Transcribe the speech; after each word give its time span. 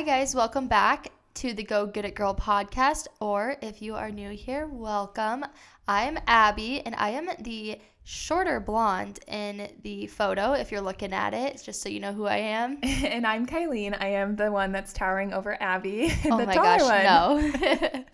Hi, 0.00 0.06
guys. 0.06 0.34
Welcome 0.34 0.66
back 0.66 1.12
to 1.34 1.52
the 1.52 1.62
Go 1.62 1.84
Get 1.84 2.06
It 2.06 2.14
Girl 2.14 2.34
podcast. 2.34 3.06
Or 3.20 3.56
if 3.60 3.82
you 3.82 3.96
are 3.96 4.10
new 4.10 4.30
here, 4.30 4.66
welcome. 4.66 5.44
I'm 5.86 6.18
Abby, 6.26 6.80
and 6.86 6.94
I 6.94 7.10
am 7.10 7.28
the 7.38 7.78
shorter 8.04 8.60
blonde 8.60 9.18
in 9.28 9.68
the 9.82 10.06
photo 10.06 10.54
if 10.54 10.72
you're 10.72 10.80
looking 10.80 11.12
at 11.12 11.34
it, 11.34 11.62
just 11.62 11.82
so 11.82 11.90
you 11.90 12.00
know 12.00 12.14
who 12.14 12.24
I 12.24 12.38
am. 12.38 12.78
and 12.82 13.26
I'm 13.26 13.44
Kilean. 13.44 13.94
I 14.00 14.06
am 14.06 14.36
the 14.36 14.50
one 14.50 14.72
that's 14.72 14.94
towering 14.94 15.34
over 15.34 15.62
Abby. 15.62 16.10
oh 16.24 16.46
my 16.46 16.54
gosh, 16.54 16.80
one. 16.80 17.52
no. 17.60 18.04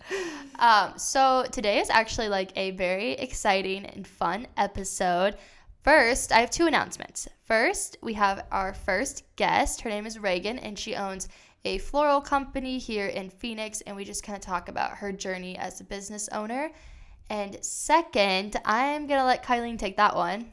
um, 0.59 0.99
so 0.99 1.45
today 1.53 1.79
is 1.79 1.89
actually 1.89 2.27
like 2.27 2.51
a 2.57 2.71
very 2.71 3.13
exciting 3.13 3.85
and 3.85 4.05
fun 4.05 4.45
episode. 4.57 5.37
First, 5.85 6.33
I 6.33 6.41
have 6.41 6.49
two 6.49 6.67
announcements. 6.67 7.29
First, 7.45 7.95
we 8.01 8.13
have 8.15 8.45
our 8.51 8.73
first 8.73 9.23
guest. 9.37 9.79
Her 9.79 9.89
name 9.89 10.05
is 10.05 10.19
Reagan, 10.19 10.59
and 10.59 10.77
she 10.77 10.97
owns 10.97 11.29
a 11.65 11.77
floral 11.79 12.21
company 12.21 12.77
here 12.77 13.07
in 13.07 13.29
Phoenix, 13.29 13.81
and 13.81 13.95
we 13.95 14.05
just 14.05 14.23
kind 14.23 14.35
of 14.35 14.41
talk 14.41 14.69
about 14.69 14.91
her 14.91 15.11
journey 15.11 15.57
as 15.57 15.81
a 15.81 15.83
business 15.83 16.29
owner. 16.31 16.71
And 17.29 17.63
second, 17.63 18.55
I'm 18.65 19.07
gonna 19.07 19.25
let 19.25 19.43
Kylie 19.43 19.77
take 19.77 19.97
that 19.97 20.15
one. 20.15 20.47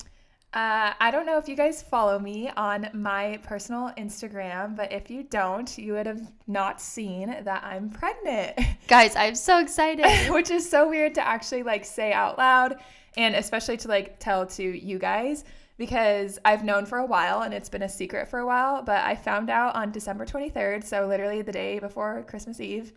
Uh, 0.52 0.92
I 1.00 1.10
don't 1.10 1.26
know 1.26 1.36
if 1.36 1.48
you 1.48 1.56
guys 1.56 1.82
follow 1.82 2.16
me 2.18 2.48
on 2.56 2.88
my 2.92 3.40
personal 3.42 3.90
Instagram, 3.98 4.76
but 4.76 4.92
if 4.92 5.10
you 5.10 5.24
don't, 5.24 5.76
you 5.76 5.94
would 5.94 6.06
have 6.06 6.22
not 6.46 6.80
seen 6.80 7.36
that 7.42 7.64
I'm 7.64 7.90
pregnant. 7.90 8.60
Guys, 8.86 9.16
I'm 9.16 9.34
so 9.34 9.58
excited. 9.58 10.06
Which 10.32 10.52
is 10.52 10.68
so 10.68 10.88
weird 10.88 11.16
to 11.16 11.26
actually 11.26 11.64
like 11.64 11.84
say 11.84 12.12
out 12.12 12.38
loud 12.38 12.76
and 13.16 13.34
especially 13.34 13.76
to 13.78 13.88
like 13.88 14.20
tell 14.20 14.46
to 14.46 14.62
you 14.62 14.98
guys 14.98 15.44
because 15.76 16.38
I've 16.44 16.64
known 16.64 16.86
for 16.86 16.98
a 16.98 17.06
while 17.06 17.42
and 17.42 17.52
it's 17.52 17.68
been 17.68 17.82
a 17.82 17.88
secret 17.88 18.28
for 18.28 18.38
a 18.38 18.46
while, 18.46 18.82
but 18.82 19.04
I 19.04 19.16
found 19.16 19.50
out 19.50 19.74
on 19.74 19.90
December 19.90 20.24
23rd, 20.24 20.84
so 20.84 21.06
literally 21.06 21.42
the 21.42 21.52
day 21.52 21.78
before 21.78 22.24
Christmas 22.28 22.60
Eve, 22.60 22.92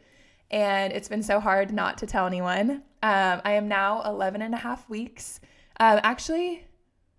and 0.52 0.94
it's 0.94 1.08
been 1.08 1.24
so 1.24 1.40
hard 1.40 1.74
not 1.74 1.98
to 1.98 2.06
tell 2.08 2.28
anyone. 2.28 2.84
Um, 3.04 3.42
I 3.44 3.54
am 3.54 3.68
now 3.68 4.02
11 4.04 4.42
and 4.42 4.54
a 4.54 4.58
half 4.58 4.88
weeks. 4.90 5.40
Um, 5.80 6.00
actually, 6.04 6.66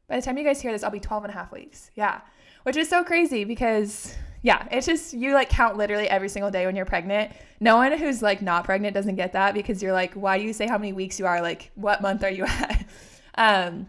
by 0.08 0.16
the 0.16 0.22
time 0.22 0.38
you 0.38 0.44
guys 0.44 0.60
hear 0.60 0.72
this, 0.72 0.82
I'll 0.82 0.90
be 0.90 1.00
12 1.00 1.24
and 1.24 1.32
a 1.32 1.36
half 1.36 1.52
weeks. 1.52 1.90
Yeah, 1.94 2.20
which 2.62 2.76
is 2.76 2.88
so 2.88 3.04
crazy 3.04 3.44
because 3.44 4.14
yeah, 4.42 4.66
it's 4.70 4.86
just 4.86 5.12
you 5.12 5.34
like 5.34 5.48
count 5.48 5.76
literally 5.76 6.08
every 6.08 6.28
single 6.28 6.50
day 6.50 6.66
when 6.66 6.76
you're 6.76 6.86
pregnant. 6.86 7.32
No 7.60 7.76
one 7.76 7.92
who's 7.92 8.22
like 8.22 8.40
not 8.40 8.64
pregnant 8.64 8.94
doesn't 8.94 9.16
get 9.16 9.32
that 9.32 9.54
because 9.54 9.82
you're 9.82 9.92
like, 9.92 10.14
why 10.14 10.38
do 10.38 10.44
you 10.44 10.52
say 10.52 10.66
how 10.66 10.78
many 10.78 10.92
weeks 10.92 11.18
you 11.18 11.26
are? 11.26 11.42
Like, 11.42 11.70
what 11.74 12.00
month 12.00 12.22
are 12.22 12.30
you 12.30 12.44
at? 12.44 12.86
um, 13.34 13.88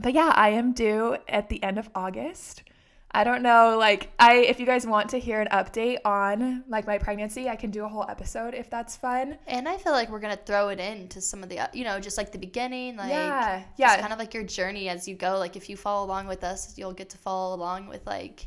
but 0.00 0.14
yeah, 0.14 0.32
I 0.34 0.50
am 0.50 0.72
due 0.72 1.16
at 1.28 1.48
the 1.48 1.62
end 1.62 1.78
of 1.78 1.88
August. 1.94 2.62
I 3.10 3.24
don't 3.24 3.42
know, 3.42 3.78
like 3.78 4.10
I 4.18 4.36
if 4.36 4.60
you 4.60 4.66
guys 4.66 4.86
want 4.86 5.08
to 5.10 5.18
hear 5.18 5.40
an 5.40 5.48
update 5.50 5.98
on 6.04 6.62
like 6.68 6.86
my 6.86 6.98
pregnancy, 6.98 7.48
I 7.48 7.56
can 7.56 7.70
do 7.70 7.84
a 7.84 7.88
whole 7.88 8.04
episode 8.06 8.52
if 8.54 8.68
that's 8.68 8.96
fun. 8.96 9.38
And 9.46 9.66
I 9.66 9.78
feel 9.78 9.92
like 9.92 10.10
we're 10.10 10.20
gonna 10.20 10.36
throw 10.36 10.68
it 10.68 10.78
into 10.78 11.22
some 11.22 11.42
of 11.42 11.48
the, 11.48 11.70
you 11.72 11.84
know, 11.84 12.00
just 12.00 12.18
like 12.18 12.32
the 12.32 12.38
beginning, 12.38 12.96
like 12.96 13.08
Yeah, 13.08 13.62
yeah. 13.78 13.98
kind 14.00 14.12
of 14.12 14.18
like 14.18 14.34
your 14.34 14.44
journey 14.44 14.90
as 14.90 15.08
you 15.08 15.14
go. 15.14 15.38
Like 15.38 15.56
if 15.56 15.70
you 15.70 15.76
follow 15.76 16.04
along 16.04 16.26
with 16.26 16.44
us, 16.44 16.76
you'll 16.76 16.92
get 16.92 17.08
to 17.10 17.18
follow 17.18 17.54
along 17.54 17.88
with 17.88 18.06
like 18.06 18.46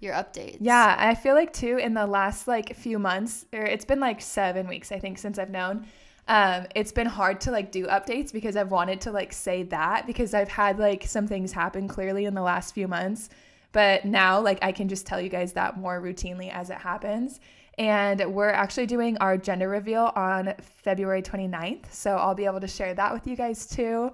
your 0.00 0.14
updates. 0.14 0.56
Yeah, 0.60 0.96
I 0.98 1.14
feel 1.14 1.34
like 1.34 1.52
too 1.52 1.78
in 1.78 1.94
the 1.94 2.06
last 2.06 2.48
like 2.48 2.74
few 2.74 2.98
months, 2.98 3.46
or 3.52 3.62
it's 3.62 3.84
been 3.84 4.00
like 4.00 4.20
seven 4.20 4.66
weeks 4.66 4.90
I 4.90 4.98
think 4.98 5.18
since 5.18 5.38
I've 5.38 5.50
known. 5.50 5.86
Um, 6.30 6.68
it's 6.76 6.92
been 6.92 7.08
hard 7.08 7.40
to 7.40 7.50
like 7.50 7.72
do 7.72 7.88
updates 7.88 8.32
because 8.32 8.54
I've 8.54 8.70
wanted 8.70 9.00
to 9.00 9.10
like 9.10 9.32
say 9.32 9.64
that 9.64 10.06
because 10.06 10.32
I've 10.32 10.48
had 10.48 10.78
like 10.78 11.04
some 11.04 11.26
things 11.26 11.50
happen 11.50 11.88
clearly 11.88 12.24
in 12.24 12.34
the 12.34 12.40
last 12.40 12.72
few 12.72 12.86
months. 12.86 13.30
But 13.72 14.04
now 14.04 14.40
like 14.40 14.60
I 14.62 14.70
can 14.70 14.88
just 14.88 15.08
tell 15.08 15.20
you 15.20 15.28
guys 15.28 15.54
that 15.54 15.76
more 15.76 16.00
routinely 16.00 16.48
as 16.52 16.70
it 16.70 16.78
happens. 16.78 17.40
And 17.78 18.32
we're 18.32 18.50
actually 18.50 18.86
doing 18.86 19.18
our 19.18 19.36
gender 19.36 19.68
reveal 19.68 20.12
on 20.14 20.54
February 20.60 21.20
29th. 21.20 21.92
So 21.92 22.14
I'll 22.14 22.36
be 22.36 22.44
able 22.44 22.60
to 22.60 22.68
share 22.68 22.94
that 22.94 23.12
with 23.12 23.26
you 23.26 23.34
guys 23.34 23.66
too. 23.66 24.12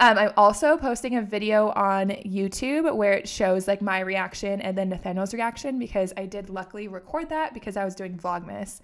Um, 0.00 0.16
I'm 0.16 0.32
also 0.38 0.78
posting 0.78 1.16
a 1.16 1.22
video 1.22 1.68
on 1.72 2.08
YouTube 2.08 2.96
where 2.96 3.12
it 3.12 3.28
shows 3.28 3.68
like 3.68 3.82
my 3.82 4.00
reaction 4.00 4.62
and 4.62 4.78
then 4.78 4.88
Nathaniel's 4.88 5.34
reaction 5.34 5.78
because 5.78 6.14
I 6.16 6.24
did 6.24 6.48
luckily 6.48 6.88
record 6.88 7.28
that 7.28 7.52
because 7.52 7.76
I 7.76 7.84
was 7.84 7.94
doing 7.94 8.16
Vlogmas. 8.16 8.80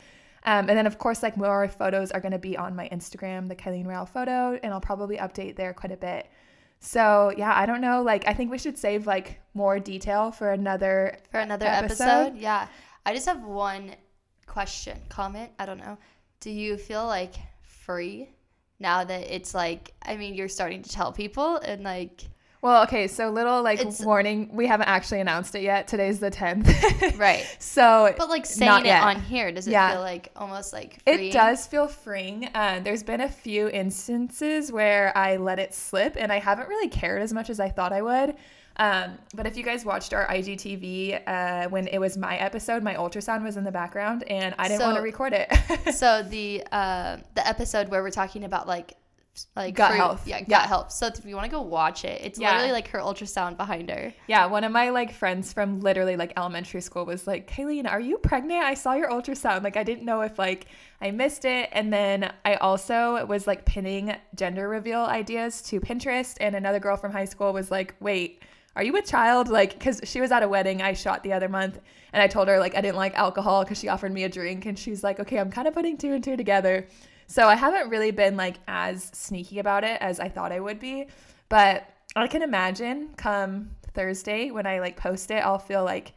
Um, 0.47 0.69
and 0.69 0.77
then 0.77 0.87
of 0.87 0.99
course 0.99 1.23
like 1.23 1.37
more 1.37 1.67
photos 1.69 2.11
are 2.11 2.21
going 2.21 2.33
to 2.33 2.39
be 2.39 2.57
on 2.57 2.77
my 2.77 2.89
Instagram, 2.91 3.49
the 3.49 3.57
Kilean 3.57 3.87
Rowell 3.87 4.07
photo, 4.07 4.59
and 4.63 4.73
I'll 4.73 4.81
probably 4.81 5.17
update 5.17 5.57
there 5.57 5.73
quite 5.73 5.93
a 5.93 5.97
bit. 5.97 6.29
So 6.81 7.33
yeah, 7.37 7.53
I 7.55 7.65
don't 7.67 7.81
know. 7.81 8.03
Like 8.03 8.27
I 8.29 8.35
think 8.35 8.51
we 8.51 8.59
should 8.59 8.77
save 8.77 9.07
like 9.07 9.41
more 9.55 9.79
detail 9.79 10.31
for 10.31 10.51
another 10.53 11.19
For 11.31 11.41
another 11.41 11.67
Episode? 11.67 12.05
episode. 12.05 12.39
Yeah. 12.39 12.69
I 13.07 13.15
just 13.15 13.27
have 13.27 13.43
one 13.43 13.95
question, 14.47 14.99
comment. 15.09 15.51
I 15.59 15.67
don't 15.67 15.79
know. 15.79 15.97
Do 16.41 16.51
you 16.51 16.77
feel 16.77 17.07
like 17.07 17.35
free 17.63 18.31
now 18.79 19.05
that 19.05 19.35
it's 19.35 19.55
like, 19.55 19.93
I 20.03 20.17
mean, 20.17 20.35
you're 20.35 20.49
starting 20.49 20.83
to 20.83 20.91
tell 20.91 21.13
people 21.13 21.57
and 21.57 21.83
like, 21.85 22.25
Well, 22.65 22.85
okay, 22.85 23.09
so 23.09 23.29
little 23.29 23.63
like 23.63 23.79
It's- 23.79 24.01
warning, 24.03 24.49
we 24.51 24.67
haven't 24.67 24.89
actually 24.89 25.21
announced 25.21 25.55
it 25.55 25.61
yet. 25.61 25.87
Today's 25.87 26.19
the 26.19 26.31
10th. 26.31 27.19
right. 27.19 27.45
so 27.59 28.15
But 28.17 28.31
like 28.31 28.45
Not 28.45 28.47
saying 28.47 28.81
it 28.81 28.87
yet. 28.87 29.03
on 29.03 29.21
here, 29.21 29.53
does 29.53 29.69
it 29.69 29.73
Yeah. 29.73 29.93
feel 29.93 30.01
like 30.01 30.31
almost 30.35 30.73
like 30.73 31.03
free? 31.05 31.29
It 31.29 31.33
does 31.35 31.67
feel 31.67 31.87
freeing. 31.89 32.49
Uh, 32.55 32.81
there's 32.83 33.03
been 33.03 33.21
a 33.21 33.29
few 33.29 33.69
instances 33.69 34.73
where 34.73 35.13
I 35.15 35.37
let 35.37 35.59
it 35.59 35.75
slip 35.75 36.17
and 36.19 36.33
I 36.33 36.39
haven't 36.39 36.71
really 36.71 36.89
cared 36.89 37.21
as 37.21 37.35
much 37.35 37.51
as 37.51 37.61
I 37.61 37.69
thought 37.69 37.93
I 37.93 38.01
would. 38.01 38.35
Um, 38.77 39.19
but 39.35 39.47
if 39.47 39.59
you 39.59 39.63
guys 39.63 39.85
watched 39.85 40.15
our 40.15 40.27
IGTV 40.27 41.21
uh, 41.29 41.69
when 41.69 41.87
it 41.89 41.99
was 41.99 42.17
my 42.17 42.39
episode, 42.39 42.83
my 42.83 42.95
ultrasound 42.95 43.43
was 43.45 43.59
in 43.59 43.65
the 43.65 43.73
background 43.73 44.25
and 44.25 44.55
I 44.59 44.69
didn't 44.69 44.81
want 44.87 44.97
to 44.97 45.03
record 45.03 45.35
it. 45.35 45.53
so 45.95 46.23
the 46.23 46.65
uh, 46.73 47.19
the 47.35 47.47
episode 47.47 47.91
where 47.91 48.03
we're 48.03 48.11
talking 48.11 48.43
about 48.45 48.67
like 48.67 48.95
like 49.57 49.75
Gut 49.75 49.91
free- 49.91 49.99
health. 49.99 50.27
yeah, 50.27 50.41
gut 50.41 50.49
Yeah. 50.49 50.67
health. 50.67 50.93
So 50.93 51.07
if 51.07 51.25
you 51.25 51.35
want 51.35 51.47
to 51.47 51.51
go 51.51 51.61
watch 51.63 52.05
it, 52.05 52.21
it's 52.25 52.39
Yeah. 52.39 52.51
literally 52.53 52.73
like 52.73 52.89
her 52.89 52.99
ultrasound 53.01 53.57
behind 53.57 53.91
her. 53.91 54.13
yeah, 54.27 54.47
one 54.47 54.65
of 54.65 54.73
my 54.73 54.91
like 54.91 55.13
friends 55.13 55.53
from 55.53 55.81
literally 55.81 56.17
like 56.17 56.33
elementary 56.37 56.81
school 56.81 57.05
was 57.05 57.27
like, 57.27 57.49
Kilean, 57.51 57.91
are 57.91 58.01
you 58.01 58.19
pregnant? 58.19 58.63
I 58.65 58.75
saw 58.75 58.95
your 58.95 59.11
ultrasound. 59.11 59.65
Like 59.65 59.77
I 59.77 59.83
didn't 59.83 60.05
know 60.05 60.21
if 60.21 60.39
like 60.39 60.67
I 61.01 61.11
missed 61.11 61.45
it. 61.45 61.69
And 61.73 61.93
then 61.93 62.33
I 62.45 62.55
also 62.55 63.27
was 63.27 63.47
like 63.47 63.65
pinning 63.65 64.15
gender 64.35 64.69
reveal 64.69 65.01
ideas 65.01 65.63
to 65.63 65.81
Pinterest. 65.81 66.37
And 66.41 66.55
another 66.55 66.79
girl 66.81 66.97
from 66.97 67.13
high 67.13 67.25
school 67.27 67.53
was 67.53 67.71
like, 67.71 67.95
wait, 68.01 68.43
are 68.77 68.83
you 68.83 68.97
a 68.97 69.03
child? 69.03 69.49
Like, 69.49 69.73
because 69.79 70.01
she 70.05 70.21
was 70.21 70.33
at 70.33 70.43
a 70.43 70.49
wedding 70.49 70.83
I 70.83 70.95
shot 70.95 71.23
the 71.23 71.33
other 71.33 71.49
month. 71.49 71.79
And 72.13 72.23
I 72.23 72.27
told 72.29 72.47
her 72.49 72.59
like 72.61 72.77
I 72.77 72.81
didn't 72.81 72.97
like 72.97 73.15
alcohol 73.17 73.65
because 73.65 73.79
she 73.79 73.89
offered 73.89 74.13
me 74.13 74.23
a 74.25 74.29
drink. 74.29 74.67
And 74.67 74.79
she's 74.79 75.03
like, 75.03 75.19
okay, 75.21 75.39
I'm 75.39 75.51
kind 75.51 75.67
of 75.67 75.75
putting 75.75 75.97
two 75.97 76.13
and 76.13 76.23
two 76.23 76.37
together. 76.37 76.87
So 77.27 77.47
I 77.49 77.55
haven't 77.57 77.89
really 77.91 78.11
been 78.11 78.37
like 78.37 78.57
as 78.69 79.05
sneaky 79.15 79.59
about 79.59 79.85
it 79.85 79.99
as 80.01 80.21
I 80.21 80.29
thought 80.29 80.53
I 80.53 80.61
would 80.61 80.79
be. 80.81 81.07
But 81.49 81.89
I 82.17 82.27
can 82.27 82.43
imagine 82.43 83.11
come 83.17 83.71
Thursday 83.93 84.51
when 84.51 84.67
I 84.67 84.81
like 84.81 84.97
post 84.97 85.31
it, 85.31 85.45
I'll 85.45 85.59
feel 85.59 85.85
like, 85.85 86.13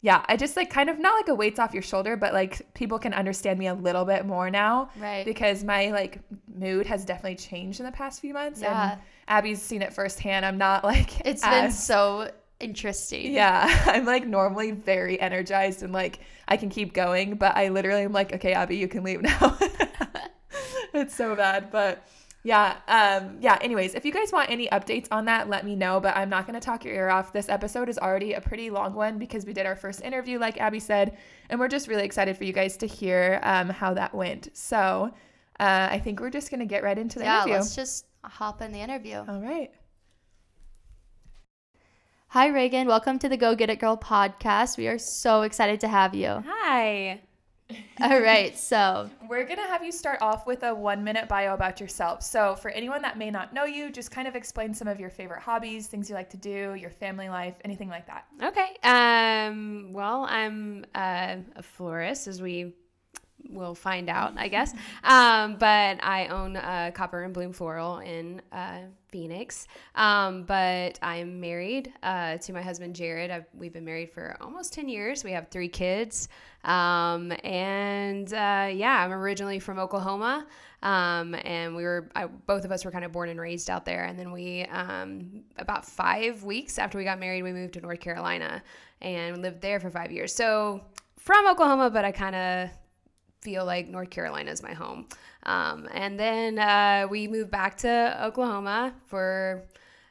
yeah, 0.00 0.24
I 0.28 0.36
just 0.36 0.56
like 0.56 0.70
kind 0.70 0.88
of 0.90 0.98
not 0.98 1.14
like 1.14 1.28
a 1.28 1.34
weight's 1.34 1.58
off 1.58 1.72
your 1.72 1.82
shoulder, 1.82 2.16
but 2.16 2.32
like 2.32 2.72
people 2.74 2.98
can 2.98 3.12
understand 3.14 3.58
me 3.58 3.66
a 3.66 3.74
little 3.74 4.04
bit 4.04 4.24
more 4.26 4.50
now 4.50 4.90
Right. 4.98 5.24
because 5.24 5.64
my 5.64 5.90
like 5.90 6.20
mood 6.54 6.86
has 6.86 7.04
definitely 7.04 7.36
changed 7.36 7.80
in 7.80 7.86
the 7.86 7.92
past 7.92 8.20
few 8.20 8.32
months. 8.34 8.60
Yeah. 8.60 8.92
And 8.92 9.00
Abby's 9.28 9.60
seen 9.60 9.82
it 9.82 9.92
firsthand. 9.92 10.44
I'm 10.46 10.58
not 10.58 10.84
like, 10.84 11.20
It's 11.26 11.42
been 11.42 11.72
so 11.72 12.30
interesting. 12.60 13.32
yeah, 13.32 13.66
I'm 13.86 14.04
like 14.04 14.26
normally 14.26 14.70
very 14.70 15.20
energized 15.20 15.82
and 15.82 15.92
like 15.92 16.20
I 16.46 16.56
can 16.56 16.68
keep 16.68 16.92
going, 16.94 17.34
but 17.34 17.56
I 17.56 17.68
literally 17.70 18.02
am 18.02 18.12
like, 18.12 18.32
okay, 18.34 18.52
Abby, 18.52 18.76
you 18.76 18.86
can 18.88 19.02
leave 19.02 19.22
now. 19.22 19.58
it's 21.00 21.14
so 21.14 21.36
bad, 21.36 21.70
but 21.70 22.06
yeah, 22.42 22.76
um, 22.88 23.38
yeah. 23.40 23.58
Anyways, 23.60 23.94
if 23.94 24.04
you 24.04 24.12
guys 24.12 24.32
want 24.32 24.50
any 24.50 24.68
updates 24.68 25.08
on 25.10 25.24
that, 25.24 25.48
let 25.48 25.64
me 25.64 25.74
know. 25.74 26.00
But 26.00 26.16
I'm 26.16 26.30
not 26.30 26.46
gonna 26.46 26.60
talk 26.60 26.84
your 26.84 26.94
ear 26.94 27.08
off. 27.08 27.32
This 27.32 27.48
episode 27.48 27.88
is 27.88 27.98
already 27.98 28.34
a 28.34 28.40
pretty 28.40 28.70
long 28.70 28.94
one 28.94 29.18
because 29.18 29.44
we 29.44 29.52
did 29.52 29.66
our 29.66 29.76
first 29.76 30.00
interview, 30.02 30.38
like 30.38 30.58
Abby 30.58 30.80
said, 30.80 31.18
and 31.50 31.58
we're 31.60 31.68
just 31.68 31.88
really 31.88 32.04
excited 32.04 32.36
for 32.36 32.44
you 32.44 32.52
guys 32.52 32.76
to 32.78 32.86
hear 32.86 33.40
um, 33.42 33.68
how 33.68 33.94
that 33.94 34.14
went. 34.14 34.48
So 34.54 35.12
uh, 35.58 35.88
I 35.90 35.98
think 35.98 36.20
we're 36.20 36.30
just 36.30 36.50
gonna 36.50 36.66
get 36.66 36.82
right 36.82 36.98
into 36.98 37.18
the 37.18 37.24
yeah, 37.24 37.38
interview. 37.38 37.54
let's 37.54 37.74
just 37.74 38.06
hop 38.24 38.62
in 38.62 38.72
the 38.72 38.80
interview. 38.80 39.24
All 39.28 39.40
right. 39.40 39.70
Hi, 42.28 42.48
Reagan. 42.48 42.86
Welcome 42.86 43.18
to 43.20 43.28
the 43.28 43.36
Go 43.36 43.54
Get 43.54 43.70
It 43.70 43.80
Girl 43.80 43.96
podcast. 43.96 44.76
We 44.76 44.88
are 44.88 44.98
so 44.98 45.42
excited 45.42 45.80
to 45.80 45.88
have 45.88 46.14
you. 46.14 46.44
Hi. 46.46 47.20
All 48.00 48.20
right. 48.20 48.56
So, 48.56 49.10
We're 49.28 49.44
going 49.44 49.58
to 49.58 49.64
have 49.66 49.84
you 49.84 49.90
start 49.90 50.22
off 50.22 50.46
with 50.46 50.62
a 50.62 50.74
one 50.74 51.02
minute 51.02 51.28
bio 51.28 51.54
about 51.54 51.80
yourself. 51.80 52.22
So, 52.22 52.54
for 52.54 52.70
anyone 52.70 53.02
that 53.02 53.18
may 53.18 53.30
not 53.30 53.52
know 53.52 53.64
you, 53.64 53.90
just 53.90 54.10
kind 54.10 54.28
of 54.28 54.36
explain 54.36 54.72
some 54.72 54.86
of 54.86 55.00
your 55.00 55.10
favorite 55.10 55.40
hobbies, 55.40 55.86
things 55.86 56.08
you 56.08 56.14
like 56.14 56.30
to 56.30 56.36
do, 56.36 56.74
your 56.74 56.90
family 56.90 57.28
life, 57.28 57.54
anything 57.64 57.88
like 57.88 58.06
that. 58.06 58.26
Okay. 58.42 58.76
Um. 58.82 59.92
Well, 59.92 60.26
I'm 60.28 60.84
uh, 60.94 61.36
a 61.56 61.62
florist, 61.62 62.28
as 62.28 62.40
we 62.40 62.74
we'll 63.50 63.74
find 63.74 64.08
out, 64.08 64.34
I 64.36 64.48
guess. 64.48 64.72
Um, 65.04 65.56
but 65.56 66.02
I 66.02 66.28
own 66.30 66.54
Copper 66.92 67.22
and 67.22 67.32
Bloom 67.34 67.52
Floral 67.52 67.98
in 67.98 68.42
uh, 68.52 68.80
Phoenix. 69.16 69.66
Um, 69.94 70.42
but 70.42 70.98
I'm 71.00 71.40
married 71.40 71.92
uh, 72.02 72.36
to 72.36 72.52
my 72.52 72.60
husband 72.60 72.94
Jared. 72.94 73.30
I've, 73.30 73.46
we've 73.54 73.72
been 73.72 73.84
married 73.84 74.10
for 74.10 74.36
almost 74.40 74.74
10 74.74 74.88
years. 74.88 75.24
We 75.24 75.32
have 75.32 75.48
three 75.48 75.68
kids. 75.68 76.28
Um, 76.64 77.32
and 77.44 78.30
uh, 78.32 78.68
yeah, 78.72 79.02
I'm 79.02 79.12
originally 79.12 79.58
from 79.58 79.78
Oklahoma. 79.78 80.46
Um, 80.82 81.34
and 81.34 81.74
we 81.74 81.84
were, 81.84 82.10
I, 82.14 82.26
both 82.26 82.64
of 82.64 82.72
us 82.72 82.84
were 82.84 82.90
kind 82.90 83.04
of 83.04 83.12
born 83.12 83.28
and 83.28 83.40
raised 83.40 83.70
out 83.70 83.84
there. 83.84 84.04
And 84.04 84.18
then 84.18 84.32
we, 84.32 84.64
um, 84.64 85.44
about 85.56 85.86
five 85.86 86.42
weeks 86.44 86.78
after 86.78 86.98
we 86.98 87.04
got 87.04 87.18
married, 87.18 87.42
we 87.42 87.52
moved 87.52 87.74
to 87.74 87.80
North 87.80 88.00
Carolina 88.00 88.62
and 89.00 89.40
lived 89.40 89.62
there 89.62 89.80
for 89.80 89.90
five 89.90 90.12
years. 90.12 90.34
So 90.34 90.82
from 91.18 91.48
Oklahoma, 91.48 91.90
but 91.90 92.04
I 92.04 92.12
kind 92.12 92.36
of 92.36 92.70
feel 93.46 93.64
like 93.64 93.88
North 93.88 94.10
Carolina 94.10 94.50
is 94.50 94.60
my 94.60 94.72
home. 94.72 95.06
Um, 95.44 95.88
and 95.94 96.18
then 96.18 96.58
uh, 96.58 97.06
we 97.08 97.28
moved 97.28 97.52
back 97.52 97.76
to 97.78 98.18
Oklahoma 98.20 98.92
for 99.06 99.62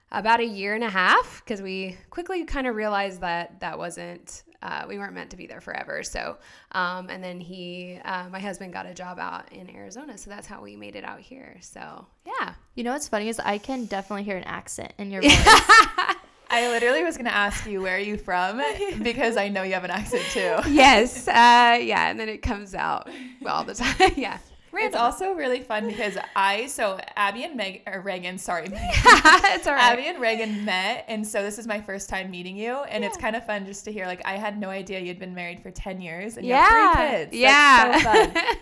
about 0.10 0.40
a 0.40 0.46
year 0.46 0.74
and 0.74 0.86
a 0.86 0.90
half 0.90 1.44
because 1.44 1.62
we 1.62 1.98
quickly 2.10 2.46
kind 2.46 2.66
of 2.66 2.78
realized 2.78 3.20
that 3.20 3.60
that 3.60 3.78
wasn't 3.78 4.44
uh, 4.62 4.86
we 4.88 4.98
weren't 4.98 5.14
meant 5.14 5.30
to 5.32 5.38
be 5.38 5.48
there 5.48 5.60
forever. 5.60 6.02
So, 6.02 6.38
um, 6.72 7.10
and 7.10 7.22
then 7.24 7.40
he, 7.40 8.00
uh, 8.04 8.30
my 8.32 8.40
husband, 8.40 8.74
got 8.74 8.88
a 8.88 8.96
job 8.96 9.20
out 9.20 9.52
in 9.52 9.70
Arizona, 9.70 10.18
so 10.18 10.32
that's 10.32 10.48
how 10.48 10.62
we 10.62 10.76
made 10.76 10.96
it 10.96 11.04
out 11.04 11.20
here. 11.20 11.58
So, 11.60 12.08
yeah. 12.26 12.54
You 12.74 12.84
know 12.84 12.94
what's 12.94 13.08
funny 13.08 13.30
is 13.30 13.40
I 13.40 13.60
can 13.60 13.86
definitely 13.86 14.24
hear 14.24 14.38
an 14.38 14.44
accent 14.46 14.94
in 14.98 15.12
your 15.12 15.22
voice. 15.22 15.48
I 16.56 16.70
literally 16.70 17.04
was 17.04 17.18
gonna 17.18 17.32
ask 17.32 17.66
you 17.66 17.82
where 17.82 17.98
are 17.98 18.00
you 18.00 18.16
from 18.16 18.62
because 19.04 19.36
I 19.36 19.50
know 19.50 19.64
you 19.64 19.74
have 19.74 19.84
an 19.84 19.92
accent 19.92 20.24
too. 20.32 20.72
yes, 20.72 21.28
uh, 21.28 21.78
yeah, 21.82 22.10
and 22.10 22.18
then 22.18 22.30
it 22.30 22.42
comes 22.42 22.74
out 22.74 23.10
all 23.46 23.66
the 23.66 23.74
time. 23.74 24.12
yeah. 24.16 24.38
It's 24.84 24.96
also 24.96 25.32
really 25.34 25.62
fun 25.62 25.88
because 25.88 26.18
I 26.36 26.68
so 26.68 27.00
Abby 27.16 27.44
and 27.44 27.56
Meg 27.56 27.84
or 27.88 28.02
Reagan, 28.02 28.38
sorry, 28.38 28.66
it's 28.72 29.68
all 29.68 29.74
right. 29.74 29.94
Abby 29.94 30.08
and 30.08 30.20
Reagan 30.20 30.66
met, 30.66 31.06
and 31.08 31.26
so 31.26 31.42
this 31.42 31.58
is 31.58 31.66
my 31.68 31.80
first 31.82 32.10
time 32.10 32.30
meeting 32.32 32.58
you, 32.58 32.74
and 32.90 33.04
it's 33.04 33.18
kind 33.18 33.36
of 33.36 33.46
fun 33.46 33.66
just 33.66 33.86
to 33.86 33.92
hear. 33.92 34.06
Like 34.06 34.22
I 34.26 34.34
had 34.38 34.60
no 34.60 34.70
idea 34.70 35.00
you'd 35.00 35.20
been 35.20 35.34
married 35.36 35.62
for 35.62 35.72
ten 35.72 36.02
years 36.02 36.38
and 36.38 36.46
you 36.46 36.54
have 36.54 36.72
Yeah. 36.72 36.94
three 36.96 37.18
kids. 37.18 37.36
Yeah. 37.36 38.00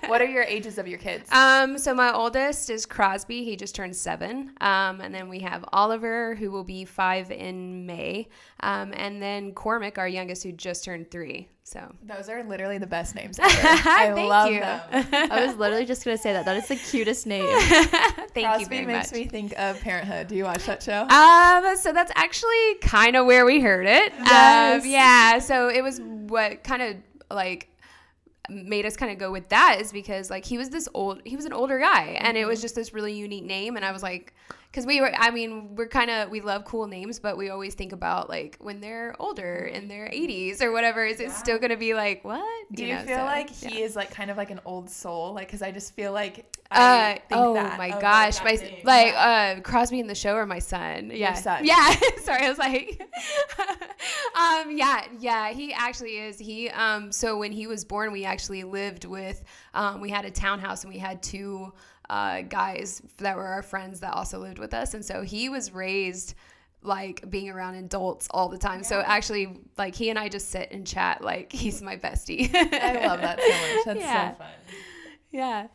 So 0.01 0.07
what 0.09 0.21
are 0.21 0.27
your 0.27 0.43
ages 0.43 0.77
of 0.77 0.87
your 0.87 0.99
kids? 0.99 1.31
Um, 1.31 1.77
so 1.77 1.93
my 1.93 2.13
oldest 2.13 2.69
is 2.69 2.85
Crosby. 2.85 3.43
He 3.43 3.55
just 3.55 3.75
turned 3.75 3.95
seven. 3.95 4.51
Um, 4.61 5.01
and 5.01 5.13
then 5.13 5.29
we 5.29 5.39
have 5.39 5.65
Oliver, 5.73 6.35
who 6.35 6.51
will 6.51 6.63
be 6.63 6.85
five 6.85 7.31
in 7.31 7.85
May. 7.85 8.27
Um, 8.61 8.93
and 8.95 9.21
then 9.21 9.51
Cormac, 9.53 9.97
our 9.97 10.07
youngest, 10.07 10.43
who 10.43 10.51
just 10.51 10.83
turned 10.83 11.11
three. 11.11 11.49
So 11.65 11.79
Those 12.03 12.27
are 12.27 12.43
literally 12.43 12.77
the 12.77 12.87
best 12.87 13.15
names 13.15 13.39
ever. 13.41 13.49
I 13.57 14.11
love 14.11 14.51
you. 14.51 14.59
them. 14.59 14.81
I 14.91 15.45
was 15.45 15.55
literally 15.55 15.85
just 15.85 16.03
gonna 16.03 16.17
say 16.17 16.33
that. 16.33 16.43
That 16.45 16.57
is 16.57 16.67
the 16.67 16.75
cutest 16.75 17.25
name. 17.27 17.45
Thank 17.47 18.35
you 18.35 18.43
Crosby 18.43 18.65
very 18.65 18.85
makes 18.85 19.11
much. 19.11 19.19
me 19.21 19.25
think 19.27 19.53
of 19.57 19.79
Parenthood. 19.79 20.27
Do 20.27 20.35
you 20.35 20.43
watch 20.43 20.65
that 20.65 20.83
show? 20.83 21.01
Um, 21.03 21.77
so 21.77 21.93
that's 21.93 22.11
actually 22.15 22.75
kind 22.81 23.15
of 23.15 23.25
where 23.25 23.45
we 23.45 23.61
heard 23.61 23.85
it. 23.85 24.13
Yes. 24.19 24.83
Um, 24.83 24.89
yeah. 24.89 25.39
So 25.39 25.69
it 25.69 25.81
was 25.81 26.01
what 26.01 26.63
kind 26.63 26.81
of 26.81 26.95
like 27.31 27.69
made 28.49 28.85
us 28.85 28.97
kind 28.97 29.11
of 29.11 29.17
go 29.17 29.31
with 29.31 29.47
that 29.49 29.77
is 29.79 29.91
because 29.91 30.29
like 30.29 30.43
he 30.45 30.57
was 30.57 30.69
this 30.69 30.89
old 30.93 31.21
he 31.23 31.35
was 31.35 31.45
an 31.45 31.53
older 31.53 31.79
guy 31.79 32.17
and 32.19 32.37
it 32.37 32.45
was 32.45 32.61
just 32.61 32.75
this 32.75 32.93
really 32.93 33.13
unique 33.13 33.45
name 33.45 33.75
and 33.77 33.85
I 33.85 33.91
was 33.93 34.03
like 34.03 34.33
because 34.69 34.85
we 34.85 34.99
were 34.99 35.13
I 35.17 35.31
mean 35.31 35.75
we're 35.75 35.87
kind 35.87 36.11
of 36.11 36.29
we 36.29 36.41
love 36.41 36.65
cool 36.65 36.87
names 36.87 37.19
but 37.19 37.37
we 37.37 37.49
always 37.49 37.73
think 37.73 37.93
about 37.93 38.27
like 38.29 38.57
when 38.59 38.81
they're 38.81 39.15
older 39.17 39.55
in 39.71 39.87
their 39.87 40.07
80s 40.07 40.61
or 40.61 40.73
whatever 40.73 41.05
is 41.05 41.21
it 41.21 41.31
still 41.31 41.57
gonna 41.57 41.77
be 41.77 41.93
like 41.93 42.25
what 42.25 42.43
Do 42.73 42.83
you, 42.85 42.95
know, 42.95 43.01
feel 43.03 43.17
so, 43.19 43.23
like 43.23 43.49
yeah. 43.63 43.69
he 43.69 43.81
is 43.81 43.95
like 43.95 44.11
kind 44.11 44.29
of 44.29 44.35
like 44.35 44.51
an 44.51 44.59
old 44.65 44.89
soul? 44.89 45.33
Like, 45.33 45.47
because 45.47 45.61
I 45.61 45.71
just 45.71 45.93
feel 45.93 46.11
like 46.11 46.39
Uh, 46.71 46.75
I 47.15 47.21
think 47.29 47.39
oh 47.41 47.53
my 47.77 47.91
gosh, 48.01 48.43
my 48.43 48.53
name. 48.55 48.81
like 48.83 49.13
Yeah. 49.13 49.55
uh 49.57 49.61
Crosby 49.61 49.99
in 50.01 50.07
the 50.07 50.15
show 50.15 50.35
or 50.35 50.45
my 50.45 50.59
son? 50.59 51.11
Yeah, 51.13 51.33
son. 51.33 51.63
yeah. 51.63 51.95
Sorry, 52.23 52.43
I 52.45 52.49
was 52.49 52.57
like, 52.57 53.01
um, 54.35 54.75
yeah, 54.75 55.05
yeah. 55.19 55.51
He 55.51 55.73
actually 55.73 56.17
is. 56.17 56.37
He 56.39 56.69
um, 56.69 57.11
so 57.11 57.37
when 57.37 57.51
he 57.51 57.67
was 57.67 57.85
born, 57.85 58.11
we 58.11 58.25
actually 58.25 58.63
lived 58.63 59.05
with 59.05 59.43
um, 59.73 60.01
we 60.01 60.09
had 60.09 60.25
a 60.25 60.31
townhouse 60.31 60.83
and 60.83 60.93
we 60.93 60.99
had 60.99 61.21
two 61.21 61.71
uh 62.09 62.41
guys 62.41 63.01
that 63.17 63.37
were 63.37 63.45
our 63.47 63.61
friends 63.63 64.01
that 64.01 64.13
also 64.13 64.39
lived 64.39 64.59
with 64.59 64.73
us, 64.73 64.93
and 64.93 65.03
so 65.05 65.21
he 65.21 65.49
was 65.49 65.71
raised 65.71 66.35
like 66.81 67.29
being 67.29 67.49
around 67.49 67.75
adults 67.75 68.27
all 68.31 68.49
the 68.49 68.57
time. 68.57 68.83
So 68.83 68.99
actually, 68.99 69.57
like 69.77 69.95
he 69.95 70.09
and 70.09 70.19
I 70.19 70.27
just 70.29 70.49
sit 70.49 70.69
and 70.71 70.85
chat 70.85 71.23
like 71.23 71.51
he's 71.61 71.81
my 71.81 71.95
bestie. 71.95 72.53
I 72.53 73.07
love 73.07 73.21
that 73.21 73.39
so 73.39 73.49
much. 73.49 73.85
That's 73.85 73.99
Yeah. 74.05 74.31
so 74.31 74.37
fun. 74.37 74.51
Yeah. 75.31 75.67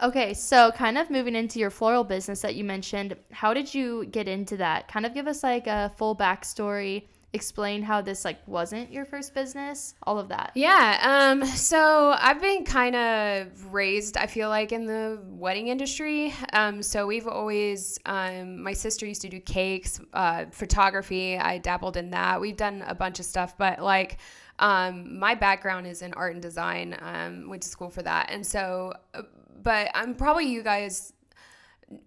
Okay, 0.00 0.34
so 0.34 0.72
kind 0.72 0.98
of 0.98 1.10
moving 1.10 1.36
into 1.36 1.60
your 1.60 1.70
floral 1.70 2.02
business 2.02 2.40
that 2.42 2.56
you 2.56 2.64
mentioned, 2.64 3.14
how 3.30 3.54
did 3.54 3.72
you 3.72 4.04
get 4.06 4.26
into 4.26 4.56
that? 4.56 4.88
Kind 4.88 5.06
of 5.06 5.14
give 5.14 5.28
us 5.28 5.44
like 5.44 5.68
a 5.68 5.92
full 5.96 6.16
backstory, 6.16 7.04
explain 7.34 7.82
how 7.82 8.02
this 8.02 8.24
like 8.24 8.46
wasn't 8.46 8.92
your 8.92 9.06
first 9.06 9.34
business, 9.34 9.94
all 10.02 10.18
of 10.18 10.28
that. 10.28 10.52
Yeah. 10.54 10.98
Um, 11.02 11.46
so 11.46 12.14
I've 12.18 12.42
been 12.42 12.64
kind 12.64 12.94
of 12.94 13.72
raised, 13.72 14.16
I 14.18 14.26
feel 14.26 14.50
like, 14.50 14.72
in 14.72 14.86
the 14.86 15.18
wedding 15.26 15.68
industry. 15.68 16.34
Um, 16.52 16.82
so 16.82 17.06
we've 17.06 17.26
always, 17.26 17.98
um, 18.04 18.62
my 18.62 18.74
sister 18.74 19.06
used 19.06 19.22
to 19.22 19.30
do 19.30 19.40
cakes, 19.40 19.98
uh, 20.12 20.44
photography. 20.50 21.38
I 21.38 21.58
dabbled 21.58 21.96
in 21.96 22.10
that. 22.10 22.40
We've 22.40 22.56
done 22.56 22.84
a 22.86 22.94
bunch 22.94 23.18
of 23.18 23.24
stuff, 23.24 23.56
but 23.56 23.80
like, 23.80 24.18
um, 24.58 25.18
my 25.18 25.34
background 25.34 25.86
is 25.86 26.02
in 26.02 26.12
art 26.12 26.34
and 26.34 26.42
design. 26.42 26.96
Um, 27.00 27.48
went 27.48 27.62
to 27.62 27.68
school 27.68 27.88
for 27.88 28.02
that. 28.02 28.30
And 28.30 28.46
so, 28.46 28.92
uh, 29.14 29.22
but 29.62 29.88
I'm 29.94 30.14
probably 30.14 30.46
you 30.46 30.62
guys 30.62 31.14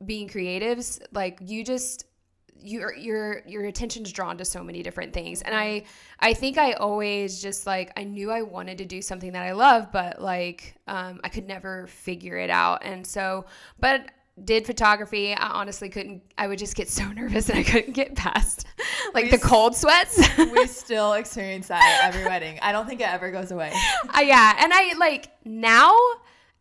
being 0.05 0.29
creatives, 0.29 1.01
like 1.11 1.39
you 1.41 1.63
just, 1.63 2.05
your 2.61 2.95
your 2.95 3.41
your 3.45 3.65
attention's 3.65 4.11
drawn 4.11 4.37
to 4.37 4.45
so 4.45 4.63
many 4.63 4.81
different 4.81 5.13
things. 5.13 5.41
And 5.41 5.55
i 5.55 5.83
i 6.19 6.33
think 6.33 6.57
i 6.57 6.73
always 6.73 7.41
just 7.41 7.67
like 7.67 7.91
i 7.97 8.03
knew 8.03 8.31
i 8.31 8.41
wanted 8.41 8.77
to 8.79 8.85
do 8.85 9.01
something 9.01 9.33
that 9.33 9.43
i 9.43 9.51
love 9.51 9.91
but 9.91 10.21
like 10.21 10.75
um, 10.87 11.19
i 11.23 11.29
could 11.29 11.47
never 11.47 11.87
figure 11.87 12.37
it 12.37 12.49
out. 12.49 12.83
And 12.83 13.05
so 13.05 13.45
but 13.79 14.09
did 14.43 14.65
photography. 14.65 15.33
I 15.33 15.47
honestly 15.47 15.89
couldn't 15.89 16.21
i 16.37 16.47
would 16.47 16.59
just 16.59 16.75
get 16.75 16.89
so 16.89 17.05
nervous 17.11 17.49
and 17.49 17.59
i 17.59 17.63
couldn't 17.63 17.93
get 17.93 18.15
past 18.15 18.65
like 19.13 19.25
We 19.25 19.31
the 19.31 19.37
cold 19.37 19.75
sweats. 19.75 20.21
we 20.37 20.67
still 20.67 21.13
experience 21.13 21.67
that 21.69 22.01
at 22.03 22.13
every 22.13 22.25
wedding. 22.27 22.59
I 22.61 22.71
don't 22.71 22.87
think 22.87 23.01
it 23.01 23.07
ever 23.07 23.31
goes 23.31 23.51
away. 23.51 23.71
Uh, 24.15 24.21
yeah, 24.21 24.55
and 24.59 24.73
I 24.73 24.93
like 24.97 25.31
now 25.45 25.95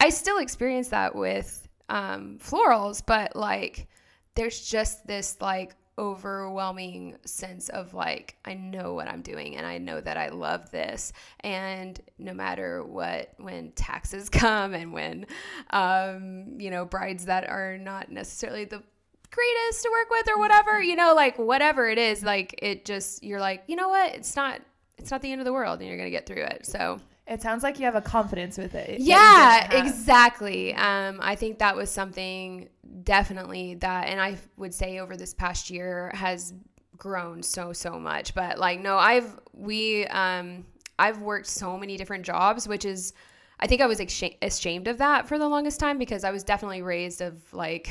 I 0.00 0.11
still 0.11 0.38
experience 0.38 0.88
that 0.88 1.14
with 1.14 1.67
um, 1.88 2.38
florals, 2.43 3.02
but 3.05 3.35
like 3.35 3.88
there's 4.35 4.69
just 4.69 5.06
this 5.06 5.37
like 5.40 5.75
overwhelming 5.99 7.16
sense 7.25 7.68
of 7.68 7.95
like 7.95 8.37
I 8.45 8.54
know 8.54 8.95
what 8.95 9.09
I'm 9.09 9.23
doing 9.23 9.57
and 9.57 9.66
I 9.66 9.78
know 9.78 10.00
that 10.00 10.16
I 10.16 10.28
love 10.28 10.71
this. 10.71 11.12
And 11.40 12.00
no 12.18 12.35
matter 12.35 12.83
what 12.83 13.35
when 13.38 13.73
taxes 13.73 14.28
come 14.30 14.75
and 14.75 14.92
when 14.92 15.26
um, 15.71 16.61
you 16.61 16.71
know 16.71 16.85
brides 16.85 17.26
that 17.26 17.49
are 17.49 17.78
not 17.78 18.11
necessarily 18.11 18.64
the 18.64 18.83
greatest 19.30 19.83
to 19.83 19.90
work 19.90 20.11
with 20.11 20.28
or 20.28 20.38
whatever 20.38 20.80
you 20.80 20.95
know 20.95 21.12
like 21.12 21.37
whatever 21.40 21.88
it 21.88 21.99
is 21.99 22.23
like 22.23 22.54
it 22.62 22.85
just 22.85 23.25
you're 23.25 23.40
like 23.40 23.64
you 23.66 23.76
know 23.76 23.88
what? 23.88 24.14
It's 24.14 24.37
not 24.37 24.61
it's 24.99 25.11
not 25.11 25.23
the 25.23 25.33
end 25.33 25.40
of 25.40 25.45
the 25.45 25.52
world 25.52 25.80
and 25.80 25.88
you're 25.88 25.99
gonna 25.99 26.11
get 26.11 26.26
through 26.26 26.45
it. 26.45 26.66
So 26.66 27.00
It 27.26 27.40
sounds 27.40 27.62
like 27.62 27.78
you 27.78 27.87
have 27.87 27.95
a 27.95 28.02
confidence 28.02 28.59
with 28.59 28.75
it. 28.75 29.00
yeah, 29.00 29.83
exactly. 29.83 30.75
Um, 30.75 31.21
I 31.23 31.37
think 31.37 31.59
that 31.59 31.75
was 31.75 31.90
something 31.90 32.69
definitely 33.02 33.76
that, 33.76 34.09
and 34.09 34.21
I 34.21 34.37
would 34.57 34.75
say 34.75 34.99
over 34.99 35.16
this 35.16 35.33
past 35.33 35.71
year 35.71 36.11
has 36.14 36.52
grown 36.97 37.43
so 37.43 37.73
so 37.73 37.99
much. 37.99 38.35
But 38.35 38.59
like, 38.59 38.81
no, 38.81 38.99
I've 38.99 39.38
we 39.54 40.07
um, 40.07 40.66
I've 40.99 41.21
worked 41.21 41.47
so 41.47 41.78
many 41.78 41.97
different 41.97 42.26
jobs, 42.26 42.69
which 42.69 42.85
is 42.85 43.14
I 43.59 43.66
think 43.66 43.81
I 43.81 43.87
was 43.87 44.00
ashamed 44.43 44.88
of 44.88 44.99
that 44.99 45.26
for 45.26 45.38
the 45.38 45.49
longest 45.49 45.81
time 45.81 45.99
because 45.99 46.25
I 46.25 46.31
was 46.31 46.45
definitely 46.45 46.83
raised 46.83 47.21
of 47.21 47.40
like 47.52 47.90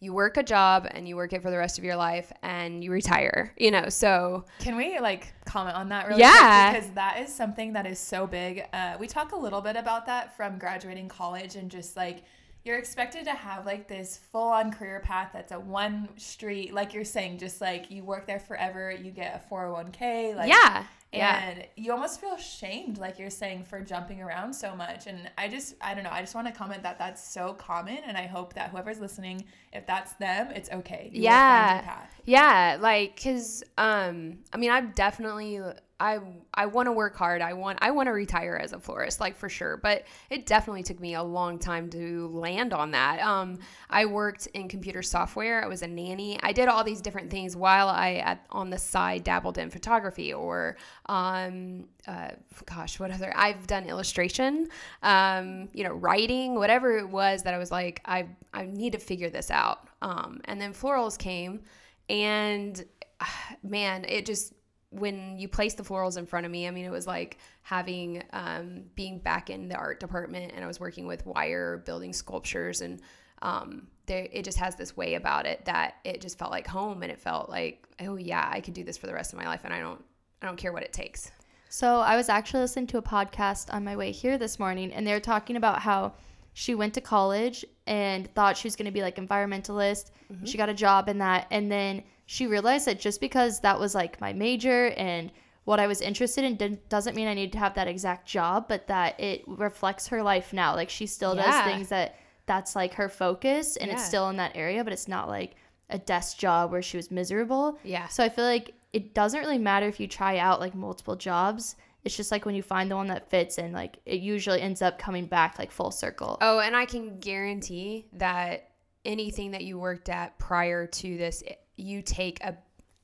you 0.00 0.12
work 0.12 0.36
a 0.36 0.42
job 0.42 0.86
and 0.90 1.08
you 1.08 1.16
work 1.16 1.32
it 1.32 1.42
for 1.42 1.50
the 1.50 1.58
rest 1.58 1.76
of 1.78 1.84
your 1.84 1.96
life 1.96 2.32
and 2.42 2.84
you 2.84 2.90
retire, 2.92 3.52
you 3.56 3.70
know. 3.70 3.88
So 3.88 4.44
Can 4.60 4.76
we 4.76 4.98
like 5.00 5.32
comment 5.44 5.76
on 5.76 5.88
that 5.88 6.06
really 6.06 6.20
Yeah. 6.20 6.70
quick? 6.70 6.82
Because 6.82 6.94
that 6.94 7.20
is 7.20 7.34
something 7.34 7.72
that 7.72 7.86
is 7.86 7.98
so 7.98 8.26
big. 8.26 8.64
Uh, 8.72 8.96
we 9.00 9.06
talk 9.08 9.32
a 9.32 9.36
little 9.36 9.60
bit 9.60 9.76
about 9.76 10.06
that 10.06 10.36
from 10.36 10.58
graduating 10.58 11.08
college 11.08 11.56
and 11.56 11.70
just 11.70 11.96
like 11.96 12.22
you're 12.64 12.78
expected 12.78 13.24
to 13.24 13.32
have 13.32 13.64
like 13.64 13.88
this 13.88 14.18
full 14.30 14.48
on 14.48 14.72
career 14.72 15.00
path 15.00 15.30
that's 15.32 15.52
a 15.52 15.60
one 15.60 16.08
street, 16.16 16.74
like 16.74 16.92
you're 16.92 17.04
saying, 17.04 17.38
just 17.38 17.60
like 17.60 17.90
you 17.90 18.04
work 18.04 18.26
there 18.26 18.40
forever, 18.40 18.90
you 18.90 19.10
get 19.10 19.42
a 19.50 19.54
401k. 19.54 20.36
Like, 20.36 20.48
yeah, 20.48 20.84
yeah. 21.12 21.48
And 21.48 21.66
you 21.76 21.92
almost 21.92 22.20
feel 22.20 22.36
shamed, 22.36 22.98
like 22.98 23.18
you're 23.18 23.30
saying, 23.30 23.64
for 23.64 23.80
jumping 23.80 24.20
around 24.20 24.52
so 24.52 24.76
much. 24.76 25.06
And 25.06 25.30
I 25.38 25.48
just, 25.48 25.74
I 25.80 25.94
don't 25.94 26.04
know, 26.04 26.10
I 26.10 26.20
just 26.20 26.34
want 26.34 26.46
to 26.48 26.52
comment 26.52 26.82
that 26.82 26.98
that's 26.98 27.26
so 27.26 27.54
common. 27.54 27.98
And 28.06 28.16
I 28.16 28.26
hope 28.26 28.52
that 28.54 28.70
whoever's 28.70 29.00
listening, 29.00 29.44
if 29.72 29.86
that's 29.86 30.12
them, 30.14 30.50
it's 30.50 30.70
okay. 30.70 31.10
You 31.12 31.22
Yeah. 31.22 32.02
Yeah, 32.26 32.76
like 32.80 33.18
cuz 33.22 33.62
um 33.78 34.40
I 34.52 34.58
mean 34.58 34.70
I've 34.70 34.94
definitely 34.94 35.60
I 36.00 36.20
I 36.54 36.66
want 36.66 36.86
to 36.86 36.92
work 36.92 37.16
hard. 37.16 37.42
I 37.42 37.52
want 37.54 37.78
I 37.82 37.90
want 37.90 38.06
to 38.06 38.12
retire 38.12 38.56
as 38.56 38.72
a 38.72 38.78
florist, 38.78 39.20
like 39.20 39.36
for 39.36 39.48
sure. 39.48 39.76
But 39.76 40.04
it 40.30 40.46
definitely 40.46 40.84
took 40.84 41.00
me 41.00 41.14
a 41.14 41.22
long 41.22 41.58
time 41.58 41.90
to 41.90 42.28
land 42.28 42.72
on 42.72 42.92
that. 42.92 43.20
Um, 43.20 43.58
I 43.90 44.04
worked 44.04 44.46
in 44.48 44.68
computer 44.68 45.02
software. 45.02 45.62
I 45.62 45.66
was 45.66 45.82
a 45.82 45.88
nanny. 45.88 46.38
I 46.42 46.52
did 46.52 46.68
all 46.68 46.84
these 46.84 47.00
different 47.00 47.30
things 47.30 47.56
while 47.56 47.88
I 47.88 48.14
at, 48.14 48.46
on 48.50 48.70
the 48.70 48.78
side 48.78 49.24
dabbled 49.24 49.58
in 49.58 49.70
photography 49.70 50.32
or 50.32 50.76
um, 51.06 51.84
uh, 52.06 52.30
gosh, 52.64 53.00
what 53.00 53.10
other? 53.10 53.32
I've 53.36 53.66
done 53.66 53.84
illustration, 53.84 54.68
um, 55.02 55.68
you 55.72 55.82
know, 55.82 55.92
writing, 55.92 56.54
whatever 56.54 56.96
it 56.98 57.08
was 57.08 57.42
that 57.42 57.54
I 57.54 57.58
was 57.58 57.72
like, 57.72 58.00
I 58.04 58.28
I 58.54 58.66
need 58.66 58.92
to 58.92 58.98
figure 58.98 59.30
this 59.30 59.50
out. 59.50 59.88
Um, 60.00 60.40
and 60.44 60.60
then 60.60 60.72
florals 60.72 61.18
came, 61.18 61.62
and 62.08 62.84
man, 63.64 64.04
it 64.08 64.24
just 64.24 64.52
when 64.90 65.38
you 65.38 65.48
place 65.48 65.74
the 65.74 65.82
florals 65.82 66.16
in 66.16 66.26
front 66.26 66.46
of 66.46 66.52
me, 66.52 66.66
I 66.66 66.70
mean, 66.70 66.84
it 66.84 66.90
was 66.90 67.06
like 67.06 67.38
having 67.62 68.22
um, 68.32 68.84
being 68.94 69.18
back 69.18 69.50
in 69.50 69.68
the 69.68 69.76
art 69.76 70.00
department, 70.00 70.52
and 70.54 70.64
I 70.64 70.66
was 70.66 70.80
working 70.80 71.06
with 71.06 71.26
wire, 71.26 71.82
building 71.84 72.12
sculptures, 72.12 72.80
and 72.80 73.00
um, 73.42 73.88
there 74.06 74.26
it 74.32 74.44
just 74.44 74.58
has 74.58 74.76
this 74.76 74.96
way 74.96 75.14
about 75.14 75.46
it 75.46 75.64
that 75.66 75.96
it 76.04 76.20
just 76.20 76.38
felt 76.38 76.50
like 76.50 76.66
home, 76.66 77.02
and 77.02 77.12
it 77.12 77.20
felt 77.20 77.50
like, 77.50 77.86
oh 78.00 78.16
yeah, 78.16 78.48
I 78.50 78.60
could 78.60 78.74
do 78.74 78.82
this 78.82 78.96
for 78.96 79.06
the 79.06 79.14
rest 79.14 79.32
of 79.32 79.38
my 79.38 79.46
life, 79.46 79.60
and 79.64 79.74
I 79.74 79.80
don't, 79.80 80.02
I 80.40 80.46
don't 80.46 80.56
care 80.56 80.72
what 80.72 80.82
it 80.82 80.92
takes. 80.92 81.30
So 81.68 82.00
I 82.00 82.16
was 82.16 82.30
actually 82.30 82.60
listening 82.60 82.86
to 82.88 82.98
a 82.98 83.02
podcast 83.02 83.72
on 83.72 83.84
my 83.84 83.94
way 83.94 84.10
here 84.10 84.38
this 84.38 84.58
morning, 84.58 84.90
and 84.92 85.06
they 85.06 85.12
were 85.12 85.20
talking 85.20 85.56
about 85.56 85.80
how 85.80 86.14
she 86.54 86.74
went 86.74 86.94
to 86.94 87.02
college 87.02 87.64
and 87.86 88.32
thought 88.34 88.56
she 88.56 88.66
was 88.66 88.74
going 88.74 88.86
to 88.86 88.90
be 88.90 89.02
like 89.02 89.16
environmentalist. 89.16 90.12
Mm-hmm. 90.32 90.46
She 90.46 90.56
got 90.56 90.70
a 90.70 90.74
job 90.74 91.10
in 91.10 91.18
that, 91.18 91.46
and 91.50 91.70
then 91.70 92.04
she 92.30 92.46
realized 92.46 92.86
that 92.86 93.00
just 93.00 93.22
because 93.22 93.60
that 93.60 93.80
was 93.80 93.94
like 93.94 94.20
my 94.20 94.34
major 94.34 94.88
and 94.98 95.32
what 95.64 95.80
I 95.80 95.86
was 95.86 96.02
interested 96.02 96.44
in 96.44 96.56
didn't, 96.56 96.86
doesn't 96.90 97.16
mean 97.16 97.26
I 97.26 97.32
need 97.32 97.52
to 97.52 97.58
have 97.58 97.72
that 97.76 97.88
exact 97.88 98.28
job, 98.28 98.66
but 98.68 98.86
that 98.88 99.18
it 99.18 99.44
reflects 99.46 100.08
her 100.08 100.22
life 100.22 100.52
now. 100.52 100.74
Like 100.74 100.90
she 100.90 101.06
still 101.06 101.34
yeah. 101.34 101.44
does 101.44 101.72
things 101.72 101.88
that 101.88 102.16
that's 102.44 102.76
like 102.76 102.92
her 102.92 103.08
focus 103.08 103.78
and 103.78 103.88
yeah. 103.88 103.94
it's 103.94 104.04
still 104.04 104.28
in 104.28 104.36
that 104.36 104.52
area, 104.54 104.84
but 104.84 104.92
it's 104.92 105.08
not 105.08 105.28
like 105.28 105.54
a 105.88 105.96
desk 105.96 106.36
job 106.36 106.70
where 106.70 106.82
she 106.82 106.98
was 106.98 107.10
miserable. 107.10 107.78
Yeah. 107.82 108.08
So 108.08 108.22
I 108.22 108.28
feel 108.28 108.44
like 108.44 108.74
it 108.92 109.14
doesn't 109.14 109.40
really 109.40 109.56
matter 109.56 109.88
if 109.88 109.98
you 109.98 110.06
try 110.06 110.36
out 110.36 110.60
like 110.60 110.74
multiple 110.74 111.16
jobs. 111.16 111.76
It's 112.04 112.14
just 112.14 112.30
like 112.30 112.44
when 112.44 112.54
you 112.54 112.62
find 112.62 112.90
the 112.90 112.96
one 112.96 113.06
that 113.06 113.30
fits 113.30 113.56
and 113.56 113.72
like 113.72 113.96
it 114.04 114.20
usually 114.20 114.60
ends 114.60 114.82
up 114.82 114.98
coming 114.98 115.24
back 115.24 115.58
like 115.58 115.72
full 115.72 115.90
circle. 115.90 116.36
Oh, 116.42 116.58
and 116.58 116.76
I 116.76 116.84
can 116.84 117.20
guarantee 117.20 118.06
that 118.12 118.68
anything 119.06 119.52
that 119.52 119.64
you 119.64 119.78
worked 119.78 120.10
at 120.10 120.38
prior 120.38 120.86
to 120.86 121.16
this 121.16 121.42
you 121.78 122.02
take 122.02 122.42
a 122.42 122.56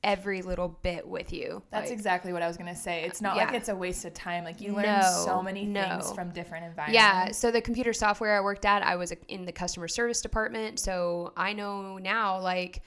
every 0.05 0.43
little 0.43 0.77
bit 0.83 1.05
with 1.05 1.33
you. 1.33 1.63
That's 1.71 1.89
like, 1.89 1.93
exactly 1.93 2.31
what 2.31 2.43
I 2.43 2.47
was 2.47 2.57
gonna 2.57 2.75
say. 2.75 3.03
It's 3.03 3.21
not 3.21 3.35
yeah. 3.35 3.45
like 3.45 3.55
it's 3.55 3.69
a 3.69 3.75
waste 3.75 4.05
of 4.05 4.13
time. 4.13 4.43
Like 4.43 4.61
you 4.61 4.73
learn 4.73 4.85
no, 4.85 5.23
so 5.25 5.41
many 5.41 5.65
no. 5.65 5.81
things 5.81 6.11
from 6.11 6.29
different 6.29 6.65
environments. 6.65 6.93
Yeah. 6.93 7.31
So 7.31 7.49
the 7.49 7.59
computer 7.59 7.91
software 7.91 8.37
I 8.37 8.41
worked 8.41 8.65
at, 8.65 8.83
I 8.83 8.95
was 8.95 9.11
in 9.27 9.45
the 9.45 9.51
customer 9.51 9.87
service 9.87 10.21
department. 10.21 10.79
So 10.79 11.33
I 11.35 11.53
know 11.53 11.97
now, 11.97 12.39
like, 12.39 12.83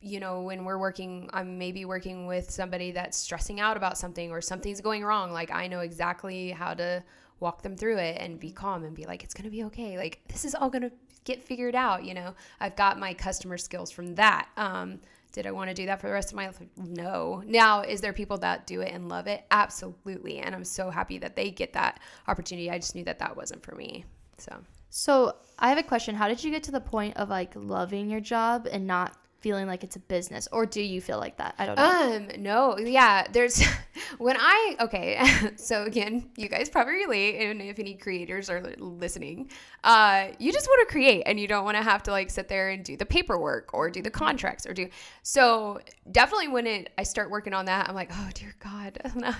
you 0.00 0.20
know, 0.20 0.42
when 0.42 0.64
we're 0.64 0.78
working, 0.78 1.28
I'm 1.32 1.58
maybe 1.58 1.84
working 1.84 2.26
with 2.26 2.48
somebody 2.48 2.92
that's 2.92 3.18
stressing 3.18 3.58
out 3.58 3.76
about 3.76 3.98
something 3.98 4.30
or 4.30 4.40
something's 4.40 4.80
going 4.80 5.04
wrong. 5.04 5.32
Like 5.32 5.50
I 5.50 5.66
know 5.66 5.80
exactly 5.80 6.52
how 6.52 6.74
to 6.74 7.02
walk 7.40 7.62
them 7.62 7.76
through 7.76 7.96
it 7.96 8.18
and 8.20 8.38
be 8.38 8.52
calm 8.52 8.84
and 8.84 8.94
be 8.94 9.06
like, 9.06 9.24
it's 9.24 9.34
gonna 9.34 9.50
be 9.50 9.64
okay. 9.64 9.98
Like 9.98 10.20
this 10.28 10.44
is 10.44 10.54
all 10.54 10.70
gonna 10.70 10.92
get 11.24 11.42
figured 11.42 11.74
out. 11.74 12.04
You 12.04 12.14
know, 12.14 12.34
I've 12.60 12.76
got 12.76 12.96
my 12.96 13.12
customer 13.12 13.58
skills 13.58 13.90
from 13.90 14.14
that. 14.14 14.48
Um, 14.56 15.00
did 15.32 15.46
I 15.46 15.50
want 15.52 15.68
to 15.70 15.74
do 15.74 15.86
that 15.86 16.00
for 16.00 16.08
the 16.08 16.12
rest 16.12 16.30
of 16.30 16.36
my 16.36 16.46
life? 16.46 16.60
No. 16.76 17.42
Now, 17.46 17.82
is 17.82 18.00
there 18.00 18.12
people 18.12 18.38
that 18.38 18.66
do 18.66 18.80
it 18.80 18.92
and 18.92 19.08
love 19.08 19.26
it? 19.26 19.44
Absolutely. 19.50 20.38
And 20.38 20.54
I'm 20.54 20.64
so 20.64 20.90
happy 20.90 21.18
that 21.18 21.36
they 21.36 21.50
get 21.50 21.72
that 21.74 22.00
opportunity. 22.26 22.70
I 22.70 22.78
just 22.78 22.94
knew 22.94 23.04
that 23.04 23.18
that 23.20 23.36
wasn't 23.36 23.62
for 23.62 23.74
me. 23.74 24.04
So, 24.38 24.56
so 24.88 25.36
I 25.58 25.68
have 25.68 25.78
a 25.78 25.82
question. 25.82 26.14
How 26.14 26.28
did 26.28 26.42
you 26.42 26.50
get 26.50 26.64
to 26.64 26.72
the 26.72 26.80
point 26.80 27.16
of 27.16 27.28
like 27.28 27.52
loving 27.54 28.10
your 28.10 28.20
job 28.20 28.66
and 28.70 28.86
not 28.86 29.16
feeling 29.40 29.66
like 29.66 29.82
it's 29.82 29.96
a 29.96 30.00
business 30.00 30.48
or 30.52 30.66
do 30.66 30.82
you 30.82 31.00
feel 31.00 31.18
like 31.18 31.36
that? 31.38 31.54
I 31.58 31.66
don't 31.66 31.76
know. 31.76 32.16
Um 32.16 32.42
no 32.42 32.78
yeah 32.78 33.26
there's 33.32 33.62
when 34.18 34.36
i 34.38 34.76
okay 34.80 35.20
so 35.56 35.84
again 35.84 36.28
you 36.36 36.48
guys 36.48 36.68
probably 36.68 36.94
relate 36.94 37.38
and 37.40 37.60
if 37.60 37.78
any 37.78 37.94
creators 37.94 38.50
are 38.50 38.60
listening 38.78 39.50
uh 39.84 40.28
you 40.38 40.52
just 40.52 40.66
want 40.66 40.86
to 40.88 40.92
create 40.92 41.22
and 41.26 41.38
you 41.38 41.46
don't 41.46 41.64
want 41.64 41.76
to 41.76 41.82
have 41.82 42.02
to 42.02 42.10
like 42.10 42.30
sit 42.30 42.48
there 42.48 42.70
and 42.70 42.84
do 42.84 42.96
the 42.96 43.06
paperwork 43.06 43.72
or 43.72 43.90
do 43.90 44.02
the 44.02 44.10
contracts 44.10 44.66
or 44.66 44.74
do 44.74 44.88
so 45.22 45.78
definitely 46.12 46.48
when 46.48 46.66
it 46.66 46.92
i 46.98 47.02
start 47.02 47.30
working 47.30 47.54
on 47.54 47.64
that 47.66 47.88
i'm 47.88 47.94
like 47.94 48.10
oh 48.12 48.28
dear 48.34 48.54
god 48.60 48.98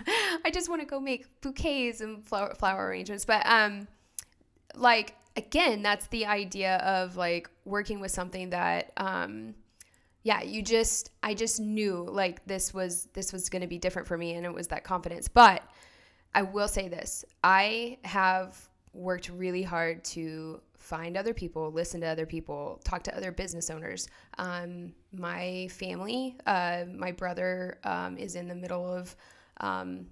i 0.44 0.50
just 0.50 0.68
want 0.68 0.80
to 0.80 0.86
go 0.86 1.00
make 1.00 1.26
bouquets 1.40 2.00
and 2.00 2.24
flower 2.24 2.54
flower 2.54 2.86
arrangements 2.88 3.24
but 3.24 3.44
um 3.46 3.86
like 4.74 5.14
again 5.36 5.82
that's 5.82 6.06
the 6.08 6.26
idea 6.26 6.76
of 6.78 7.16
like 7.16 7.48
working 7.64 8.00
with 8.00 8.10
something 8.10 8.50
that 8.50 8.92
um 8.96 9.54
yeah 10.22 10.42
you 10.42 10.62
just 10.62 11.10
i 11.22 11.34
just 11.34 11.60
knew 11.60 12.06
like 12.10 12.44
this 12.46 12.74
was 12.74 13.08
this 13.14 13.32
was 13.32 13.48
going 13.48 13.62
to 13.62 13.68
be 13.68 13.78
different 13.78 14.06
for 14.06 14.18
me 14.18 14.34
and 14.34 14.44
it 14.44 14.52
was 14.52 14.68
that 14.68 14.84
confidence. 14.84 15.28
But 15.28 15.62
i 16.34 16.42
will 16.42 16.68
say 16.68 16.88
this 16.88 17.24
i 17.42 17.98
have 18.04 18.68
worked 18.92 19.28
really 19.28 19.62
hard 19.62 20.04
to 20.04 20.60
find 20.76 21.16
other 21.16 21.34
people 21.34 21.70
listen 21.70 22.00
to 22.00 22.06
other 22.06 22.26
people 22.26 22.80
talk 22.84 23.02
to 23.04 23.16
other 23.16 23.30
business 23.30 23.70
owners. 23.70 24.08
Um, 24.38 24.92
my 25.12 25.68
family 25.70 26.36
uh, 26.46 26.84
my 26.92 27.12
brother 27.12 27.78
um, 27.84 28.16
is 28.16 28.34
in 28.34 28.48
the 28.48 28.54
middle 28.54 28.92
of 28.92 29.14
um, 29.60 30.06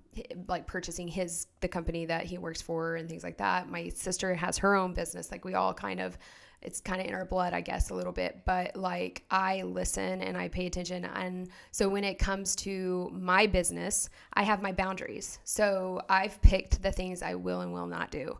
like 0.46 0.66
purchasing 0.66 1.08
his 1.08 1.46
the 1.60 1.68
company 1.68 2.04
that 2.06 2.24
he 2.24 2.38
works 2.38 2.60
for 2.60 2.96
and 2.96 3.08
things 3.08 3.24
like 3.24 3.38
that. 3.38 3.68
My 3.68 3.88
sister 3.88 4.34
has 4.34 4.58
her 4.58 4.74
own 4.74 4.92
business 4.92 5.32
like 5.32 5.44
we 5.44 5.54
all 5.54 5.74
kind 5.74 6.00
of 6.00 6.18
it's 6.62 6.80
kind 6.80 7.00
of 7.00 7.06
in 7.06 7.14
our 7.14 7.24
blood, 7.24 7.52
I 7.52 7.60
guess, 7.60 7.90
a 7.90 7.94
little 7.94 8.12
bit. 8.12 8.42
But 8.44 8.76
like 8.76 9.22
I 9.30 9.62
listen 9.62 10.20
and 10.22 10.36
I 10.36 10.48
pay 10.48 10.66
attention. 10.66 11.04
And 11.04 11.48
so 11.70 11.88
when 11.88 12.04
it 12.04 12.18
comes 12.18 12.56
to 12.56 13.10
my 13.12 13.46
business, 13.46 14.10
I 14.34 14.42
have 14.42 14.62
my 14.62 14.72
boundaries. 14.72 15.38
So 15.44 16.02
I've 16.08 16.40
picked 16.42 16.82
the 16.82 16.92
things 16.92 17.22
I 17.22 17.34
will 17.34 17.60
and 17.60 17.72
will 17.72 17.86
not 17.86 18.10
do. 18.10 18.38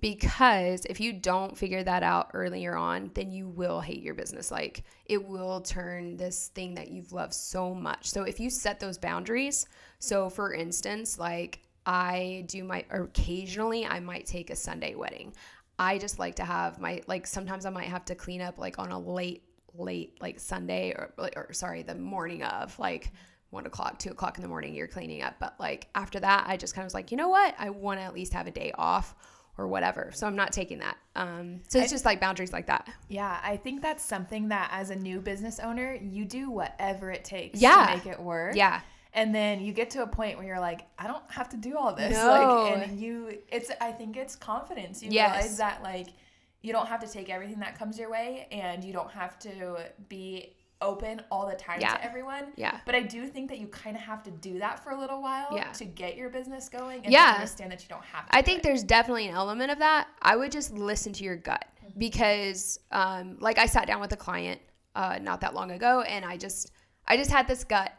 Because 0.00 0.84
if 0.84 1.00
you 1.00 1.12
don't 1.12 1.58
figure 1.58 1.82
that 1.82 2.04
out 2.04 2.30
earlier 2.32 2.76
on, 2.76 3.10
then 3.14 3.32
you 3.32 3.48
will 3.48 3.80
hate 3.80 4.00
your 4.00 4.14
business. 4.14 4.50
Like 4.50 4.84
it 5.06 5.22
will 5.22 5.60
turn 5.60 6.16
this 6.16 6.48
thing 6.54 6.74
that 6.74 6.90
you've 6.90 7.12
loved 7.12 7.34
so 7.34 7.74
much. 7.74 8.08
So 8.08 8.22
if 8.22 8.38
you 8.38 8.48
set 8.48 8.78
those 8.78 8.96
boundaries, 8.96 9.66
so 9.98 10.30
for 10.30 10.54
instance, 10.54 11.18
like 11.18 11.60
I 11.84 12.44
do 12.46 12.64
my 12.64 12.84
occasionally 12.90 13.86
I 13.86 13.98
might 13.98 14.26
take 14.26 14.50
a 14.50 14.56
Sunday 14.56 14.94
wedding. 14.94 15.32
I 15.78 15.98
just 15.98 16.18
like 16.18 16.36
to 16.36 16.44
have 16.44 16.80
my 16.80 17.02
like 17.06 17.26
sometimes 17.26 17.64
I 17.66 17.70
might 17.70 17.86
have 17.86 18.04
to 18.06 18.14
clean 18.14 18.40
up 18.40 18.58
like 18.58 18.78
on 18.78 18.90
a 18.90 18.98
late 18.98 19.44
late 19.74 20.20
like 20.20 20.40
Sunday 20.40 20.90
or 20.90 21.12
or 21.36 21.52
sorry 21.52 21.82
the 21.82 21.94
morning 21.94 22.42
of 22.42 22.78
like 22.78 23.12
one 23.50 23.66
o'clock 23.66 23.98
two 23.98 24.10
o'clock 24.10 24.36
in 24.36 24.42
the 24.42 24.48
morning 24.48 24.74
you're 24.74 24.88
cleaning 24.88 25.22
up 25.22 25.34
but 25.38 25.54
like 25.58 25.88
after 25.94 26.20
that 26.20 26.44
I 26.48 26.56
just 26.56 26.74
kind 26.74 26.82
of 26.82 26.86
was 26.86 26.94
like 26.94 27.10
you 27.10 27.16
know 27.16 27.28
what 27.28 27.54
I 27.58 27.70
want 27.70 28.00
to 28.00 28.04
at 28.04 28.14
least 28.14 28.32
have 28.32 28.46
a 28.46 28.50
day 28.50 28.72
off 28.76 29.14
or 29.56 29.66
whatever. 29.66 30.12
So 30.14 30.24
I'm 30.28 30.36
not 30.36 30.52
taking 30.52 30.78
that. 30.78 30.96
Um, 31.16 31.62
so 31.66 31.80
it's 31.80 31.90
I, 31.90 31.94
just 31.94 32.04
like 32.04 32.20
boundaries 32.20 32.52
like 32.52 32.66
that. 32.66 32.88
Yeah, 33.08 33.40
I 33.42 33.56
think 33.56 33.82
that's 33.82 34.04
something 34.04 34.50
that 34.50 34.70
as 34.72 34.90
a 34.90 34.94
new 34.94 35.20
business 35.20 35.58
owner, 35.58 35.98
you 36.00 36.24
do 36.24 36.48
whatever 36.48 37.10
it 37.10 37.24
takes 37.24 37.60
yeah. 37.60 37.86
to 37.86 37.96
make 37.96 38.06
it 38.06 38.22
work. 38.22 38.54
Yeah 38.54 38.82
and 39.18 39.34
then 39.34 39.60
you 39.60 39.72
get 39.72 39.90
to 39.90 40.02
a 40.02 40.06
point 40.06 40.38
where 40.38 40.46
you're 40.46 40.60
like 40.60 40.86
i 40.98 41.06
don't 41.06 41.28
have 41.28 41.48
to 41.48 41.56
do 41.56 41.76
all 41.76 41.92
this 41.92 42.16
no. 42.16 42.28
like 42.28 42.88
and 42.88 43.00
you 43.00 43.36
it's 43.48 43.70
i 43.80 43.90
think 43.90 44.16
it's 44.16 44.36
confidence 44.36 45.02
you 45.02 45.10
yes. 45.10 45.34
realize 45.34 45.56
that 45.58 45.82
like 45.82 46.08
you 46.62 46.72
don't 46.72 46.86
have 46.86 47.00
to 47.00 47.08
take 47.08 47.28
everything 47.28 47.58
that 47.58 47.76
comes 47.76 47.98
your 47.98 48.10
way 48.10 48.46
and 48.52 48.84
you 48.84 48.92
don't 48.92 49.10
have 49.10 49.38
to 49.38 49.76
be 50.08 50.54
open 50.80 51.20
all 51.32 51.48
the 51.48 51.56
time 51.56 51.80
yeah. 51.80 51.94
to 51.94 52.04
everyone 52.04 52.44
yeah 52.54 52.78
but 52.86 52.94
i 52.94 53.02
do 53.02 53.26
think 53.26 53.48
that 53.48 53.58
you 53.58 53.66
kind 53.66 53.96
of 53.96 54.02
have 54.02 54.22
to 54.22 54.30
do 54.30 54.60
that 54.60 54.82
for 54.82 54.90
a 54.90 54.98
little 54.98 55.20
while 55.20 55.48
yeah. 55.52 55.72
to 55.72 55.84
get 55.84 56.16
your 56.16 56.28
business 56.28 56.68
going 56.68 57.02
and 57.02 57.12
yeah. 57.12 57.32
understand 57.34 57.72
that 57.72 57.82
you 57.82 57.88
don't 57.88 58.04
have 58.04 58.24
to 58.26 58.36
i 58.36 58.40
think 58.40 58.58
it. 58.58 58.62
there's 58.62 58.84
definitely 58.84 59.26
an 59.26 59.34
element 59.34 59.72
of 59.72 59.80
that 59.80 60.06
i 60.22 60.36
would 60.36 60.52
just 60.52 60.72
listen 60.72 61.12
to 61.12 61.24
your 61.24 61.34
gut 61.34 61.64
mm-hmm. 61.84 61.98
because 61.98 62.78
um, 62.92 63.36
like 63.40 63.58
i 63.58 63.66
sat 63.66 63.88
down 63.88 64.00
with 64.00 64.12
a 64.12 64.16
client 64.16 64.60
uh, 64.94 65.18
not 65.20 65.40
that 65.40 65.54
long 65.54 65.72
ago 65.72 66.02
and 66.02 66.24
i 66.24 66.36
just 66.36 66.70
i 67.08 67.16
just 67.16 67.32
had 67.32 67.48
this 67.48 67.64
gut 67.64 67.92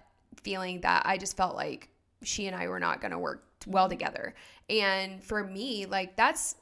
feeling 0.43 0.81
that 0.81 1.03
I 1.05 1.17
just 1.17 1.37
felt 1.37 1.55
like 1.55 1.89
she 2.23 2.47
and 2.47 2.55
I 2.55 2.67
were 2.67 2.79
not 2.79 3.01
going 3.01 3.11
to 3.11 3.19
work 3.19 3.45
well 3.67 3.89
together. 3.89 4.35
And 4.69 5.23
for 5.23 5.43
me, 5.43 5.85
like 5.85 6.15
that's, 6.15 6.55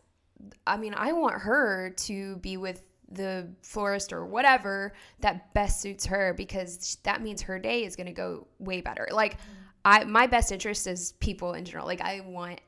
I 0.65 0.77
mean, 0.77 0.93
I 0.96 1.13
want 1.13 1.36
her 1.36 1.93
to 1.98 2.38
be 2.38 2.57
with 2.57 2.84
the 3.10 3.48
florist 3.62 4.12
or 4.12 4.25
whatever 4.25 4.93
that 5.22 5.53
best 5.53 5.81
suits 5.81 6.05
her 6.05 6.34
because 6.34 6.98
that 7.03 7.22
means 7.22 7.41
her 7.41 7.57
day 7.57 7.86
is 7.86 7.96
going 7.96 8.07
to 8.07 8.13
go 8.13 8.48
way 8.60 8.81
better. 8.81 9.07
Like, 9.12 9.34
mm-hmm. 9.34 9.53
I, 9.86 10.03
my 10.03 10.27
best 10.27 10.51
interest 10.51 10.86
is 10.88 11.13
people 11.13 11.53
in 11.53 11.63
general. 11.63 11.88
Like, 11.88 12.01
I 12.01 12.19
want 12.22 12.60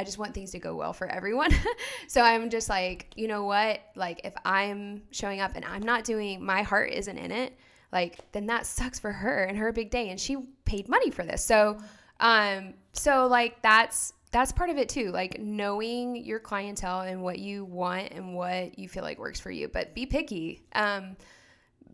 I 0.00 0.02
just 0.02 0.16
want 0.16 0.32
things 0.32 0.52
to 0.52 0.58
go 0.58 0.74
well 0.74 0.94
for 0.94 1.06
everyone. 1.06 1.50
so 2.08 2.22
I'm 2.22 2.48
just 2.48 2.70
like, 2.70 3.12
you 3.16 3.28
know 3.28 3.44
what? 3.44 3.80
Like 3.94 4.22
if 4.24 4.32
I'm 4.46 5.02
showing 5.10 5.42
up 5.42 5.56
and 5.56 5.64
I'm 5.66 5.82
not 5.82 6.04
doing 6.04 6.42
my 6.42 6.62
heart 6.62 6.90
isn't 6.90 7.18
in 7.18 7.30
it, 7.30 7.52
like 7.92 8.18
then 8.32 8.46
that 8.46 8.66
sucks 8.66 8.98
for 8.98 9.12
her 9.12 9.44
and 9.44 9.58
her 9.58 9.72
big 9.72 9.90
day 9.90 10.10
and 10.10 10.20
she 10.20 10.36
paid 10.64 10.88
money 10.88 11.10
for 11.10 11.24
this 11.24 11.44
so 11.44 11.78
Um, 12.20 12.74
so 12.92 13.26
like 13.26 13.62
that's 13.62 14.12
that's 14.30 14.52
part 14.52 14.70
of 14.70 14.76
it 14.76 14.88
too, 14.88 15.10
like 15.10 15.40
knowing 15.40 16.14
your 16.16 16.38
clientele 16.38 17.00
and 17.00 17.22
what 17.22 17.38
you 17.38 17.64
want 17.64 18.12
and 18.12 18.34
what 18.34 18.78
you 18.78 18.88
feel 18.88 19.02
like 19.02 19.18
works 19.18 19.40
for 19.40 19.50
you. 19.50 19.68
But 19.68 19.94
be 19.94 20.06
picky. 20.06 20.62
Um, 20.74 21.16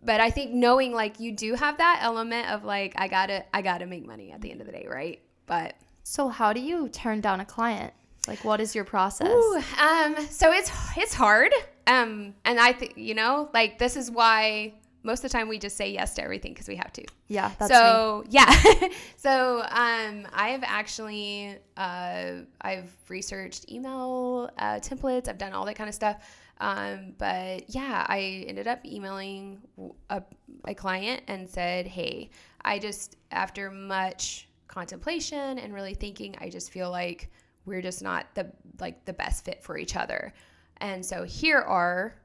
but 0.02 0.20
I 0.20 0.30
think 0.30 0.52
knowing 0.52 0.92
like 0.92 1.18
you 1.18 1.32
do 1.32 1.54
have 1.54 1.78
that 1.78 2.00
element 2.02 2.50
of 2.50 2.64
like 2.64 2.92
I 2.96 3.08
gotta 3.08 3.44
I 3.54 3.62
gotta 3.62 3.86
make 3.86 4.04
money 4.04 4.32
at 4.32 4.40
the 4.40 4.50
end 4.50 4.60
of 4.60 4.66
the 4.66 4.72
day, 4.72 4.86
right? 4.90 5.20
But 5.46 5.76
So 6.02 6.28
how 6.28 6.52
do 6.52 6.60
you 6.60 6.88
turn 6.88 7.20
down 7.20 7.40
a 7.40 7.46
client? 7.46 7.94
Like 8.28 8.44
what 8.44 8.60
is 8.60 8.74
your 8.74 8.84
process? 8.84 9.28
Ooh, 9.28 9.62
um, 9.80 10.16
so 10.28 10.52
it's 10.52 10.70
it's 10.96 11.14
hard. 11.14 11.52
Um, 11.86 12.34
and 12.44 12.58
I 12.58 12.72
think 12.72 12.94
you 12.96 13.14
know, 13.14 13.48
like 13.54 13.78
this 13.78 13.96
is 13.96 14.10
why 14.10 14.74
most 15.06 15.24
of 15.24 15.30
the 15.30 15.38
time 15.38 15.48
we 15.48 15.58
just 15.58 15.76
say 15.76 15.90
yes 15.90 16.14
to 16.14 16.22
everything 16.22 16.52
because 16.52 16.68
we 16.68 16.76
have 16.76 16.92
to. 16.92 17.04
Yeah, 17.28 17.52
that's 17.58 17.70
me. 17.70 17.76
so 17.76 18.24
yeah, 18.28 18.88
so 19.16 19.62
um, 19.70 20.26
I've 20.34 20.64
actually 20.64 21.56
uh, 21.76 22.32
I've 22.60 22.92
researched 23.08 23.70
email 23.70 24.50
uh, 24.58 24.80
templates. 24.80 25.28
I've 25.28 25.38
done 25.38 25.52
all 25.52 25.64
that 25.64 25.76
kind 25.76 25.88
of 25.88 25.94
stuff. 25.94 26.16
Um, 26.58 27.12
but 27.18 27.68
yeah, 27.74 28.04
I 28.08 28.44
ended 28.48 28.66
up 28.66 28.84
emailing 28.84 29.60
a, 30.10 30.22
a 30.64 30.74
client 30.74 31.22
and 31.28 31.48
said, 31.48 31.86
"Hey, 31.86 32.30
I 32.62 32.78
just 32.78 33.16
after 33.30 33.70
much 33.70 34.48
contemplation 34.66 35.58
and 35.58 35.72
really 35.72 35.94
thinking, 35.94 36.34
I 36.40 36.50
just 36.50 36.70
feel 36.70 36.90
like 36.90 37.30
we're 37.64 37.82
just 37.82 38.02
not 38.02 38.26
the 38.34 38.50
like 38.80 39.04
the 39.04 39.12
best 39.12 39.44
fit 39.44 39.62
for 39.62 39.78
each 39.78 39.96
other." 39.96 40.32
And 40.78 41.04
so 41.04 41.22
here 41.22 41.60
are 41.60 42.16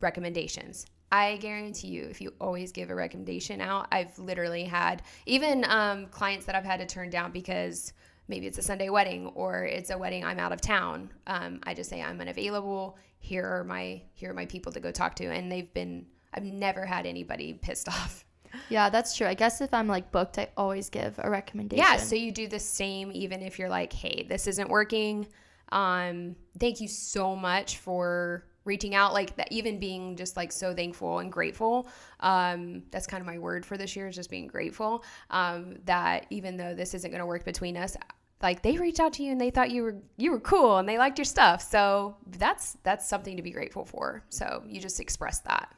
recommendations. 0.00 0.86
I 1.12 1.38
guarantee 1.38 1.88
you, 1.88 2.04
if 2.04 2.20
you 2.20 2.32
always 2.40 2.70
give 2.70 2.90
a 2.90 2.94
recommendation 2.94 3.60
out, 3.60 3.88
I've 3.90 4.16
literally 4.18 4.64
had 4.64 5.02
even 5.26 5.64
um, 5.68 6.06
clients 6.06 6.46
that 6.46 6.54
I've 6.54 6.64
had 6.64 6.78
to 6.80 6.86
turn 6.86 7.10
down 7.10 7.32
because 7.32 7.92
maybe 8.28 8.46
it's 8.46 8.58
a 8.58 8.62
Sunday 8.62 8.90
wedding 8.90 9.26
or 9.34 9.64
it's 9.64 9.90
a 9.90 9.98
wedding 9.98 10.24
I'm 10.24 10.38
out 10.38 10.52
of 10.52 10.60
town. 10.60 11.10
Um, 11.26 11.60
I 11.64 11.74
just 11.74 11.90
say 11.90 12.00
I'm 12.00 12.20
unavailable. 12.20 12.96
Here 13.18 13.44
are 13.44 13.64
my 13.64 14.02
here 14.14 14.30
are 14.30 14.34
my 14.34 14.46
people 14.46 14.72
to 14.72 14.80
go 14.80 14.90
talk 14.90 15.16
to, 15.16 15.26
and 15.26 15.50
they've 15.50 15.72
been. 15.74 16.06
I've 16.32 16.44
never 16.44 16.86
had 16.86 17.06
anybody 17.06 17.54
pissed 17.54 17.88
off. 17.88 18.24
Yeah, 18.68 18.88
that's 18.88 19.16
true. 19.16 19.26
I 19.26 19.34
guess 19.34 19.60
if 19.60 19.74
I'm 19.74 19.88
like 19.88 20.10
booked, 20.12 20.38
I 20.38 20.48
always 20.56 20.88
give 20.88 21.18
a 21.18 21.28
recommendation. 21.28 21.84
Yeah, 21.84 21.96
so 21.96 22.14
you 22.14 22.32
do 22.32 22.46
the 22.46 22.58
same 22.58 23.10
even 23.12 23.42
if 23.42 23.58
you're 23.58 23.68
like, 23.68 23.92
hey, 23.92 24.26
this 24.28 24.46
isn't 24.46 24.68
working. 24.68 25.26
Um, 25.70 26.36
thank 26.58 26.80
you 26.80 26.88
so 26.88 27.36
much 27.36 27.78
for 27.78 28.44
reaching 28.64 28.94
out 28.94 29.12
like 29.12 29.34
that 29.36 29.50
even 29.50 29.78
being 29.78 30.16
just 30.16 30.36
like 30.36 30.52
so 30.52 30.74
thankful 30.74 31.20
and 31.20 31.32
grateful 31.32 31.88
um, 32.20 32.82
that's 32.90 33.06
kind 33.06 33.20
of 33.20 33.26
my 33.26 33.38
word 33.38 33.64
for 33.64 33.76
this 33.76 33.96
year 33.96 34.08
is 34.08 34.14
just 34.14 34.30
being 34.30 34.46
grateful 34.46 35.04
um, 35.30 35.76
that 35.84 36.26
even 36.30 36.56
though 36.56 36.74
this 36.74 36.94
isn't 36.94 37.10
going 37.10 37.20
to 37.20 37.26
work 37.26 37.44
between 37.44 37.76
us 37.76 37.96
like 38.42 38.62
they 38.62 38.76
reached 38.76 39.00
out 39.00 39.12
to 39.14 39.22
you 39.22 39.32
and 39.32 39.40
they 39.40 39.50
thought 39.50 39.70
you 39.70 39.82
were 39.82 39.96
you 40.16 40.30
were 40.30 40.40
cool 40.40 40.78
and 40.78 40.88
they 40.88 40.96
liked 40.96 41.18
your 41.18 41.26
stuff. 41.26 41.60
So 41.60 42.16
that's 42.38 42.78
that's 42.82 43.06
something 43.06 43.36
to 43.36 43.42
be 43.42 43.50
grateful 43.50 43.84
for. 43.84 44.24
So 44.30 44.62
you 44.66 44.80
just 44.80 45.00
express 45.00 45.40
that 45.40 45.74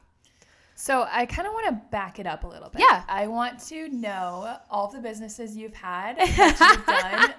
So 0.75 1.07
I 1.09 1.25
kind 1.25 1.47
of 1.47 1.53
want 1.53 1.67
to 1.67 1.81
back 1.91 2.19
it 2.19 2.25
up 2.25 2.43
a 2.43 2.47
little 2.47 2.69
bit. 2.69 2.81
Yeah. 2.81 3.03
I 3.07 3.27
want 3.27 3.59
to 3.67 3.89
know 3.89 4.57
all 4.69 4.87
the 4.87 4.99
businesses 4.99 5.55
you've 5.55 5.73
had, 5.73 6.17
you've 6.19 6.85
done, 6.85 7.33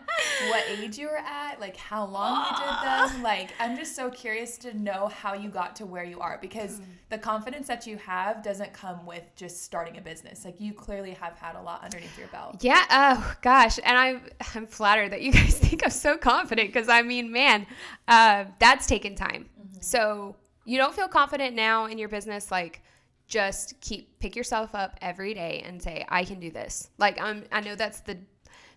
what 0.48 0.64
age 0.78 0.98
you 0.98 1.08
were 1.08 1.18
at, 1.18 1.60
like 1.60 1.76
how 1.76 2.04
long 2.06 2.46
you 2.46 2.56
did 2.56 2.66
them. 2.66 3.22
Like 3.24 3.50
I'm 3.58 3.76
just 3.76 3.96
so 3.96 4.10
curious 4.10 4.58
to 4.58 4.76
know 4.76 5.08
how 5.08 5.34
you 5.34 5.48
got 5.48 5.74
to 5.76 5.86
where 5.86 6.04
you 6.04 6.20
are 6.20 6.38
because 6.40 6.80
the 7.08 7.18
confidence 7.18 7.66
that 7.68 7.86
you 7.86 7.96
have 7.98 8.42
doesn't 8.42 8.72
come 8.72 9.06
with 9.06 9.24
just 9.34 9.62
starting 9.62 9.96
a 9.96 10.00
business. 10.00 10.44
Like 10.44 10.60
you 10.60 10.72
clearly 10.72 11.12
have 11.12 11.36
had 11.38 11.56
a 11.56 11.62
lot 11.62 11.82
underneath 11.82 12.16
your 12.18 12.28
belt. 12.28 12.62
Yeah. 12.62 12.84
Oh 12.90 13.34
gosh, 13.40 13.78
and 13.82 13.96
I'm 13.96 14.22
I'm 14.54 14.66
flattered 14.66 15.12
that 15.12 15.22
you 15.22 15.32
guys 15.32 15.58
think 15.58 15.82
I'm 15.84 15.90
so 15.90 16.16
confident 16.16 16.72
because 16.72 16.88
I 16.88 17.02
mean, 17.02 17.32
man, 17.32 17.66
uh, 18.08 18.44
that's 18.58 18.86
taken 18.86 19.14
time. 19.14 19.48
So 19.80 20.36
you 20.64 20.78
don't 20.78 20.94
feel 20.94 21.08
confident 21.08 21.54
now 21.54 21.86
in 21.86 21.98
your 21.98 22.08
business, 22.08 22.50
like 22.50 22.82
just 23.26 23.80
keep 23.80 24.18
pick 24.18 24.36
yourself 24.36 24.74
up 24.74 24.98
every 25.00 25.34
day 25.34 25.62
and 25.66 25.82
say, 25.82 26.04
I 26.08 26.24
can 26.24 26.40
do 26.40 26.50
this. 26.50 26.90
Like 26.98 27.20
I'm. 27.20 27.44
I 27.52 27.60
know 27.60 27.74
that's 27.74 28.00
the 28.00 28.18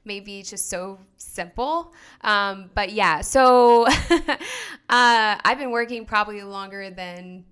maybe 0.06 0.42
just 0.42 0.70
so 0.70 0.98
simple 1.18 1.94
um, 2.22 2.72
but 2.74 2.94
yeah 2.94 3.20
so 3.20 3.86
uh, 4.10 4.38
i've 4.90 5.57
been 5.57 5.70
working 5.70 6.05
probably 6.05 6.42
longer 6.44 6.90
than 6.90 7.44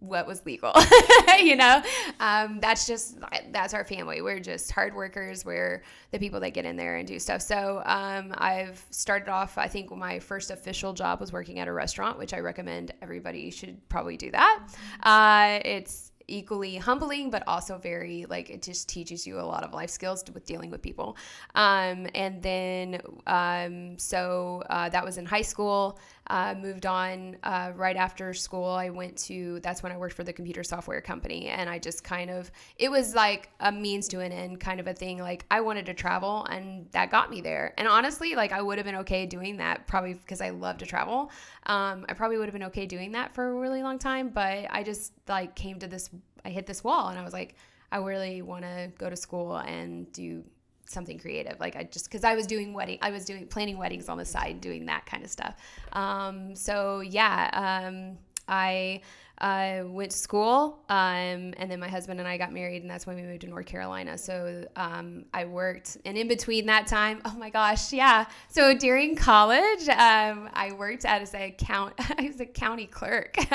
what 0.00 0.26
was 0.26 0.44
legal 0.46 0.72
you 1.38 1.56
know? 1.56 1.82
Um, 2.20 2.60
that's 2.60 2.86
just 2.86 3.18
that's 3.50 3.74
our 3.74 3.84
family. 3.84 4.22
We're 4.22 4.40
just 4.40 4.70
hard 4.70 4.94
workers. 4.94 5.44
We're 5.44 5.82
the 6.10 6.18
people 6.18 6.40
that 6.40 6.50
get 6.50 6.64
in 6.64 6.76
there 6.76 6.96
and 6.96 7.06
do 7.06 7.18
stuff. 7.18 7.42
So 7.42 7.82
um, 7.84 8.34
i've 8.38 8.84
started 8.90 9.28
off 9.28 9.58
i 9.58 9.66
think 9.66 9.94
my 9.94 10.18
first 10.18 10.50
official 10.50 10.92
job 10.92 11.20
was 11.20 11.32
working 11.32 11.58
at 11.58 11.68
a 11.68 11.72
restaurant 11.72 12.18
which 12.18 12.32
i 12.32 12.38
recommend 12.38 12.92
everybody 13.02 13.50
should 13.50 13.86
probably 13.88 14.16
do 14.16 14.30
that. 14.30 14.66
Uh, 15.02 15.60
it's 15.64 16.07
equally 16.28 16.76
humbling 16.76 17.30
but 17.30 17.42
also 17.46 17.78
very 17.78 18.26
like 18.28 18.50
it 18.50 18.62
just 18.62 18.88
teaches 18.88 19.26
you 19.26 19.40
a 19.40 19.42
lot 19.42 19.64
of 19.64 19.72
life 19.72 19.90
skills 19.90 20.22
with 20.32 20.44
dealing 20.44 20.70
with 20.70 20.82
people. 20.82 21.16
Um, 21.54 22.06
and 22.14 22.42
then 22.42 23.00
um, 23.26 23.98
so 23.98 24.62
uh, 24.70 24.88
that 24.90 25.04
was 25.04 25.18
in 25.18 25.26
high 25.26 25.42
school 25.42 25.98
uh, 26.30 26.54
moved 26.58 26.86
on 26.86 27.36
uh, 27.42 27.72
right 27.74 27.96
after 27.96 28.34
school 28.34 28.66
i 28.68 28.90
went 28.90 29.16
to 29.16 29.60
that's 29.60 29.82
when 29.82 29.92
i 29.92 29.96
worked 29.96 30.14
for 30.14 30.24
the 30.24 30.32
computer 30.32 30.62
software 30.62 31.00
company. 31.00 31.48
And 31.48 31.68
i 31.68 31.78
just 31.78 32.04
kind 32.04 32.30
of 32.30 32.50
it 32.76 32.90
was 32.90 33.14
like 33.14 33.50
a 33.60 33.72
means 33.72 34.08
to 34.08 34.20
an 34.20 34.32
end 34.32 34.60
kind 34.60 34.80
of 34.80 34.86
a 34.86 34.94
thing. 34.94 35.18
Like 35.18 35.44
i 35.50 35.60
wanted 35.60 35.86
to 35.86 35.94
travel 35.94 36.44
and 36.50 36.90
that 36.92 37.10
got 37.10 37.30
me 37.30 37.40
there. 37.40 37.74
And 37.78 37.88
honestly 37.88 38.34
like 38.34 38.52
i 38.52 38.60
would 38.60 38.78
have 38.78 38.84
been 38.84 38.96
okay 38.96 39.26
doing 39.26 39.56
that 39.58 39.86
probably 39.86 40.14
because 40.14 40.40
i 40.40 40.50
love 40.50 40.78
to 40.78 40.86
travel. 40.86 41.30
Um, 41.66 42.06
i 42.08 42.14
probably 42.14 42.38
would 42.38 42.46
have 42.46 42.54
been 42.54 42.64
okay 42.64 42.86
doing 42.86 43.12
that 43.12 43.34
for 43.34 43.48
a 43.48 43.54
really 43.54 43.82
long 43.82 43.98
time 43.98 44.28
but 44.28 44.66
i 44.70 44.82
just 44.82 45.12
like 45.28 45.54
came 45.54 45.78
to 45.78 45.86
this 45.86 46.10
i 46.44 46.50
hit 46.50 46.66
this 46.66 46.82
wall 46.82 47.08
and 47.08 47.18
i 47.18 47.22
was 47.22 47.32
like 47.32 47.56
i 47.92 47.98
really 47.98 48.42
want 48.42 48.62
to 48.62 48.90
go 48.98 49.10
to 49.10 49.16
school 49.16 49.56
and 49.56 50.10
do 50.12 50.44
something 50.88 51.18
creative 51.18 51.58
like 51.60 51.76
i 51.76 51.82
just 51.84 52.06
because 52.06 52.24
i 52.24 52.34
was 52.34 52.46
doing 52.46 52.72
wedding 52.72 52.98
i 53.02 53.10
was 53.10 53.24
doing 53.24 53.46
planning 53.46 53.78
weddings 53.78 54.08
on 54.08 54.18
the 54.18 54.24
side 54.24 54.60
doing 54.60 54.86
that 54.86 55.04
kind 55.06 55.24
of 55.24 55.30
stuff. 55.30 55.56
Um, 55.92 56.54
so 56.56 57.00
yeah 57.00 57.84
um, 57.86 58.18
i 58.48 59.00
uh, 59.40 59.84
went 59.86 60.10
to 60.10 60.18
school 60.18 60.80
um, 60.88 61.54
and 61.58 61.70
then 61.70 61.78
my 61.78 61.86
husband 61.86 62.18
and 62.18 62.28
i 62.28 62.36
got 62.36 62.52
married 62.52 62.82
and 62.82 62.90
that's 62.90 63.06
when 63.06 63.14
we 63.14 63.22
moved 63.22 63.42
to 63.42 63.46
north 63.46 63.66
carolina. 63.66 64.18
So 64.18 64.66
um, 64.76 65.26
i 65.32 65.44
worked 65.44 65.98
and 66.04 66.16
in 66.18 66.26
between 66.26 66.66
that 66.66 66.86
time 66.86 67.20
oh 67.24 67.36
my 67.38 67.50
gosh 67.50 67.92
yeah. 67.92 68.26
So 68.48 68.76
during 68.76 69.14
college 69.14 69.88
um, 69.90 70.48
i 70.54 70.72
worked 70.76 71.04
as 71.04 71.34
a 71.34 71.54
count 71.56 71.94
i 72.18 72.26
was 72.26 72.40
a 72.40 72.46
county 72.46 72.86
clerk. 72.86 73.36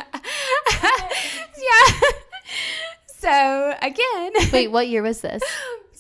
Yeah. 1.64 2.00
So 3.06 3.74
again. 3.82 4.34
Wait, 4.52 4.68
what 4.68 4.90
year 4.90 5.02
was 5.02 5.22
this? 5.22 5.42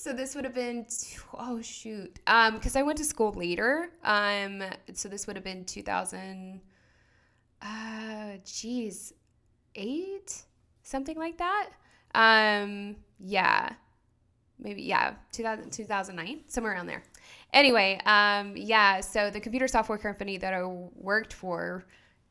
So 0.03 0.11
this 0.11 0.35
would 0.35 0.43
have 0.43 0.53
been 0.53 0.85
oh 1.33 1.61
shoot. 1.61 2.19
Um 2.27 2.55
because 2.55 2.75
i 2.75 2.81
went 2.81 2.97
to 2.97 3.05
school 3.05 3.31
later. 3.31 3.89
Um 4.03 4.61
so 4.91 5.07
this 5.07 5.27
would 5.27 5.37
have 5.37 5.45
been 5.45 5.63
2000 5.63 6.59
uh 7.61 8.37
geez 8.43 9.13
eight? 9.75 10.43
Something 10.81 11.17
like 11.17 11.37
that? 11.37 11.69
Um 12.13 12.97
yeah. 13.17 13.69
Maybe 14.59 14.83
yeah 14.83 15.13
2000 15.31 15.71
2009 15.71 16.41
somewhere 16.47 16.73
around 16.73 16.87
there. 16.87 17.03
Anyway 17.53 17.97
um 18.05 18.57
yeah 18.57 18.99
so 18.99 19.29
the 19.29 19.39
computer 19.39 19.69
software 19.69 19.97
company 19.97 20.35
that 20.35 20.53
i 20.53 20.65
worked 20.65 21.31
for 21.31 21.85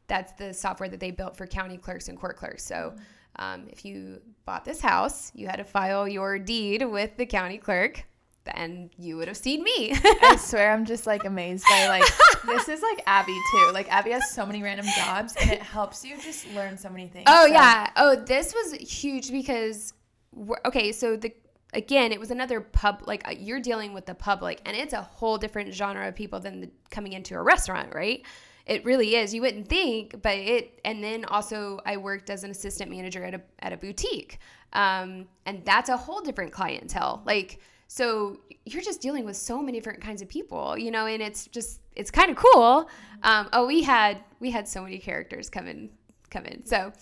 that's 0.08 0.32
the 0.32 0.52
software 0.52 0.90
that 0.90 1.00
they 1.00 1.10
built 1.10 1.38
for 1.38 1.46
county 1.46 1.78
clerks 1.78 2.08
and 2.08 2.18
court 2.18 2.36
clerks. 2.36 2.62
So 2.62 2.94
um, 3.36 3.66
if 3.70 3.84
you 3.84 4.20
bought 4.44 4.64
this 4.64 4.80
house, 4.80 5.32
you 5.34 5.46
had 5.46 5.56
to 5.56 5.64
file 5.64 6.06
your 6.08 6.38
deed 6.38 6.84
with 6.84 7.16
the 7.16 7.26
county 7.26 7.58
clerk, 7.58 8.04
then 8.44 8.90
you 8.98 9.16
would 9.16 9.28
have 9.28 9.36
seen 9.36 9.62
me. 9.62 9.94
I 10.22 10.36
swear 10.40 10.72
I'm 10.72 10.84
just 10.84 11.06
like 11.06 11.24
amazed 11.24 11.64
by 11.70 11.88
like 11.88 12.04
this 12.44 12.68
is 12.68 12.82
like 12.82 13.02
Abby 13.06 13.38
too. 13.52 13.70
Like 13.72 13.90
Abby 13.90 14.10
has 14.10 14.30
so 14.32 14.44
many 14.44 14.62
random 14.62 14.86
jobs 14.96 15.34
and 15.40 15.50
it 15.50 15.62
helps 15.62 16.04
you 16.04 16.16
just 16.20 16.52
learn 16.52 16.76
so 16.76 16.88
many 16.90 17.06
things. 17.06 17.24
oh 17.28 17.46
So- 17.46 17.52
yeah. 17.52 17.90
Oh, 17.96 18.16
this 18.16 18.52
was 18.52 18.72
huge 18.74 19.30
because 19.30 19.94
we're, 20.34 20.56
okay, 20.66 20.92
so 20.92 21.16
the 21.16 21.32
again, 21.74 22.12
it 22.12 22.20
was 22.20 22.30
another 22.30 22.60
pub 22.60 23.04
like 23.06 23.26
uh, 23.26 23.30
you're 23.30 23.60
dealing 23.60 23.94
with 23.94 24.06
the 24.06 24.14
public 24.14 24.60
and 24.66 24.76
it's 24.76 24.92
a 24.92 25.00
whole 25.02 25.38
different 25.38 25.72
genre 25.72 26.08
of 26.08 26.14
people 26.14 26.38
than 26.40 26.60
the, 26.62 26.70
coming 26.90 27.12
into 27.12 27.34
a 27.34 27.42
restaurant, 27.42 27.94
right? 27.94 28.22
It 28.66 28.84
really 28.84 29.16
is. 29.16 29.34
You 29.34 29.42
wouldn't 29.42 29.68
think, 29.68 30.22
but 30.22 30.36
it. 30.36 30.80
And 30.84 31.02
then 31.02 31.24
also, 31.24 31.80
I 31.84 31.96
worked 31.96 32.30
as 32.30 32.44
an 32.44 32.50
assistant 32.50 32.90
manager 32.90 33.24
at 33.24 33.34
a 33.34 33.40
at 33.60 33.72
a 33.72 33.76
boutique, 33.76 34.38
um, 34.72 35.26
and 35.46 35.64
that's 35.64 35.88
a 35.88 35.96
whole 35.96 36.20
different 36.20 36.52
clientele. 36.52 37.22
Like, 37.26 37.60
so 37.88 38.40
you're 38.64 38.82
just 38.82 39.00
dealing 39.00 39.24
with 39.24 39.36
so 39.36 39.60
many 39.60 39.78
different 39.78 40.00
kinds 40.00 40.22
of 40.22 40.28
people, 40.28 40.78
you 40.78 40.90
know, 40.90 41.06
and 41.06 41.22
it's 41.22 41.46
just 41.48 41.80
it's 41.96 42.10
kind 42.10 42.30
of 42.30 42.36
cool. 42.36 42.88
Um, 43.22 43.48
oh, 43.52 43.66
we 43.66 43.82
had 43.82 44.18
we 44.40 44.50
had 44.50 44.68
so 44.68 44.82
many 44.82 44.98
characters 44.98 45.50
come 45.50 45.66
in 45.66 45.90
come 46.30 46.46
in. 46.46 46.64
So, 46.64 46.92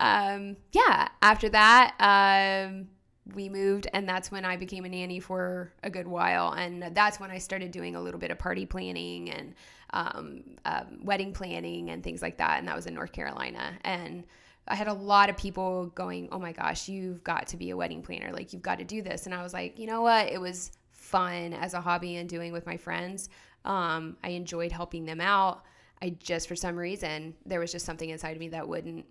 um, 0.00 0.56
yeah. 0.72 1.08
After 1.20 1.48
that, 1.50 1.94
um, 1.98 2.88
we 3.34 3.48
moved 3.48 3.88
and 3.92 4.08
that's 4.08 4.30
when 4.30 4.44
I 4.44 4.56
became 4.56 4.84
a 4.84 4.88
nanny 4.88 5.18
for 5.18 5.72
a 5.82 5.90
good 5.90 6.06
while 6.06 6.52
and 6.52 6.94
that's 6.94 7.18
when 7.18 7.30
I 7.30 7.38
started 7.38 7.72
doing 7.72 7.96
a 7.96 8.00
little 8.00 8.20
bit 8.20 8.30
of 8.30 8.38
party 8.38 8.66
planning 8.66 9.30
and 9.30 9.54
um, 9.90 10.42
um, 10.64 10.98
wedding 11.02 11.32
planning 11.32 11.90
and 11.90 12.02
things 12.02 12.22
like 12.22 12.38
that 12.38 12.58
and 12.58 12.68
that 12.68 12.76
was 12.76 12.86
in 12.86 12.94
North 12.94 13.12
Carolina. 13.12 13.72
And 13.82 14.24
I 14.68 14.74
had 14.74 14.88
a 14.88 14.92
lot 14.92 15.30
of 15.30 15.36
people 15.36 15.86
going 15.94 16.28
oh 16.32 16.38
my 16.38 16.52
gosh 16.52 16.88
you've 16.88 17.22
got 17.22 17.46
to 17.48 17.56
be 17.56 17.70
a 17.70 17.76
wedding 17.76 18.02
planner. 18.02 18.32
Like 18.32 18.52
you've 18.52 18.62
got 18.62 18.78
to 18.78 18.84
do 18.84 19.02
this. 19.02 19.26
And 19.26 19.34
I 19.34 19.42
was 19.42 19.52
like 19.52 19.78
you 19.78 19.86
know 19.86 20.02
what? 20.02 20.28
It 20.28 20.40
was 20.40 20.72
fun 20.90 21.52
as 21.52 21.74
a 21.74 21.80
hobby 21.80 22.16
and 22.16 22.28
doing 22.28 22.52
with 22.52 22.66
my 22.66 22.76
friends. 22.76 23.28
Um, 23.64 24.16
I 24.24 24.30
enjoyed 24.30 24.72
helping 24.72 25.04
them 25.04 25.20
out. 25.20 25.64
I 26.02 26.10
just 26.10 26.48
for 26.48 26.56
some 26.56 26.76
reason 26.76 27.34
there 27.46 27.60
was 27.60 27.72
just 27.72 27.86
something 27.86 28.10
inside 28.10 28.32
of 28.32 28.40
me 28.40 28.48
that 28.48 28.68
wouldn't 28.68 29.06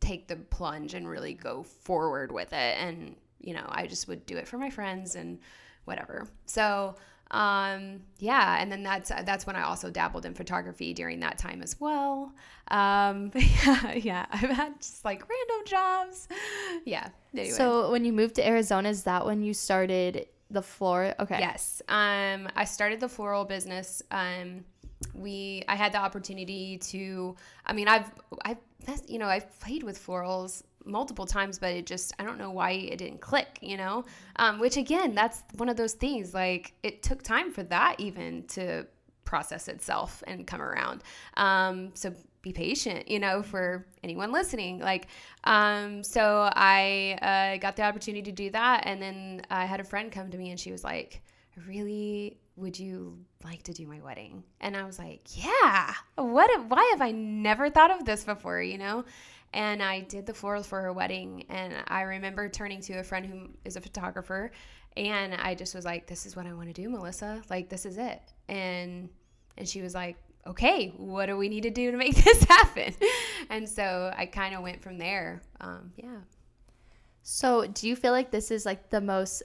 take 0.00 0.26
the 0.26 0.36
plunge 0.36 0.94
and 0.94 1.08
really 1.08 1.34
go 1.34 1.62
forward 1.62 2.32
with 2.32 2.52
it. 2.52 2.76
And 2.78 3.16
you 3.40 3.54
know, 3.54 3.64
I 3.68 3.86
just 3.86 4.08
would 4.08 4.26
do 4.26 4.36
it 4.36 4.46
for 4.46 4.58
my 4.58 4.70
friends 4.70 5.14
and 5.14 5.38
whatever. 5.84 6.28
So, 6.46 6.94
um, 7.30 8.00
yeah, 8.18 8.60
and 8.60 8.70
then 8.72 8.82
that's 8.82 9.10
that's 9.10 9.46
when 9.46 9.54
I 9.54 9.62
also 9.62 9.90
dabbled 9.90 10.26
in 10.26 10.34
photography 10.34 10.92
during 10.92 11.20
that 11.20 11.38
time 11.38 11.62
as 11.62 11.80
well. 11.80 12.32
Um, 12.68 13.30
yeah, 13.34 13.92
yeah, 13.94 14.26
I've 14.32 14.50
had 14.50 14.80
just 14.80 15.04
like 15.04 15.22
random 15.28 15.66
jobs. 15.66 16.28
Yeah. 16.84 17.08
Anyway. 17.32 17.50
So 17.50 17.90
when 17.90 18.04
you 18.04 18.12
moved 18.12 18.34
to 18.36 18.46
Arizona, 18.46 18.88
is 18.88 19.04
that 19.04 19.24
when 19.24 19.42
you 19.42 19.54
started 19.54 20.26
the 20.50 20.62
floor? 20.62 21.14
Okay. 21.20 21.38
Yes. 21.38 21.82
Um, 21.88 22.48
I 22.56 22.64
started 22.64 22.98
the 22.98 23.08
floral 23.08 23.44
business. 23.44 24.02
Um, 24.10 24.64
we 25.14 25.62
I 25.68 25.76
had 25.76 25.92
the 25.92 25.98
opportunity 25.98 26.78
to. 26.78 27.36
I 27.64 27.72
mean, 27.72 27.86
I've 27.86 28.10
I've 28.44 28.58
you 29.06 29.18
know 29.18 29.28
I've 29.28 29.58
played 29.60 29.84
with 29.84 30.04
florals 30.04 30.64
multiple 30.84 31.26
times, 31.26 31.58
but 31.58 31.72
it 31.72 31.86
just, 31.86 32.12
I 32.18 32.24
don't 32.24 32.38
know 32.38 32.50
why 32.50 32.72
it 32.72 32.98
didn't 32.98 33.20
click, 33.20 33.58
you 33.60 33.76
know? 33.76 34.04
Um, 34.36 34.58
which 34.58 34.76
again, 34.76 35.14
that's 35.14 35.42
one 35.56 35.68
of 35.68 35.76
those 35.76 35.94
things, 35.94 36.34
like 36.34 36.72
it 36.82 37.02
took 37.02 37.22
time 37.22 37.52
for 37.52 37.62
that 37.64 37.96
even 37.98 38.44
to 38.48 38.86
process 39.24 39.68
itself 39.68 40.22
and 40.26 40.46
come 40.46 40.60
around. 40.60 41.02
Um, 41.36 41.90
so 41.94 42.12
be 42.42 42.52
patient, 42.52 43.08
you 43.08 43.18
know, 43.18 43.42
for 43.42 43.86
anyone 44.02 44.32
listening. 44.32 44.80
Like, 44.80 45.08
um, 45.44 46.02
so 46.02 46.50
I 46.52 47.18
uh, 47.20 47.58
got 47.58 47.76
the 47.76 47.82
opportunity 47.82 48.22
to 48.22 48.32
do 48.32 48.50
that. 48.50 48.84
And 48.86 49.00
then 49.00 49.42
I 49.50 49.66
had 49.66 49.78
a 49.78 49.84
friend 49.84 50.10
come 50.10 50.30
to 50.30 50.38
me 50.38 50.50
and 50.50 50.58
she 50.58 50.72
was 50.72 50.82
like, 50.82 51.22
really 51.66 52.38
would 52.56 52.78
you 52.78 53.18
like 53.44 53.62
to 53.62 53.72
do 53.72 53.86
my 53.86 54.00
wedding? 54.00 54.44
And 54.60 54.76
I 54.76 54.84
was 54.84 54.98
like, 54.98 55.22
yeah. 55.32 55.94
What? 56.16 56.50
Why 56.68 56.88
have 56.92 57.00
I 57.00 57.10
never 57.10 57.70
thought 57.70 57.90
of 57.90 58.04
this 58.04 58.24
before? 58.24 58.60
You 58.60 58.78
know? 58.78 59.04
And 59.52 59.82
I 59.82 60.00
did 60.00 60.26
the 60.26 60.32
florals 60.32 60.66
for 60.66 60.80
her 60.80 60.92
wedding. 60.92 61.44
And 61.48 61.74
I 61.88 62.02
remember 62.02 62.48
turning 62.48 62.80
to 62.82 62.94
a 62.94 63.02
friend 63.02 63.26
who 63.26 63.48
is 63.64 63.76
a 63.76 63.80
photographer, 63.80 64.52
and 64.96 65.34
I 65.34 65.54
just 65.54 65.74
was 65.74 65.84
like, 65.84 66.06
"This 66.06 66.26
is 66.26 66.36
what 66.36 66.46
I 66.46 66.52
want 66.52 66.68
to 66.68 66.72
do, 66.72 66.88
Melissa. 66.88 67.42
Like, 67.50 67.68
this 67.68 67.86
is 67.86 67.98
it." 67.98 68.20
And 68.48 69.08
and 69.56 69.68
she 69.68 69.82
was 69.82 69.94
like, 69.94 70.16
"Okay, 70.46 70.92
what 70.96 71.26
do 71.26 71.36
we 71.36 71.48
need 71.48 71.62
to 71.62 71.70
do 71.70 71.90
to 71.90 71.96
make 71.96 72.14
this 72.24 72.44
happen?" 72.44 72.94
and 73.50 73.68
so 73.68 74.12
I 74.16 74.26
kind 74.26 74.54
of 74.54 74.62
went 74.62 74.82
from 74.82 74.98
there. 74.98 75.42
Um, 75.60 75.92
yeah. 75.96 76.18
So, 77.22 77.66
do 77.66 77.86
you 77.86 77.96
feel 77.96 78.12
like 78.12 78.30
this 78.30 78.50
is 78.50 78.64
like 78.64 78.88
the 78.90 79.00
most 79.00 79.42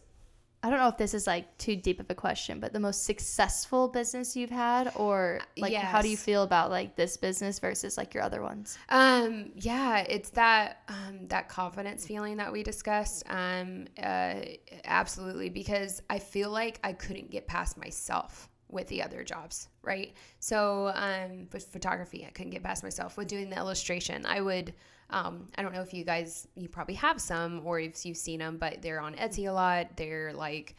I 0.65 0.69
don't 0.71 0.79
know 0.79 0.87
if 0.87 0.97
this 0.97 1.13
is 1.13 1.27
like 1.27 1.55
too 1.59 1.75
deep 1.75 1.99
of 1.99 2.09
a 2.09 2.15
question, 2.15 2.59
but 2.59 2.73
the 2.73 2.79
most 2.79 3.03
successful 3.03 3.87
business 3.87 4.35
you've 4.35 4.49
had, 4.49 4.91
or 4.95 5.39
like 5.57 5.71
yes. 5.71 5.85
how 5.85 6.01
do 6.01 6.09
you 6.09 6.17
feel 6.17 6.41
about 6.41 6.71
like 6.71 6.95
this 6.95 7.17
business 7.17 7.59
versus 7.59 7.99
like 7.99 8.15
your 8.15 8.23
other 8.23 8.41
ones? 8.41 8.75
Um, 8.89 9.51
yeah, 9.53 9.99
it's 9.99 10.31
that 10.31 10.81
um, 10.87 11.27
that 11.27 11.49
confidence 11.49 12.07
feeling 12.07 12.37
that 12.37 12.51
we 12.51 12.63
discussed. 12.63 13.25
Um, 13.29 13.85
uh, 14.01 14.37
absolutely, 14.85 15.49
because 15.49 16.01
I 16.09 16.17
feel 16.17 16.49
like 16.49 16.79
I 16.83 16.93
couldn't 16.93 17.29
get 17.29 17.45
past 17.45 17.77
myself 17.77 18.49
with 18.67 18.87
the 18.87 19.03
other 19.03 19.23
jobs, 19.23 19.67
right? 19.83 20.15
So 20.39 20.91
um, 20.95 21.47
with 21.53 21.67
photography, 21.67 22.25
I 22.27 22.31
couldn't 22.31 22.53
get 22.53 22.63
past 22.63 22.81
myself. 22.81 23.17
With 23.17 23.27
doing 23.27 23.51
the 23.51 23.57
illustration, 23.57 24.25
I 24.25 24.41
would 24.41 24.73
um, 25.09 25.47
I 25.55 25.61
don't 25.61 25.73
know 25.73 25.81
if 25.81 25.93
you 25.93 26.03
guys, 26.03 26.47
you 26.55 26.67
probably 26.67 26.95
have 26.95 27.21
some 27.21 27.61
or 27.65 27.79
if 27.79 28.05
you've 28.05 28.17
seen 28.17 28.39
them, 28.39 28.57
but 28.57 28.81
they're 28.81 28.99
on 28.99 29.15
Etsy 29.15 29.49
a 29.49 29.51
lot. 29.51 29.95
They're 29.95 30.33
like 30.33 30.75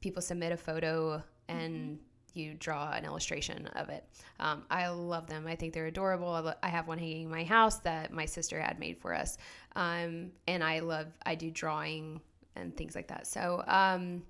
people 0.00 0.20
submit 0.20 0.52
a 0.52 0.56
photo 0.56 1.22
and 1.48 1.72
mm-hmm. 1.74 2.38
you 2.38 2.54
draw 2.54 2.92
an 2.92 3.04
illustration 3.04 3.66
of 3.76 3.88
it. 3.88 4.04
Um, 4.40 4.64
I 4.70 4.88
love 4.88 5.28
them. 5.28 5.46
I 5.46 5.54
think 5.54 5.72
they're 5.72 5.86
adorable. 5.86 6.52
I 6.62 6.68
have 6.68 6.88
one 6.88 6.98
hanging 6.98 7.22
in 7.22 7.30
my 7.30 7.44
house 7.44 7.78
that 7.80 8.12
my 8.12 8.24
sister 8.24 8.60
had 8.60 8.78
made 8.80 8.98
for 8.98 9.14
us. 9.14 9.38
Um, 9.76 10.32
and 10.48 10.64
I 10.64 10.80
love, 10.80 11.06
I 11.24 11.36
do 11.36 11.50
drawing 11.50 12.20
and 12.56 12.76
things 12.76 12.96
like 12.96 13.08
that. 13.08 13.26
So, 13.26 13.62
um, 13.66 14.22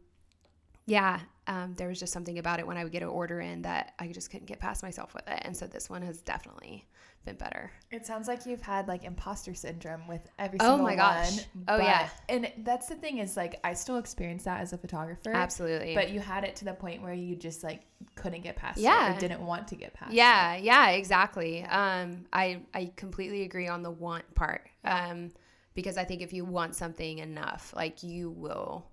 yeah, 0.87 1.21
um, 1.49 1.73
there 1.79 1.89
was 1.89 1.99
just 1.99 2.13
something 2.13 2.39
about 2.39 2.61
it 2.61 2.67
when 2.67 2.77
I 2.77 2.85
would 2.85 2.93
get 2.93 3.03
an 3.03 3.09
order 3.09 3.41
in 3.41 3.63
that 3.63 3.95
I 3.99 4.09
just 4.09 4.31
couldn't 4.31 4.47
get 4.47 4.61
past 4.61 4.83
myself 4.83 5.15
with 5.15 5.27
it. 5.27 5.41
And 5.43 5.57
so 5.57 5.67
this 5.67 5.89
one 5.89 6.03
has 6.03 6.21
definitely 6.21 6.87
been 7.25 7.37
better. 7.37 7.73
It 7.91 8.05
sounds 8.05 8.29
like 8.29 8.45
you've 8.45 8.61
had 8.61 8.87
like 8.87 9.03
imposter 9.03 9.55
syndrome 9.55 10.07
with 10.07 10.21
every 10.39 10.59
single 10.59 10.77
one. 10.77 10.81
Oh 10.81 10.85
my 10.85 10.95
gosh. 10.95 11.37
One, 11.37 11.45
oh 11.69 11.79
but, 11.79 11.85
yeah. 11.85 12.09
And 12.29 12.53
that's 12.59 12.87
the 12.87 12.97
thing 12.97 13.17
is 13.19 13.35
like 13.35 13.59
I 13.65 13.73
still 13.73 13.97
experience 13.97 14.45
that 14.45 14.61
as 14.61 14.75
a 14.75 14.79
photographer. 14.79 15.33
Absolutely. 15.33 15.95
But 15.95 16.11
you 16.11 16.21
had 16.21 16.45
it 16.45 16.55
to 16.57 16.67
the 16.67 16.75
point 16.75 17.01
where 17.01 17.15
you 17.15 17.35
just 17.35 17.65
like 17.65 17.81
couldn't 18.15 18.43
get 18.43 18.57
past 18.57 18.79
yeah. 18.79 19.13
it 19.13 19.17
or 19.17 19.21
didn't 19.21 19.41
want 19.41 19.69
to 19.69 19.75
get 19.75 19.95
past 19.95 20.13
yeah, 20.13 20.53
it. 20.53 20.65
Yeah, 20.65 20.91
exactly. 20.91 21.65
Um 21.65 22.27
I 22.31 22.61
I 22.75 22.93
completely 22.95 23.43
agree 23.45 23.69
on 23.69 23.83
the 23.83 23.91
want 23.91 24.35
part. 24.35 24.69
Um 24.85 25.31
because 25.73 25.97
I 25.97 26.05
think 26.05 26.21
if 26.21 26.35
you 26.35 26.45
want 26.45 26.75
something 26.75 27.19
enough, 27.21 27.73
like 27.75 28.03
you 28.03 28.31
will 28.31 28.85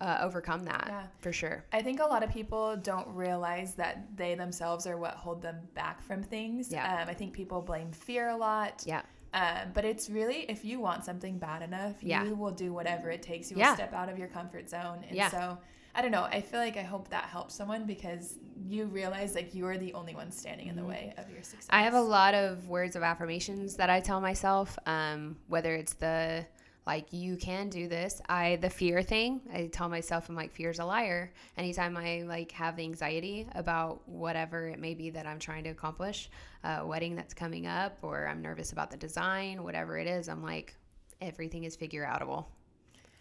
uh, 0.00 0.18
overcome 0.22 0.64
that 0.64 0.86
yeah. 0.88 1.02
for 1.18 1.32
sure. 1.32 1.64
I 1.72 1.82
think 1.82 2.00
a 2.00 2.06
lot 2.06 2.22
of 2.22 2.30
people 2.30 2.76
don't 2.76 3.08
realize 3.08 3.74
that 3.74 4.16
they 4.16 4.34
themselves 4.34 4.86
are 4.86 4.96
what 4.96 5.14
hold 5.14 5.42
them 5.42 5.56
back 5.74 6.02
from 6.02 6.22
things. 6.22 6.70
Yeah. 6.70 7.02
Um, 7.02 7.08
I 7.08 7.14
think 7.14 7.32
people 7.32 7.60
blame 7.60 7.92
fear 7.92 8.28
a 8.28 8.36
lot. 8.36 8.84
Yeah. 8.86 9.02
Um, 9.34 9.72
but 9.74 9.84
it's 9.84 10.08
really 10.08 10.46
if 10.48 10.64
you 10.64 10.80
want 10.80 11.04
something 11.04 11.38
bad 11.38 11.62
enough, 11.62 11.96
yeah. 12.00 12.24
you 12.24 12.34
will 12.34 12.50
do 12.50 12.72
whatever 12.72 13.10
it 13.10 13.22
takes. 13.22 13.50
You 13.50 13.56
will 13.56 13.62
yeah. 13.62 13.74
step 13.74 13.92
out 13.92 14.08
of 14.08 14.18
your 14.18 14.28
comfort 14.28 14.70
zone. 14.70 15.04
And 15.06 15.16
yeah. 15.16 15.30
so 15.30 15.58
I 15.94 16.02
don't 16.02 16.12
know. 16.12 16.24
I 16.24 16.40
feel 16.40 16.60
like 16.60 16.76
I 16.76 16.82
hope 16.82 17.08
that 17.08 17.24
helps 17.24 17.54
someone 17.54 17.84
because 17.84 18.36
you 18.68 18.84
realize 18.84 19.34
like 19.34 19.54
you 19.54 19.66
are 19.66 19.76
the 19.76 19.92
only 19.94 20.14
one 20.14 20.30
standing 20.30 20.68
in 20.68 20.76
the 20.76 20.82
mm-hmm. 20.82 20.90
way 20.90 21.14
of 21.18 21.28
your 21.30 21.42
success. 21.42 21.66
I 21.70 21.82
have 21.82 21.94
a 21.94 22.00
lot 22.00 22.34
of 22.34 22.68
words 22.68 22.94
of 22.94 23.02
affirmations 23.02 23.76
that 23.76 23.90
I 23.90 24.00
tell 24.00 24.20
myself, 24.20 24.78
um, 24.86 25.36
whether 25.48 25.74
it's 25.74 25.94
the 25.94 26.46
like 26.88 27.12
you 27.12 27.36
can 27.36 27.68
do 27.68 27.86
this 27.86 28.22
i 28.30 28.56
the 28.56 28.70
fear 28.70 29.02
thing 29.02 29.42
i 29.52 29.66
tell 29.66 29.90
myself 29.90 30.30
i'm 30.30 30.34
like 30.34 30.50
fear's 30.50 30.78
a 30.78 30.84
liar 30.84 31.30
anytime 31.58 31.96
i 31.98 32.22
like 32.22 32.50
have 32.50 32.76
the 32.76 32.82
anxiety 32.82 33.46
about 33.54 34.00
whatever 34.08 34.66
it 34.68 34.78
may 34.78 34.94
be 34.94 35.10
that 35.10 35.26
i'm 35.26 35.38
trying 35.38 35.62
to 35.62 35.68
accomplish 35.68 36.30
a 36.64 36.86
wedding 36.86 37.14
that's 37.14 37.34
coming 37.34 37.66
up 37.66 37.98
or 38.00 38.26
i'm 38.26 38.40
nervous 38.40 38.72
about 38.72 38.90
the 38.90 38.96
design 38.96 39.62
whatever 39.62 39.98
it 39.98 40.06
is 40.06 40.30
i'm 40.30 40.42
like 40.42 40.74
everything 41.20 41.64
is 41.64 41.76
figure 41.76 42.08
outable 42.10 42.46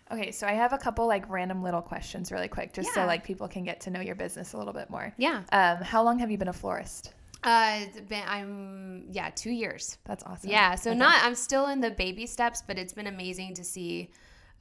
Okay, 0.10 0.32
so 0.32 0.48
I 0.48 0.54
have 0.54 0.72
a 0.72 0.78
couple 0.78 1.06
like 1.06 1.30
random 1.30 1.62
little 1.62 1.82
questions 1.82 2.32
really 2.32 2.48
quick 2.48 2.72
just 2.72 2.88
yeah. 2.96 3.04
so 3.04 3.06
like 3.06 3.26
people 3.26 3.50
can 3.50 3.66
get 3.66 3.82
to 3.82 3.90
know 3.90 4.00
your 4.00 4.16
business 4.16 4.54
a 4.54 4.58
little 4.58 4.72
bit 4.72 4.90
more. 4.90 5.14
Yeah. 5.18 5.44
Um, 5.52 5.84
how 5.84 6.02
long 6.02 6.20
have 6.20 6.32
you 6.32 6.38
been 6.38 6.48
a 6.48 6.54
florist? 6.54 7.12
Uh, 7.44 7.82
been, 8.08 8.24
I'm 8.28 9.06
yeah, 9.12 9.30
two 9.36 9.52
years. 9.52 9.98
That's 10.06 10.24
awesome. 10.24 10.50
Yeah, 10.50 10.76
so 10.76 10.92
okay. 10.92 11.00
not 11.00 11.24
I'm 11.24 11.36
still 11.36 11.68
in 11.68 11.80
the 11.82 11.92
baby 11.92 12.26
steps, 12.26 12.64
but 12.66 12.78
it's 12.78 12.94
been 12.94 13.08
amazing 13.08 13.54
to 13.56 13.64
see. 13.64 14.10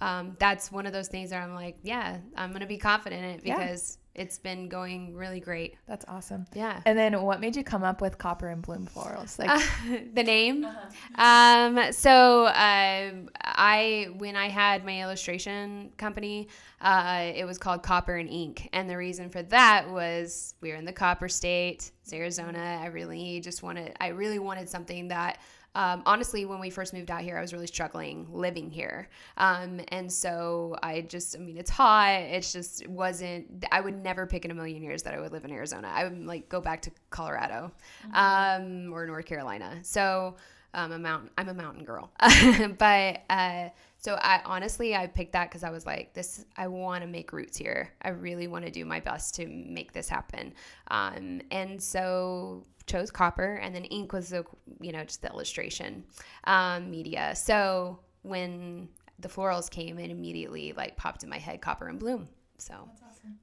Um, 0.00 0.36
that's 0.38 0.70
one 0.70 0.86
of 0.86 0.92
those 0.92 1.08
things 1.08 1.30
that 1.30 1.42
I'm 1.42 1.54
like, 1.54 1.76
yeah, 1.82 2.18
I'm 2.36 2.52
gonna 2.52 2.66
be 2.66 2.76
confident 2.76 3.24
in 3.24 3.30
it 3.30 3.42
because 3.42 3.98
it's 4.16 4.38
been 4.38 4.68
going 4.68 5.14
really 5.14 5.40
great. 5.40 5.76
That's 5.86 6.04
awesome. 6.08 6.46
Yeah. 6.54 6.80
And 6.86 6.98
then 6.98 7.22
what 7.22 7.40
made 7.40 7.54
you 7.54 7.62
come 7.62 7.84
up 7.84 8.00
with 8.00 8.16
Copper 8.16 8.48
and 8.48 8.62
Bloom 8.62 8.86
Florals? 8.86 9.38
Like 9.38 9.50
uh, 9.50 9.60
the 10.14 10.22
name. 10.22 10.64
Uh-huh. 10.64 11.22
Um, 11.22 11.92
so 11.92 12.46
uh, 12.46 13.10
I 13.42 14.08
when 14.16 14.34
I 14.34 14.48
had 14.48 14.84
my 14.84 15.02
illustration 15.02 15.92
company, 15.98 16.48
uh, 16.80 17.30
it 17.34 17.44
was 17.44 17.58
called 17.58 17.82
Copper 17.82 18.16
and 18.16 18.28
Ink, 18.28 18.70
and 18.72 18.88
the 18.88 18.96
reason 18.96 19.28
for 19.28 19.42
that 19.42 19.90
was 19.90 20.54
we 20.60 20.70
were 20.70 20.76
in 20.76 20.86
the 20.86 20.92
Copper 20.92 21.28
State, 21.28 21.92
it's 22.02 22.12
Arizona. 22.12 22.80
I 22.82 22.86
really 22.86 23.40
just 23.40 23.62
wanted 23.62 23.94
I 24.00 24.08
really 24.08 24.38
wanted 24.38 24.68
something 24.68 25.08
that 25.08 25.38
um, 25.76 26.02
honestly, 26.06 26.46
when 26.46 26.58
we 26.58 26.70
first 26.70 26.94
moved 26.94 27.10
out 27.10 27.20
here, 27.20 27.36
I 27.36 27.42
was 27.42 27.52
really 27.52 27.66
struggling 27.66 28.26
living 28.32 28.70
here. 28.70 29.10
Um, 29.36 29.78
and 29.88 30.10
so 30.10 30.74
I 30.82 31.02
just, 31.02 31.36
I 31.36 31.38
mean, 31.38 31.58
it's 31.58 31.68
hot. 31.68 32.22
It's 32.22 32.50
just 32.50 32.80
it 32.80 32.88
wasn't, 32.88 33.66
I 33.70 33.82
would 33.82 34.02
never 34.02 34.26
pick 34.26 34.46
in 34.46 34.50
a 34.50 34.54
million 34.54 34.82
years 34.82 35.02
that 35.02 35.12
I 35.12 35.20
would 35.20 35.32
live 35.32 35.44
in 35.44 35.52
Arizona. 35.52 35.92
I 35.92 36.04
would 36.04 36.24
like 36.24 36.48
go 36.48 36.62
back 36.62 36.80
to 36.82 36.90
Colorado 37.10 37.70
mm-hmm. 38.08 38.86
um, 38.88 38.92
or 38.94 39.06
North 39.06 39.26
Carolina. 39.26 39.78
So 39.82 40.36
um, 40.72 40.92
a 40.92 40.98
mountain, 40.98 41.28
I'm 41.36 41.50
a 41.50 41.54
mountain 41.54 41.84
girl. 41.84 42.10
but 42.78 43.22
uh, 43.28 43.68
so 43.98 44.14
I 44.14 44.40
honestly, 44.46 44.96
I 44.96 45.06
picked 45.08 45.34
that 45.34 45.50
because 45.50 45.62
I 45.62 45.68
was 45.68 45.84
like, 45.84 46.14
this, 46.14 46.46
I 46.56 46.68
want 46.68 47.02
to 47.02 47.06
make 47.06 47.34
roots 47.34 47.58
here. 47.58 47.92
I 48.00 48.10
really 48.10 48.46
want 48.46 48.64
to 48.64 48.70
do 48.70 48.86
my 48.86 49.00
best 49.00 49.34
to 49.34 49.46
make 49.46 49.92
this 49.92 50.08
happen. 50.08 50.54
Um, 50.88 51.42
and 51.50 51.82
so 51.82 52.64
chose 52.86 53.10
copper, 53.10 53.54
and 53.56 53.74
then 53.74 53.84
ink 53.84 54.12
was 54.12 54.30
the 54.30 54.44
you 54.80 54.92
know 54.92 55.04
just 55.04 55.22
the 55.22 55.28
illustration 55.28 56.04
um, 56.44 56.90
media. 56.90 57.34
So 57.36 58.00
when 58.22 58.88
the 59.18 59.28
florals 59.28 59.70
came 59.70 59.98
and 59.98 60.10
immediately 60.10 60.72
like 60.76 60.96
popped 60.96 61.22
in 61.22 61.28
my 61.30 61.38
head, 61.38 61.60
Copper 61.60 61.88
and 61.88 61.98
Bloom. 61.98 62.28
So 62.58 62.74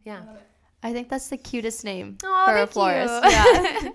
yeah. 0.05 0.23
I 0.83 0.91
think 0.93 1.09
that's 1.09 1.29
the 1.29 1.37
cutest 1.37 1.83
name 1.83 2.19
Aw, 2.23 2.45
for 2.45 2.57
a 2.57 2.67
florist. 2.67 3.23
Yeah. 3.29 3.89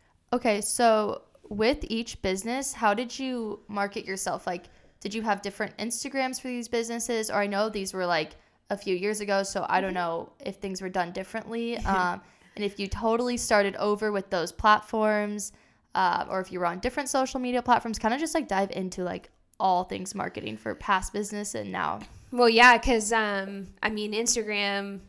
okay, 0.32 0.60
so 0.60 1.22
with 1.48 1.78
each 1.88 2.20
business, 2.22 2.72
how 2.72 2.94
did 2.94 3.18
you 3.18 3.60
market 3.68 4.04
yourself? 4.04 4.46
Like, 4.46 4.66
did 5.00 5.14
you 5.14 5.22
have 5.22 5.42
different 5.42 5.76
Instagrams 5.78 6.40
for 6.40 6.48
these 6.48 6.68
businesses? 6.68 7.30
Or 7.30 7.36
I 7.36 7.46
know 7.46 7.68
these 7.68 7.92
were 7.92 8.06
like 8.06 8.32
a 8.70 8.76
few 8.76 8.96
years 8.96 9.20
ago, 9.20 9.42
so 9.42 9.64
I 9.68 9.80
Mm-hmm. 9.80 9.80
don't 9.80 9.94
know 9.94 10.32
if 10.40 10.56
things 10.56 10.82
were 10.82 10.88
done 10.88 11.12
differently. 11.12 11.78
Um, 11.84 12.20
and 12.56 12.64
if 12.64 12.80
you 12.80 12.88
totally 12.88 13.36
started 13.36 13.76
over 13.76 14.10
with 14.10 14.30
those 14.30 14.50
platforms, 14.50 15.52
uh, 15.94 16.24
or 16.28 16.40
if 16.40 16.50
you 16.50 16.58
were 16.58 16.66
on 16.66 16.78
different 16.80 17.08
social 17.08 17.38
media 17.38 17.62
platforms, 17.62 17.98
kind 17.98 18.12
of 18.12 18.20
just 18.20 18.34
like 18.34 18.48
dive 18.48 18.70
into 18.72 19.02
like 19.02 19.30
all 19.60 19.84
things 19.84 20.14
marketing 20.14 20.56
for 20.56 20.74
past 20.74 21.12
business 21.12 21.54
and 21.54 21.70
now. 21.70 22.00
Well, 22.32 22.48
yeah, 22.48 22.76
because 22.76 23.12
um, 23.12 23.68
I 23.82 23.90
mean, 23.90 24.12
Instagram, 24.12 25.00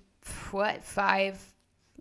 what 0.52 0.84
five? 0.84 1.42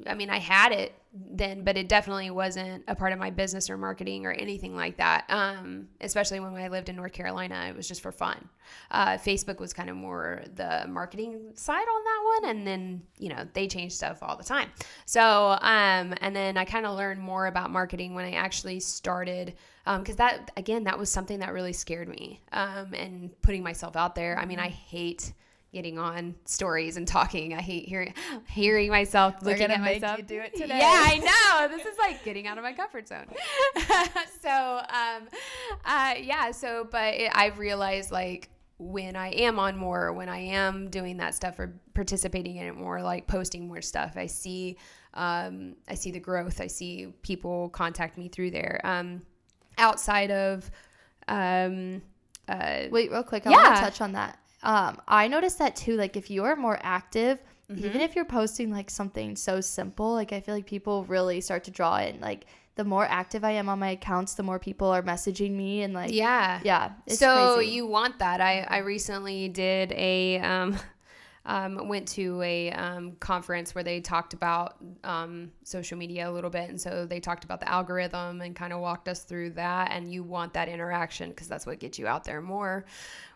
I 0.07 0.15
mean, 0.15 0.29
I 0.29 0.39
had 0.39 0.73
it 0.73 0.93
then, 1.13 1.65
but 1.65 1.77
it 1.77 1.89
definitely 1.89 2.31
wasn't 2.31 2.85
a 2.89 2.95
part 2.95 3.13
of 3.13 3.19
my 3.19 3.31
business 3.31 3.71
or 3.71 3.79
marketing 3.79 4.27
or 4.27 4.33
anything 4.33 4.77
like 4.77 4.99
that. 4.99 5.25
Um, 5.31 5.89
especially 6.01 6.41
when 6.41 6.55
I 6.55 6.69
lived 6.69 6.89
in 6.89 6.97
North 6.97 7.13
Carolina, 7.13 7.67
it 7.69 7.77
was 7.77 7.89
just 7.89 8.03
for 8.03 8.13
fun. 8.13 8.49
Uh, 8.91 9.13
Facebook 9.17 9.59
was 9.59 9.73
kind 9.73 9.89
of 9.89 9.97
more 9.97 10.43
the 10.55 10.85
marketing 10.89 11.53
side 11.55 11.77
on 11.77 12.05
that 12.05 12.41
one, 12.41 12.51
and 12.51 12.67
then 12.67 13.03
you 13.19 13.31
know 13.31 13.47
they 13.55 13.67
change 13.67 13.93
stuff 13.93 14.19
all 14.23 14.37
the 14.37 14.45
time. 14.45 14.69
So, 15.07 15.57
um, 15.61 16.15
and 16.21 16.37
then 16.37 16.59
I 16.59 16.65
kind 16.65 16.85
of 16.85 16.97
learned 16.97 17.21
more 17.21 17.47
about 17.47 17.71
marketing 17.71 18.15
when 18.15 18.27
I 18.27 18.33
actually 18.33 18.81
started 18.81 19.55
because 19.87 20.17
that 20.17 20.51
again 20.57 20.85
that 20.85 20.99
was 20.99 21.11
something 21.11 21.39
that 21.39 21.53
really 21.53 21.73
scared 21.73 22.09
me 22.09 22.43
um, 22.53 22.93
and 22.93 23.31
putting 23.41 23.63
myself 23.63 23.97
out 23.97 24.15
there. 24.15 24.39
I 24.39 24.45
mean, 24.45 24.59
I 24.59 24.69
hate 24.69 25.33
getting 25.77 25.99
on 25.99 26.35
stories 26.47 26.97
and 26.97 27.07
talking. 27.07 27.53
I 27.53 27.61
hate 27.61 27.87
hearing 27.87 28.15
hearing 28.49 28.89
myself 28.89 29.35
We're 29.43 29.51
looking 29.51 29.71
at 29.71 29.83
make 29.83 30.01
myself. 30.01 30.17
you 30.17 30.25
do 30.25 30.41
it 30.41 30.55
today. 30.57 30.79
Yeah, 30.79 31.05
I 31.07 31.19
know. 31.69 31.77
This 31.77 31.85
is 31.85 31.99
like 31.99 32.25
getting 32.25 32.47
out 32.47 32.57
of 32.57 32.65
my 32.65 32.73
comfort 32.73 33.07
zone. 33.07 33.27
so, 34.43 34.81
um, 34.89 35.29
uh, 35.85 36.15
yeah. 36.19 36.51
So, 36.53 36.89
but 36.91 37.13
it, 37.13 37.31
I've 37.35 37.59
realized 37.59 38.11
like 38.11 38.49
when 38.79 39.17
I 39.17 39.29
am 39.33 39.59
on 39.59 39.77
more, 39.77 40.15
when 40.15 40.31
I 40.31 40.39
am 40.39 40.89
doing 40.89 41.19
that 41.19 41.35
stuff 41.35 41.59
or 41.59 41.79
participating 41.93 42.57
in 42.57 42.67
it 42.69 42.75
more, 42.75 43.03
like 43.03 43.27
posting 43.27 43.69
more 43.69 43.83
stuff, 43.83 44.15
I 44.17 44.29
see, 44.29 44.79
um, 45.13 45.77
I 45.87 45.95
see 45.95 46.11
the 46.11 46.21
growth. 46.21 46.59
I 46.59 46.69
see 46.69 47.13
people 47.21 47.69
contact 47.69 48.17
me 48.17 48.29
through 48.29 48.53
there. 48.53 48.81
Um, 48.83 49.21
outside 49.77 50.31
of, 50.31 50.71
um, 51.29 52.01
uh, 52.49 52.85
Wait, 52.91 53.11
real 53.11 53.23
quick. 53.25 53.47
I 53.47 53.51
want 53.51 53.77
to 53.77 53.83
touch 53.83 54.01
on 54.01 54.13
that. 54.13 54.39
Um, 54.67 55.01
I 55.09 55.29
noticed 55.29 55.59
that 55.61 55.77
too. 55.77 55.97
Like, 55.97 56.17
if 56.17 56.31
you're 56.31 56.57
more 56.57 56.79
active, 56.83 57.39
Mm-hmm. 57.69 57.85
even 57.85 58.01
if 58.01 58.15
you're 58.15 58.25
posting 58.25 58.71
like 58.71 58.89
something 58.91 59.35
so 59.35 59.61
simple, 59.61 60.13
like 60.13 60.33
I 60.33 60.39
feel 60.39 60.55
like 60.55 60.67
people 60.67 61.03
really 61.07 61.41
start 61.41 61.65
to 61.65 61.73
draw 61.73 61.97
in. 61.97 62.21
Like, 62.21 62.47
the 62.77 62.85
more 62.85 63.05
active 63.05 63.43
I 63.43 63.51
am 63.53 63.69
on 63.69 63.81
my 63.81 63.91
accounts, 63.91 64.35
the 64.35 64.45
more 64.45 64.61
people 64.61 64.87
are 64.87 65.03
messaging 65.03 65.51
me 65.57 65.83
and 65.83 65.93
like, 65.93 66.13
yeah, 66.13 66.61
yeah. 66.63 66.93
It's 67.07 67.19
so 67.19 67.57
crazy. 67.57 67.73
you 67.73 67.87
want 67.89 68.21
that? 68.21 68.41
I 68.41 68.61
I 68.61 68.79
recently 68.79 69.49
did 69.49 69.91
a 69.97 70.39
um, 70.39 70.77
um, 71.47 71.89
went 71.89 72.07
to 72.09 72.43
a 72.43 72.71
um, 72.73 73.13
conference 73.21 73.75
where 73.75 73.85
they 73.85 74.01
talked 74.01 74.35
about 74.35 74.77
um, 75.05 75.51
social 75.63 75.97
media 75.97 76.29
a 76.29 76.33
little 76.33 76.51
bit, 76.51 76.69
and 76.69 76.81
so 76.81 77.07
they 77.07 77.21
talked 77.21 77.45
about 77.45 77.61
the 77.61 77.69
algorithm 77.69 78.41
and 78.43 78.55
kind 78.55 78.73
of 78.73 78.81
walked 78.81 79.09
us 79.09 79.23
through 79.23 79.51
that. 79.51 79.93
And 79.93 80.13
you 80.13 80.23
want 80.23 80.53
that 80.55 80.69
interaction 80.69 81.31
because 81.31 81.49
that's 81.49 81.65
what 81.65 81.79
gets 81.79 81.99
you 81.99 82.07
out 82.07 82.25
there 82.25 82.41
more, 82.41 82.85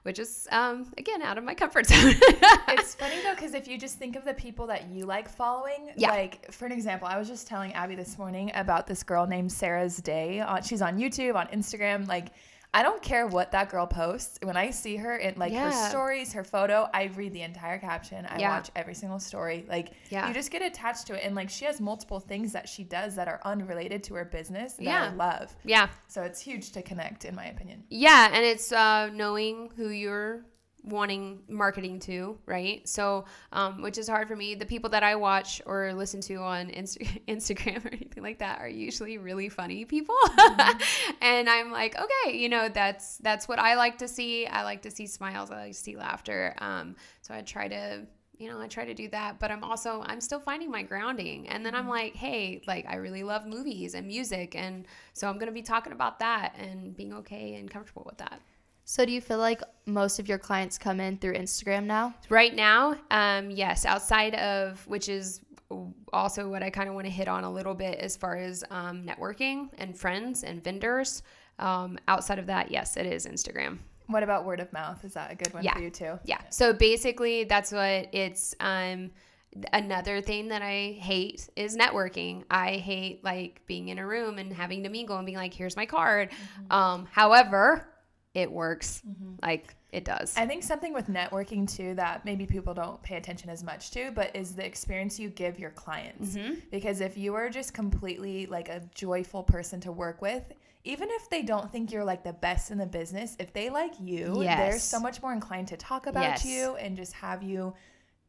which 0.03 0.19
is 0.19 0.49
um, 0.51 0.93
again 0.99 1.23
out 1.23 1.39
of 1.39 1.45
my 1.45 1.55
comfort 1.55 1.87
zone. 1.87 2.15
it's 2.69 2.95
funny 2.97 3.17
though 3.23 3.35
because 3.35 3.55
if 3.55 3.69
you 3.69 3.79
just 3.79 3.99
think 3.99 4.17
of 4.17 4.25
the 4.25 4.35
people 4.35 4.67
that 4.67 4.89
you 4.91 5.05
like 5.07 5.29
following 5.29 5.91
Yeah. 5.97 6.11
like 6.11 6.51
for 6.53 6.67
an 6.67 6.73
example 6.73 7.07
i 7.09 7.19
was 7.19 7.29
just 7.29 7.47
telling 7.47 7.73
abby 7.75 7.95
this 7.95 8.19
morning 8.19 8.51
about 8.55 8.87
this 8.87 9.03
girl 9.03 9.27
named 9.27 9.51
sarah's 9.53 9.97
day 9.99 10.45
she's 10.65 10.83
on 10.83 10.99
youtube 10.99 11.35
on 11.37 11.47
instagram 11.49 12.07
like 12.09 12.29
i 12.73 12.83
don't 12.83 13.03
care 13.03 13.27
what 13.27 13.51
that 13.53 13.69
girl 13.69 13.87
posts. 13.87 14.39
When 14.43 14.57
i 14.57 14.71
see 14.71 14.97
her 14.97 15.17
in 15.17 15.35
like 15.37 15.53
her 15.53 15.73
stories 15.91 16.33
her 16.33 16.45
photo 16.45 16.89
i 16.95 17.05
read 17.17 17.33
the 17.33 17.43
entire 17.43 17.79
caption. 17.79 18.27
I 18.27 18.39
Yeah. 18.39 18.51
watch 18.51 18.71
every 18.77 18.95
single 18.95 19.19
story. 19.19 19.65
Like 19.69 19.93
Yeah. 20.09 20.29
you 20.29 20.35
just 20.35 20.51
get 20.51 20.63
attached 20.63 21.07
to 21.09 21.15
it. 21.15 21.23
And 21.25 21.35
like 21.35 21.51
she 21.51 21.65
has 21.65 21.81
multiple 21.81 22.21
things 22.21 22.53
that 22.53 22.69
she 22.69 22.85
does 22.85 23.15
that 23.17 23.29
are 23.29 23.41
unrelated 23.45 24.05
to 24.05 24.15
her 24.15 24.25
business 24.25 24.75
that 24.75 24.85
Yeah. 24.85 25.11
i 25.13 25.15
love. 25.15 25.55
Yeah, 25.65 25.89
so 26.09 26.23
it's 26.23 26.41
huge 26.41 26.71
to 26.73 26.83
connect 26.83 27.25
in 27.25 27.35
my 27.35 27.47
opinion. 27.47 27.85
Yeah, 27.91 28.29
and 28.33 28.45
it's 28.45 28.71
uh, 28.73 29.11
knowing 29.13 29.71
who 29.77 29.89
you're 29.89 30.45
wanting 30.85 31.41
marketing 31.49 31.99
to, 32.01 32.39
right? 32.47 32.87
So, 32.89 33.25
um, 33.53 33.83
which 33.83 33.99
is 33.99 34.09
hard 34.09 34.29
for 34.29 34.37
me. 34.37 34.55
The 34.55 34.67
people 34.67 34.91
that 34.91 35.03
I 35.03 35.17
watch 35.17 35.61
or 35.67 35.93
listen 35.93 36.21
to 36.23 36.37
on 36.37 36.71
Inst- 36.71 36.99
Instagram 37.29 37.85
or 37.85 37.89
anything 37.89 38.23
like 38.23 38.39
that 38.39 38.61
are 38.61 38.69
usually 38.69 39.19
really 39.19 39.49
funny 39.49 39.85
people, 39.85 40.17
and 41.21 41.49
I'm 41.49 41.71
like, 41.71 41.97
okay, 41.97 42.37
you 42.37 42.49
know, 42.49 42.69
that's 42.69 43.19
that's 43.19 43.49
what 43.49 43.59
I 43.59 43.75
like 43.75 43.99
to 43.99 44.09
see. 44.09 44.47
I 44.47 44.63
like 44.63 44.83
to 44.83 44.91
see 44.91 45.07
smiles. 45.07 45.51
I 45.51 45.63
like 45.63 45.73
to 45.73 45.79
see 45.79 45.97
laughter. 45.97 46.55
Um, 46.59 46.97
so 47.23 47.35
I 47.35 47.43
try 47.43 47.69
to 47.69 48.07
you 48.41 48.49
know, 48.49 48.59
I 48.59 48.69
try 48.69 48.87
to 48.87 48.95
do 48.95 49.07
that, 49.11 49.39
but 49.39 49.51
I'm 49.51 49.63
also 49.63 50.03
I'm 50.07 50.21
still 50.21 50.41
finding 50.41 50.71
my 50.71 50.83
grounding. 50.83 51.47
And 51.49 51.65
then 51.65 51.75
I'm 51.75 51.87
like, 51.87 52.17
hey, 52.17 52.63
like 52.67 52.87
I 52.89 52.97
really 52.97 53.23
love 53.23 53.47
movies 53.47 53.95
and 53.95 54.07
music 54.07 54.57
and 54.57 54.87
so 55.13 55.29
I'm 55.29 55.35
going 55.35 55.49
to 55.49 55.53
be 55.53 55.63
talking 55.63 55.93
about 55.93 56.19
that 56.21 56.55
and 56.59 56.97
being 56.97 57.13
okay 57.13 57.57
and 57.57 57.71
comfortable 57.71 58.03
with 58.07 58.17
that. 58.17 58.41
So, 58.91 59.05
do 59.05 59.13
you 59.13 59.21
feel 59.21 59.39
like 59.39 59.63
most 59.87 60.19
of 60.19 60.29
your 60.29 60.37
clients 60.37 60.77
come 60.77 60.99
in 60.99 61.17
through 61.17 61.35
Instagram 61.35 61.85
now? 61.85 62.13
Right 62.29 62.53
now, 62.53 62.97
um, 63.13 63.49
yes, 63.49 63.87
outside 63.87 64.35
of 64.35 64.85
which 64.89 65.09
is 65.09 65.43
also 66.13 66.49
what 66.51 66.65
I 66.65 66.71
kind 66.71 66.89
of 66.89 66.97
want 66.97 67.07
to 67.07 67.11
hit 67.13 67.29
on 67.29 67.45
a 67.45 67.53
little 67.53 67.77
bit 67.77 68.01
as 68.01 68.17
far 68.17 68.35
as 68.35 68.65
um, 68.69 69.07
networking 69.07 69.69
and 69.79 69.97
friends 69.97 70.43
and 70.43 70.65
vendors. 70.65 71.23
Um, 71.61 72.01
outside 72.09 72.41
of 72.41 72.49
that, 72.49 72.73
yes, 72.73 72.97
it 72.97 73.07
is 73.07 73.27
Instagram. 73.27 73.79
what 74.09 74.25
about 74.25 74.45
word 74.45 74.59
of 74.59 74.73
mouth 74.73 75.05
is 75.05 75.15
that 75.15 75.31
a 75.31 75.37
good 75.37 75.55
one 75.55 75.63
Yeah. 75.63 75.75
for 75.75 75.83
you 75.83 75.91
too 75.91 76.19
Yeah. 76.25 76.41
So 76.51 76.73
basically, 76.73 77.45
that's 77.45 77.71
what 77.71 78.09
it's. 78.13 78.57
Um, 78.59 79.13
another 79.73 80.21
thing 80.21 80.49
that 80.49 80.63
I 80.63 80.99
hate 81.01 81.49
is 81.55 81.77
networking. 81.77 82.43
I 82.51 82.73
hate 82.73 83.23
like 83.23 83.63
being 83.67 83.87
in 83.87 83.99
a 84.01 84.07
room 84.07 84.39
and 84.39 84.53
having 84.53 84.83
to 84.83 84.89
mingle 84.89 85.17
and 85.17 85.27
being 85.27 85.39
like, 85.39 85.55
"Here's 85.55 85.77
my 85.77 85.87
card." 85.87 86.31
Um, 86.71 87.07
however, 87.13 87.87
it 88.35 88.51
works. 88.51 89.03
Like 89.43 89.75
it 89.93 90.05
does. 90.05 90.37
I 90.37 90.47
think 90.47 90.63
something 90.63 90.93
with 90.93 91.09
networking 91.09 91.69
too 91.69 91.95
that 91.95 92.25
maybe 92.25 92.47
people 92.47 92.75
don't 92.75 93.03
pay 93.03 93.17
attention 93.17 93.51
as 93.51 93.65
much 93.65 93.91
to, 93.93 94.13
but 94.13 94.35
is 94.37 94.55
the 94.55 94.65
experience 94.65 95.19
you 95.19 95.31
give 95.31 95.59
your 95.59 95.71
clients. 95.71 96.37
Mm-hmm. 96.37 96.55
Because 96.71 97.01
if 97.01 97.17
you 97.17 97.35
are 97.35 97.51
just 97.51 97.75
completely 97.75 98.47
like 98.47 98.69
a 98.69 98.83
joyful 98.95 99.43
person 99.43 99.81
to 99.81 99.93
work 99.93 100.23
with, 100.23 100.45
even 100.85 101.09
if 101.11 101.29
they 101.29 101.43
don't 101.43 101.71
think 101.71 101.93
you're 101.93 102.05
like 102.05 102.23
the 102.23 102.33
best 102.35 102.71
in 102.71 102.79
the 102.79 102.87
business, 102.87 103.37
if 103.39 103.53
they 103.53 103.69
like 103.69 103.93
you, 104.01 104.35
they're 104.43 104.79
so 104.79 105.01
much 105.01 105.21
more 105.23 105.33
inclined 105.33 105.69
to 105.69 105.77
talk 105.77 106.07
about 106.07 106.23
Yes. 106.23 106.45
you 106.47 106.77
and 106.77 106.97
just 106.97 107.13
have 107.13 107.43
you 107.43 107.75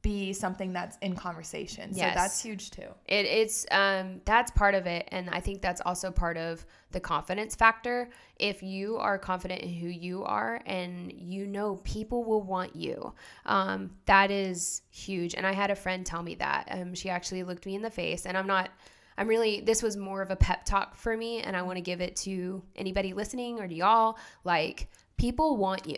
be 0.01 0.33
something 0.33 0.73
that's 0.73 0.97
in 1.01 1.15
conversation. 1.15 1.93
So 1.93 1.99
Yes. 1.99 2.15
that's 2.15 2.41
huge 2.41 2.71
too. 2.71 2.87
It, 3.05 3.25
it's 3.25 3.65
um, 3.71 4.21
that's 4.25 4.49
part 4.51 4.73
of 4.73 4.87
it, 4.87 5.07
and 5.11 5.29
I 5.29 5.39
think 5.39 5.61
that's 5.61 5.81
also 5.81 6.09
part 6.11 6.37
of 6.37 6.65
the 6.91 6.99
confidence 6.99 7.55
factor. 7.55 8.09
If 8.39 8.63
you 8.63 8.97
are 8.97 9.17
confident 9.19 9.61
in 9.61 9.69
who 9.69 9.87
you 9.87 10.23
are, 10.23 10.61
and 10.65 11.13
you 11.13 11.45
know 11.45 11.75
people 11.83 12.23
will 12.23 12.41
want 12.41 12.75
you, 12.75 13.13
um, 13.45 13.91
that 14.05 14.31
is 14.31 14.81
huge. 14.89 15.35
And 15.35 15.45
I 15.45 15.53
had 15.53 15.69
a 15.69 15.75
friend 15.75 16.05
tell 16.05 16.23
me 16.23 16.35
that. 16.35 16.67
Um, 16.71 16.95
she 16.95 17.09
actually 17.09 17.43
looked 17.43 17.65
me 17.65 17.75
in 17.75 17.81
the 17.81 17.91
face, 17.91 18.25
and 18.25 18.37
I'm 18.37 18.47
not. 18.47 18.69
I'm 19.17 19.27
really. 19.27 19.61
This 19.61 19.83
was 19.83 19.97
more 19.97 20.21
of 20.23 20.31
a 20.31 20.35
pep 20.35 20.65
talk 20.65 20.95
for 20.95 21.15
me, 21.15 21.41
and 21.41 21.55
I 21.55 21.61
want 21.61 21.77
to 21.77 21.81
give 21.81 22.01
it 22.01 22.15
to 22.17 22.63
anybody 22.75 23.13
listening 23.13 23.59
or 23.59 23.67
to 23.67 23.73
y'all. 23.75 24.17
Like 24.43 24.89
people 25.17 25.57
want 25.57 25.85
you, 25.85 25.97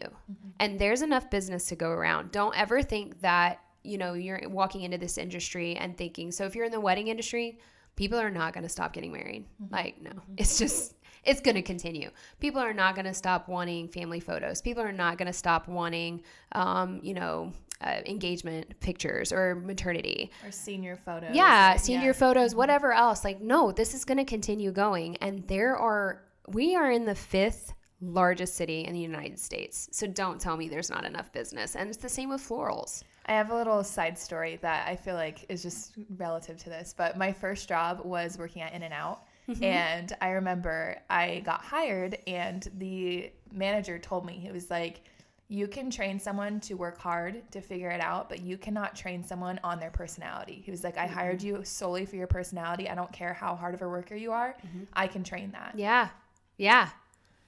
and 0.60 0.78
there's 0.78 1.02
enough 1.02 1.30
business 1.30 1.68
to 1.68 1.76
go 1.78 1.90
around. 1.90 2.32
Don't 2.32 2.58
ever 2.58 2.82
think 2.82 3.22
that 3.22 3.62
you 3.84 3.98
know 3.98 4.14
you're 4.14 4.42
walking 4.50 4.82
into 4.82 4.98
this 4.98 5.18
industry 5.18 5.76
and 5.76 5.98
thinking 5.98 6.32
so 6.32 6.46
if 6.46 6.56
you're 6.56 6.66
in 6.66 6.72
the 6.72 6.80
wedding 6.80 7.08
industry 7.08 7.58
people 7.96 8.20
are 8.20 8.32
not 8.32 8.54
going 8.54 8.64
to 8.64 8.70
stop 8.70 8.94
getting 8.94 9.12
married. 9.12 9.46
Like 9.70 10.02
no 10.02 10.12
it's 10.38 10.58
just 10.58 10.96
it's 11.24 11.40
going 11.40 11.56
to 11.56 11.62
continue. 11.62 12.10
People 12.40 12.60
are 12.60 12.74
not 12.74 12.96
going 12.96 13.06
to 13.06 13.14
stop 13.14 13.48
wanting 13.48 13.88
family 13.88 14.20
photos. 14.20 14.62
People 14.62 14.84
are 14.84 14.92
not 14.92 15.18
going 15.18 15.28
to 15.28 15.34
stop 15.34 15.68
wanting 15.68 16.22
um, 16.54 17.00
you 17.04 17.14
know 17.14 17.52
uh, 17.82 18.00
engagement 18.06 18.80
pictures 18.80 19.32
or 19.32 19.56
maternity. 19.56 20.32
Or 20.46 20.52
senior 20.52 20.96
photos. 20.96 21.36
yeah 21.36 21.76
senior 21.76 22.14
photos 22.14 22.56
whatever 22.56 22.94
else. 22.94 23.24
Like 23.24 23.42
no 23.42 23.72
this 23.72 23.94
is 23.94 24.06
going 24.06 24.18
to 24.18 24.26
continue 24.26 24.72
going. 24.72 25.18
And 25.18 25.48
there 25.48 25.76
are 25.78 26.24
we 26.48 26.76
are 26.76 26.92
in 26.92 27.06
the 27.06 27.16
fifth 27.16 27.74
largest 28.02 28.56
city 28.56 28.82
in 28.82 28.94
the 28.94 29.00
united 29.00 29.40
states. 29.40 29.88
So 29.92 30.08
don't 30.08 30.40
tell 30.40 30.58
me 30.58 30.68
there's 30.68 30.90
not 30.90 31.06
enough 31.06 31.32
business. 31.32 31.76
And 31.76 31.88
it's 31.88 31.98
the 31.98 32.10
same 32.10 32.30
with 32.30 32.42
florals 32.48 33.04
I 33.26 33.34
have 33.34 33.52
a 33.52 33.56
little 33.56 33.84
side 33.84 34.18
story 34.18 34.60
that 34.62 34.88
I 34.88 34.96
feel 34.96 35.16
like 35.16 35.46
is 35.50 35.62
just 35.62 35.94
relative 36.18 36.58
to 36.58 36.70
this, 36.70 36.94
but 36.96 37.18
my 37.18 37.32
first 37.32 37.70
job 37.70 38.02
was 38.04 38.38
working 38.38 38.62
at 38.62 38.74
In-N-Out. 38.74 39.24
Mm-hmm. 39.50 39.64
And 39.64 40.16
I 40.22 40.30
remember 40.32 40.98
I 41.10 41.42
got 41.46 41.62
hired, 41.62 42.18
and 42.28 42.68
the 42.78 43.32
manager 43.52 44.00
told 44.00 44.26
me 44.26 44.34
he 44.34 44.52
was 44.52 44.70
like 44.70 45.02
you 45.50 45.68
can 45.68 45.92
train 45.92 46.18
someone 46.18 46.60
to 46.62 46.74
work 46.74 46.98
hard 46.98 47.44
to 47.52 47.62
figure 47.62 47.92
it 47.92 48.00
out 48.00 48.28
but 48.30 48.42
you 48.42 48.58
cannot 48.58 48.96
train 48.96 49.22
someone 49.22 49.60
on 49.64 49.80
their 49.80 49.92
personality 49.92 50.64
he 50.66 50.72
was 50.72 50.84
like 50.84 50.98
i 50.98 51.06
hired 51.06 51.40
mm-hmm. 51.40 51.58
you 51.58 51.64
solely 51.64 52.06
for 52.06 52.16
your 52.16 52.26
personality 52.26 52.90
i 52.90 52.96
don't 52.96 53.12
care 53.12 53.34
how 53.34 53.54
hard 53.54 53.76
of 53.76 53.82
a 53.84 53.88
worker 53.88 54.16
you 54.16 54.32
are 54.32 54.56
mm-hmm. 54.66 54.86
i 54.94 55.06
can 55.06 55.24
train 55.24 55.52
that 55.52 55.74
Yeah. 55.76 56.10
Yeah. 56.58 56.90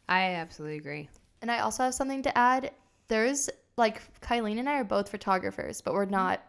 I 0.08 0.36
absolutely 0.36 0.78
agree. 0.78 1.10
And 1.42 1.52
I 1.52 1.60
also 1.60 1.84
have 1.84 1.94
something 1.94 2.24
to 2.24 2.38
add. 2.38 2.72
There's 3.08 3.50
like 3.78 4.02
Kilean 4.22 4.60
and 4.60 4.70
I 4.70 4.80
are 4.80 4.84
both 4.84 5.10
photographers, 5.10 5.82
but 5.82 5.94
we're 5.94 6.06
mm-hmm. 6.06 6.16
not. 6.16 6.44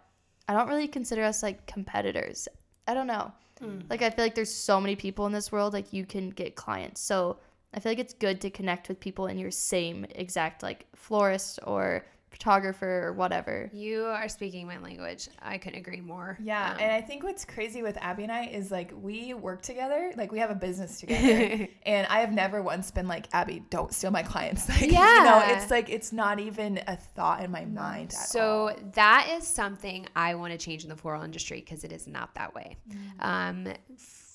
I 0.49 0.55
don't 0.55 0.69
really 0.69 0.89
consider 0.89 1.25
us 1.25 1.43
like 1.43 1.67
competitors. 1.67 2.47
I 2.87 2.95
don't 2.95 3.09
know. 3.09 3.33
Mm. 3.61 3.83
Like 3.91 4.03
I 4.03 4.11
feel 4.11 4.25
like 4.25 4.35
there's 4.35 4.53
so 4.53 4.81
many 4.81 4.95
people 4.95 5.27
in 5.27 5.33
this 5.33 5.51
world. 5.51 5.73
Like 5.73 5.93
you 5.93 6.07
can 6.07 6.31
get 6.31 6.55
clients. 6.55 7.01
So 7.01 7.39
I 7.75 7.81
feel 7.81 7.91
like 7.93 7.99
it's 7.99 8.15
good 8.15 8.41
to 8.43 8.51
connect 8.51 8.89
with 8.89 9.01
people 9.01 9.27
in 9.27 9.39
your 9.39 9.51
same 9.51 10.07
exact 10.15 10.63
like 10.63 10.87
florist 10.95 11.59
or 11.65 12.07
photographer 12.31 13.07
or 13.07 13.13
whatever. 13.13 13.71
You 13.73 14.05
are 14.05 14.29
speaking 14.29 14.67
my 14.67 14.79
language. 14.79 15.29
I 15.41 15.59
couldn't 15.59 15.79
agree 15.79 16.01
more. 16.01 16.37
Yeah, 16.43 16.73
Um, 16.73 16.79
and 16.81 16.93
I 16.93 17.01
think 17.01 17.23
what's 17.23 17.45
crazy 17.45 17.83
with 17.83 17.97
Abby 17.99 18.25
and 18.25 18.33
I 18.33 18.47
is 18.47 18.71
like 18.71 18.93
we 19.01 19.33
work 19.35 19.63
together, 19.63 20.13
like 20.17 20.33
we 20.33 20.39
have 20.41 20.51
a 20.51 20.55
business 20.55 21.01
together, 21.01 21.69
and 21.87 22.07
I 22.09 22.21
have 22.21 22.33
never 22.33 22.63
once 22.63 22.91
been 22.91 23.09
like 23.09 23.27
Abby, 23.33 23.63
don't 23.71 23.93
steal 23.95 24.11
my 24.11 24.23
clients. 24.23 24.69
Like, 24.77 24.91
you 24.91 24.93
know, 24.93 25.43
it's 25.47 25.71
like 25.71 25.89
it's 25.89 26.13
not 26.13 26.39
even 26.39 26.81
a 26.87 26.97
thought 26.97 27.43
in 27.43 27.51
my 27.51 27.65
mind 27.65 28.11
at 28.13 28.19
all. 28.19 28.27
So 28.27 28.77
that 28.95 29.29
is 29.39 29.47
something 29.47 30.07
I 30.15 30.35
want 30.35 30.53
to 30.53 30.59
change 30.59 30.83
in 30.83 30.91
the 30.91 30.97
floral 30.97 31.23
industry 31.23 31.61
because 31.61 31.85
it 31.85 31.93
is 31.93 32.07
not 32.07 32.35
that 32.35 32.55
way. 32.55 32.77
Um, 33.21 33.69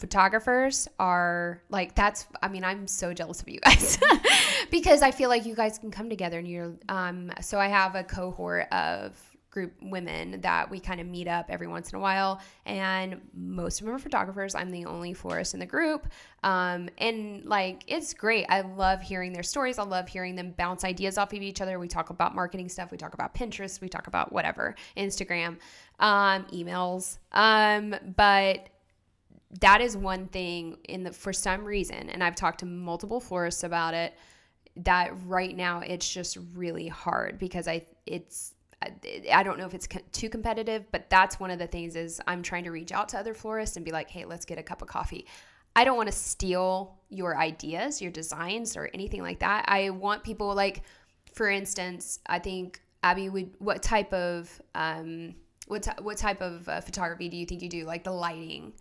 photographers 0.02 0.88
are 1.00 1.62
like 1.70 1.96
that's. 1.96 2.28
I 2.42 2.50
mean, 2.50 2.66
I'm 2.66 2.88
so 2.88 3.14
jealous 3.14 3.42
of 3.42 3.48
you 3.48 3.60
guys 3.60 3.98
because 4.72 5.02
I 5.02 5.12
feel 5.12 5.30
like 5.30 5.46
you 5.46 5.56
guys 5.56 5.78
can 5.78 5.92
come 5.92 6.10
together 6.10 6.40
and 6.40 6.48
you're. 6.48 6.74
Um, 6.90 7.32
so 7.40 7.60
I 7.60 7.68
have 7.68 7.96
a 7.96 8.04
cohort 8.04 8.68
of 8.74 9.18
group 9.52 9.74
women 9.82 10.40
that 10.42 10.72
we 10.72 10.80
kind 10.80 11.02
of 11.02 11.06
meet 11.06 11.28
up 11.28 11.48
every 11.50 11.68
once 11.68 11.92
in 11.92 11.98
a 11.98 12.00
while 12.00 12.40
and 12.66 13.20
most 13.34 13.82
of 13.82 13.86
them 13.86 13.94
are 13.94 14.00
photographers 14.00 14.56
i'm 14.56 14.72
the 14.72 14.86
only 14.86 15.14
florist 15.14 15.54
in 15.54 15.60
the 15.60 15.66
group 15.66 16.08
um, 16.44 16.88
and 17.00 17.44
like 17.44 17.84
it's 17.86 18.14
great 18.14 18.46
i 18.48 18.62
love 18.62 19.02
hearing 19.02 19.34
their 19.34 19.44
stories 19.44 19.78
i 19.78 19.84
love 19.84 20.08
hearing 20.08 20.38
them 20.38 20.54
bounce 20.58 20.86
ideas 20.86 21.18
off 21.18 21.34
of 21.34 21.42
each 21.42 21.60
other 21.60 21.80
we 21.80 21.88
talk 21.90 22.12
about 22.12 22.34
marketing 22.34 22.70
stuff 22.70 22.92
we 22.92 22.98
talk 22.98 23.14
about 23.14 23.36
pinterest 23.36 23.82
we 23.82 23.90
talk 23.90 24.08
about 24.08 24.32
whatever 24.32 24.74
instagram 24.96 25.58
um, 26.00 26.46
emails 26.54 27.18
um, 27.34 27.94
but 28.16 28.70
that 29.60 29.82
is 29.82 29.98
one 29.98 30.28
thing 30.28 30.78
in 30.88 31.04
the 31.04 31.12
for 31.12 31.34
some 31.34 31.66
reason 31.66 32.10
and 32.10 32.24
i've 32.24 32.36
talked 32.36 32.60
to 32.60 32.66
multiple 32.66 33.20
florists 33.20 33.64
about 33.64 33.94
it 33.94 34.14
that 34.78 35.12
right 35.26 35.58
now 35.58 35.80
it's 35.80 36.10
just 36.10 36.38
really 36.56 36.88
hard 36.88 37.38
because 37.38 37.68
i 37.68 37.84
it's 38.06 38.54
I 39.32 39.44
don't 39.44 39.60
know 39.60 39.68
if 39.68 39.76
it's 39.76 39.88
too 40.12 40.28
competitive, 40.28 40.86
but 40.92 41.08
that's 41.10 41.40
one 41.40 41.52
of 41.52 41.60
the 41.60 41.68
things 41.68 41.96
is 41.96 42.20
I'm 42.26 42.42
trying 42.42 42.64
to 42.64 42.72
reach 42.72 42.92
out 42.92 43.10
to 43.10 43.20
other 43.20 43.34
florists 43.34 43.76
and 43.76 43.86
be 43.86 43.92
like, 43.92 44.10
"Hey, 44.10 44.26
let's 44.26 44.46
get 44.46 44.58
a 44.58 44.64
cup 44.64 44.82
of 44.82 44.88
coffee." 44.88 45.28
I 45.76 45.84
don't 45.84 45.96
want 45.96 46.10
to 46.10 46.16
steal 46.16 46.98
your 47.10 47.38
ideas, 47.38 48.02
your 48.02 48.12
designs 48.12 48.76
or 48.76 48.90
anything 48.94 49.22
like 49.22 49.40
that. 49.40 49.66
I 49.68 49.92
want 49.92 50.24
people 50.24 50.54
like 50.56 50.82
for 51.34 51.50
instance, 51.50 52.20
I 52.26 52.40
think 52.40 52.82
Abby 53.04 53.30
would 53.30 53.52
what 53.60 53.82
type 53.84 54.12
of 54.14 54.62
um 54.76 55.36
what 55.68 55.84
ty- 55.84 56.02
what 56.02 56.18
type 56.18 56.42
of 56.42 56.68
uh, 56.68 56.82
photography 56.82 57.30
do 57.30 57.38
you 57.38 57.46
think 57.46 57.62
you 57.62 57.70
do? 57.70 57.86
Like 57.86 58.04
the 58.04 58.12
lighting. 58.12 58.74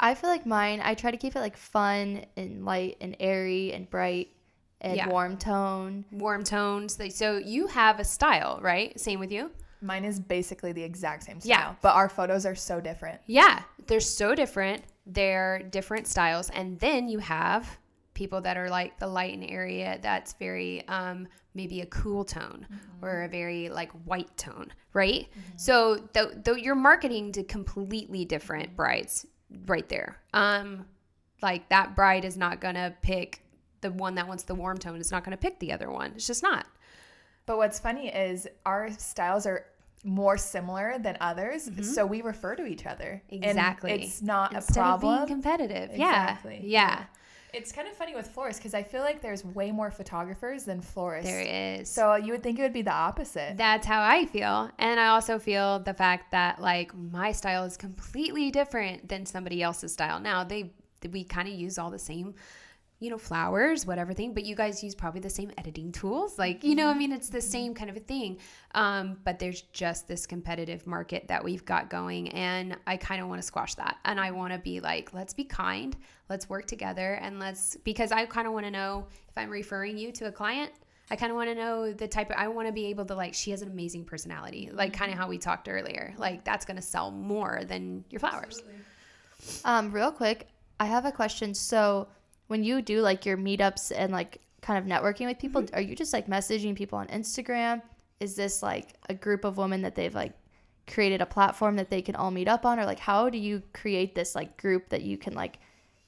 I 0.00 0.14
feel 0.14 0.30
like 0.30 0.46
mine. 0.46 0.80
I 0.82 0.94
try 0.94 1.10
to 1.10 1.16
keep 1.16 1.36
it 1.36 1.40
like 1.40 1.56
fun 1.56 2.24
and 2.36 2.64
light 2.64 2.96
and 3.00 3.16
airy 3.20 3.72
and 3.72 3.88
bright 3.88 4.28
and 4.80 4.96
Yeah. 4.96 5.08
warm 5.08 5.36
tone. 5.36 6.04
warm 6.12 6.44
tones. 6.44 6.98
So 7.14 7.38
you 7.38 7.66
have 7.68 7.98
a 7.98 8.04
style, 8.04 8.60
right? 8.62 8.98
Same 8.98 9.20
with 9.20 9.32
you? 9.32 9.50
Mine 9.80 10.04
is 10.04 10.18
basically 10.18 10.72
the 10.72 10.82
exact 10.82 11.24
same 11.24 11.40
style, 11.40 11.48
Yeah. 11.50 11.74
but 11.82 11.94
our 11.94 12.08
photos 12.08 12.44
are 12.46 12.54
so 12.54 12.80
different. 12.80 13.20
Yeah, 13.26 13.62
they're 13.86 14.00
so 14.00 14.34
different. 14.34 14.82
They're 15.06 15.60
different 15.60 16.06
styles. 16.06 16.50
And 16.50 16.78
then 16.80 17.08
you 17.08 17.18
have 17.20 17.78
people 18.14 18.40
that 18.40 18.56
are 18.56 18.68
like 18.68 18.98
the 18.98 19.06
light 19.06 19.32
and 19.32 19.48
area 19.48 19.94
uh, 19.94 19.98
that's 20.02 20.32
very 20.34 20.86
um, 20.88 21.28
maybe 21.54 21.80
a 21.80 21.86
cool 21.86 22.24
tone 22.24 22.66
mm-hmm. 22.68 23.04
or 23.04 23.22
a 23.22 23.28
very 23.28 23.68
like 23.68 23.92
white 24.04 24.36
tone, 24.36 24.72
right? 24.92 25.28
Mm-hmm. 25.30 25.56
So 25.56 26.08
though 26.12 26.30
though 26.30 26.56
you're 26.56 26.74
marketing 26.74 27.30
to 27.32 27.44
completely 27.44 28.24
different 28.24 28.74
brides 28.74 29.24
right 29.66 29.88
there. 29.88 30.16
Um, 30.34 30.86
like 31.42 31.68
that 31.68 31.94
bride 31.94 32.24
is 32.24 32.36
not 32.36 32.60
gonna 32.60 32.94
pick 33.02 33.42
the 33.80 33.90
one 33.92 34.16
that 34.16 34.26
wants 34.26 34.42
the 34.44 34.54
warm 34.54 34.78
tone. 34.78 34.96
It's 35.00 35.12
not 35.12 35.24
gonna 35.24 35.36
pick 35.36 35.58
the 35.60 35.72
other 35.72 35.90
one. 35.90 36.12
It's 36.16 36.26
just 36.26 36.42
not. 36.42 36.66
But 37.46 37.56
what's 37.56 37.78
funny 37.78 38.08
is 38.08 38.46
our 38.66 38.90
styles 38.90 39.46
are 39.46 39.64
more 40.04 40.36
similar 40.36 40.96
than 40.98 41.16
others, 41.20 41.68
so 41.94 42.04
we 42.06 42.22
refer 42.22 42.54
to 42.56 42.66
each 42.66 42.86
other. 42.86 43.22
And 43.30 43.40
Mm-hmm. 43.42 43.50
Exactly. 43.50 43.92
it's 44.04 44.22
not 44.22 44.52
Instead 44.52 44.80
a 44.82 44.86
of 44.86 45.00
being 45.00 45.12
problem. 45.14 45.28
competitive. 45.28 45.90
Exactly. 45.90 46.60
Yeah. 46.62 46.88
Yeah. 46.98 47.04
It's 47.54 47.72
kind 47.72 47.88
of 47.88 47.94
funny 47.94 48.14
with 48.14 48.28
florists 48.28 48.60
because 48.60 48.74
I 48.74 48.82
feel 48.82 49.02
like 49.02 49.22
there's 49.22 49.44
way 49.44 49.70
more 49.72 49.90
photographers 49.90 50.64
than 50.64 50.80
florists. 50.80 51.30
There 51.30 51.40
is. 51.80 51.90
So 51.90 52.14
you 52.14 52.32
would 52.32 52.42
think 52.42 52.58
it 52.58 52.62
would 52.62 52.72
be 52.72 52.82
the 52.82 52.92
opposite. 52.92 53.56
That's 53.56 53.86
how 53.86 54.02
I 54.02 54.26
feel. 54.26 54.70
And 54.78 55.00
I 55.00 55.08
also 55.08 55.38
feel 55.38 55.78
the 55.78 55.94
fact 55.94 56.30
that 56.32 56.60
like 56.60 56.94
my 56.94 57.32
style 57.32 57.64
is 57.64 57.76
completely 57.76 58.50
different 58.50 59.08
than 59.08 59.24
somebody 59.24 59.62
else's 59.62 59.92
style. 59.92 60.20
Now 60.20 60.44
they 60.44 60.72
we 61.12 61.24
kind 61.24 61.48
of 61.48 61.54
use 61.54 61.78
all 61.78 61.90
the 61.90 61.98
same, 61.98 62.34
you 63.00 63.10
know, 63.10 63.18
flowers, 63.18 63.86
whatever 63.86 64.12
thing, 64.12 64.34
but 64.34 64.44
you 64.44 64.56
guys 64.56 64.82
use 64.82 64.94
probably 64.94 65.20
the 65.20 65.30
same 65.30 65.52
editing 65.56 65.92
tools. 65.92 66.38
Like, 66.38 66.64
you 66.64 66.74
know, 66.74 66.88
I 66.88 66.94
mean 66.94 67.12
it's 67.12 67.28
the 67.28 67.40
same 67.40 67.74
kind 67.74 67.88
of 67.88 67.96
a 67.96 68.00
thing. 68.00 68.38
Um, 68.74 69.18
but 69.24 69.38
there's 69.38 69.62
just 69.72 70.08
this 70.08 70.26
competitive 70.26 70.86
market 70.86 71.28
that 71.28 71.42
we've 71.42 71.64
got 71.64 71.90
going 71.90 72.28
and 72.30 72.76
I 72.86 72.96
kind 72.96 73.22
of 73.22 73.28
want 73.28 73.40
to 73.40 73.46
squash 73.46 73.74
that. 73.76 73.98
And 74.04 74.18
I 74.18 74.32
want 74.32 74.52
to 74.52 74.58
be 74.58 74.80
like, 74.80 75.14
let's 75.14 75.32
be 75.32 75.44
kind, 75.44 75.96
let's 76.28 76.48
work 76.48 76.66
together 76.66 77.14
and 77.14 77.38
let's 77.38 77.76
because 77.76 78.10
I 78.10 78.26
kind 78.26 78.46
of 78.46 78.52
want 78.52 78.66
to 78.66 78.70
know 78.70 79.06
if 79.28 79.38
I'm 79.38 79.50
referring 79.50 79.96
you 79.96 80.10
to 80.12 80.26
a 80.26 80.32
client 80.32 80.72
I 81.10 81.16
kind 81.16 81.30
of 81.30 81.36
want 81.36 81.48
to 81.48 81.54
know 81.54 81.92
the 81.92 82.06
type 82.06 82.30
of, 82.30 82.36
I 82.36 82.48
want 82.48 82.68
to 82.68 82.72
be 82.72 82.86
able 82.86 83.06
to 83.06 83.14
like, 83.14 83.32
she 83.32 83.50
has 83.52 83.62
an 83.62 83.70
amazing 83.70 84.04
personality, 84.04 84.70
like 84.72 84.92
kind 84.92 85.10
of 85.10 85.18
how 85.18 85.26
we 85.26 85.38
talked 85.38 85.68
earlier. 85.68 86.14
Like, 86.18 86.44
that's 86.44 86.66
going 86.66 86.76
to 86.76 86.82
sell 86.82 87.10
more 87.10 87.62
than 87.66 88.04
your 88.10 88.20
flowers. 88.20 88.62
Um, 89.64 89.90
real 89.90 90.12
quick, 90.12 90.48
I 90.78 90.84
have 90.84 91.06
a 91.06 91.12
question. 91.12 91.54
So 91.54 92.08
when 92.48 92.64
you 92.64 92.82
do 92.82 93.00
like 93.00 93.24
your 93.24 93.36
meetups 93.36 93.92
and 93.94 94.12
like 94.12 94.40
kind 94.60 94.78
of 94.78 94.84
networking 94.84 95.26
with 95.26 95.38
people, 95.38 95.62
mm-hmm. 95.62 95.74
are 95.74 95.80
you 95.80 95.94
just 95.94 96.12
like 96.12 96.26
messaging 96.26 96.74
people 96.74 96.98
on 96.98 97.06
Instagram? 97.08 97.80
Is 98.20 98.34
this 98.34 98.62
like 98.62 98.94
a 99.08 99.14
group 99.14 99.44
of 99.44 99.56
women 99.56 99.82
that 99.82 99.94
they've 99.94 100.14
like 100.14 100.32
created 100.86 101.20
a 101.20 101.26
platform 101.26 101.76
that 101.76 101.90
they 101.90 102.02
can 102.02 102.16
all 102.16 102.30
meet 102.30 102.48
up 102.48 102.66
on, 102.66 102.80
or 102.80 102.84
like 102.84 102.98
how 102.98 103.30
do 103.30 103.38
you 103.38 103.62
create 103.72 104.14
this 104.14 104.34
like 104.34 104.56
group 104.56 104.88
that 104.88 105.02
you 105.02 105.16
can 105.16 105.34
like 105.34 105.58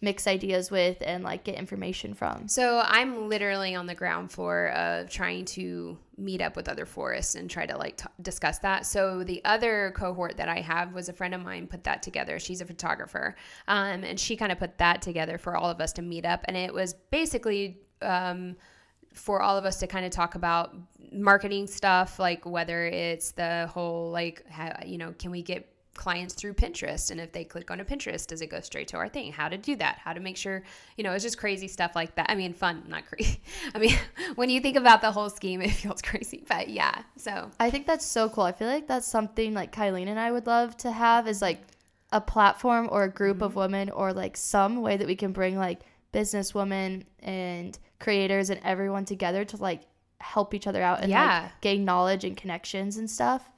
mix 0.02 0.26
ideas 0.26 0.70
with 0.70 0.96
and 1.02 1.22
like 1.22 1.44
get 1.44 1.56
information 1.56 2.14
from? 2.14 2.48
So 2.48 2.82
I'm 2.84 3.28
literally 3.28 3.74
on 3.74 3.86
the 3.86 3.94
ground 3.94 4.32
floor 4.32 4.68
of 4.68 5.10
trying 5.10 5.44
to 5.46 5.98
meet 6.16 6.40
up 6.40 6.56
with 6.56 6.68
other 6.68 6.86
florists 6.86 7.34
and 7.34 7.50
try 7.50 7.66
to 7.66 7.76
like 7.76 7.98
t- 7.98 8.06
discuss 8.22 8.58
that. 8.60 8.86
So 8.86 9.24
the 9.24 9.44
other 9.44 9.92
cohort 9.96 10.36
that 10.36 10.48
I 10.48 10.60
have 10.60 10.92
was 10.92 11.08
a 11.08 11.12
friend 11.12 11.34
of 11.34 11.42
mine 11.42 11.66
put 11.66 11.84
that 11.84 12.02
together. 12.02 12.38
She's 12.38 12.60
a 12.60 12.66
photographer, 12.66 13.36
um, 13.68 14.04
and 14.04 14.18
she 14.18 14.36
kind 14.36 14.52
of 14.52 14.58
put 14.58 14.78
that 14.78 15.02
together 15.02 15.38
for 15.38 15.56
all 15.56 15.70
of 15.70 15.80
us 15.80 15.92
to 15.94 16.02
meet 16.02 16.24
up, 16.24 16.44
and 16.46 16.56
it 16.56 16.72
was 16.72 16.94
basically. 17.10 17.78
Um, 18.02 18.56
for 19.12 19.42
all 19.42 19.58
of 19.58 19.64
us 19.64 19.78
to 19.78 19.88
kind 19.88 20.06
of 20.06 20.12
talk 20.12 20.36
about 20.36 20.76
marketing 21.12 21.66
stuff 21.66 22.20
like 22.20 22.46
whether 22.46 22.86
it's 22.86 23.32
the 23.32 23.68
whole 23.74 24.08
like 24.12 24.46
you 24.86 24.98
know 24.98 25.12
can 25.18 25.32
we 25.32 25.42
get 25.42 25.68
clients 26.00 26.32
through 26.32 26.54
Pinterest 26.54 27.10
and 27.10 27.20
if 27.20 27.30
they 27.30 27.44
click 27.44 27.70
on 27.70 27.78
a 27.78 27.84
Pinterest 27.84 28.26
does 28.26 28.40
it 28.40 28.46
go 28.46 28.60
straight 28.60 28.88
to 28.88 28.96
our 28.96 29.08
thing 29.08 29.30
how 29.30 29.50
to 29.50 29.58
do 29.58 29.76
that 29.76 29.98
how 30.02 30.14
to 30.14 30.18
make 30.18 30.38
sure 30.38 30.62
you 30.96 31.04
know 31.04 31.12
it's 31.12 31.22
just 31.22 31.36
crazy 31.36 31.68
stuff 31.68 31.92
like 31.94 32.14
that 32.14 32.24
I 32.30 32.34
mean 32.34 32.54
fun 32.54 32.82
not 32.88 33.06
crazy 33.06 33.42
I 33.74 33.78
mean 33.78 33.94
when 34.34 34.48
you 34.48 34.60
think 34.60 34.78
about 34.78 35.02
the 35.02 35.12
whole 35.12 35.28
scheme 35.28 35.60
it 35.60 35.70
feels 35.82 36.00
crazy 36.00 36.42
but 36.48 36.70
yeah 36.70 37.02
so 37.16 37.50
I 37.60 37.70
think 37.70 37.86
that's 37.86 38.06
so 38.06 38.30
cool. 38.30 38.44
I 38.44 38.52
feel 38.52 38.68
like 38.68 38.88
that's 38.88 39.06
something 39.06 39.52
like 39.52 39.74
Kilean 39.74 40.08
and 40.08 40.18
I 40.18 40.32
would 40.32 40.46
love 40.46 40.74
to 40.78 40.90
have 40.90 41.28
is 41.28 41.42
like 41.42 41.60
a 42.12 42.20
platform 42.20 42.88
or 42.90 43.04
a 43.04 43.10
group 43.10 43.42
of 43.42 43.50
mm-hmm. 43.50 43.60
women 43.60 43.90
or 43.90 44.14
like 44.14 44.38
some 44.38 44.80
way 44.80 44.96
that 44.96 45.06
we 45.06 45.16
can 45.16 45.32
bring 45.32 45.58
like 45.58 45.80
business 46.12 46.54
women 46.54 47.04
and 47.20 47.78
creators 47.98 48.48
and 48.48 48.58
everyone 48.64 49.04
together 49.04 49.44
to 49.44 49.56
like 49.58 49.82
help 50.18 50.54
each 50.54 50.66
other 50.66 50.82
out 50.82 51.00
and 51.00 51.10
Yeah. 51.10 51.42
like 51.42 51.60
gain 51.60 51.84
knowledge 51.84 52.24
and 52.24 52.36
connections 52.36 52.96
and 52.96 53.10
stuff. 53.10 53.50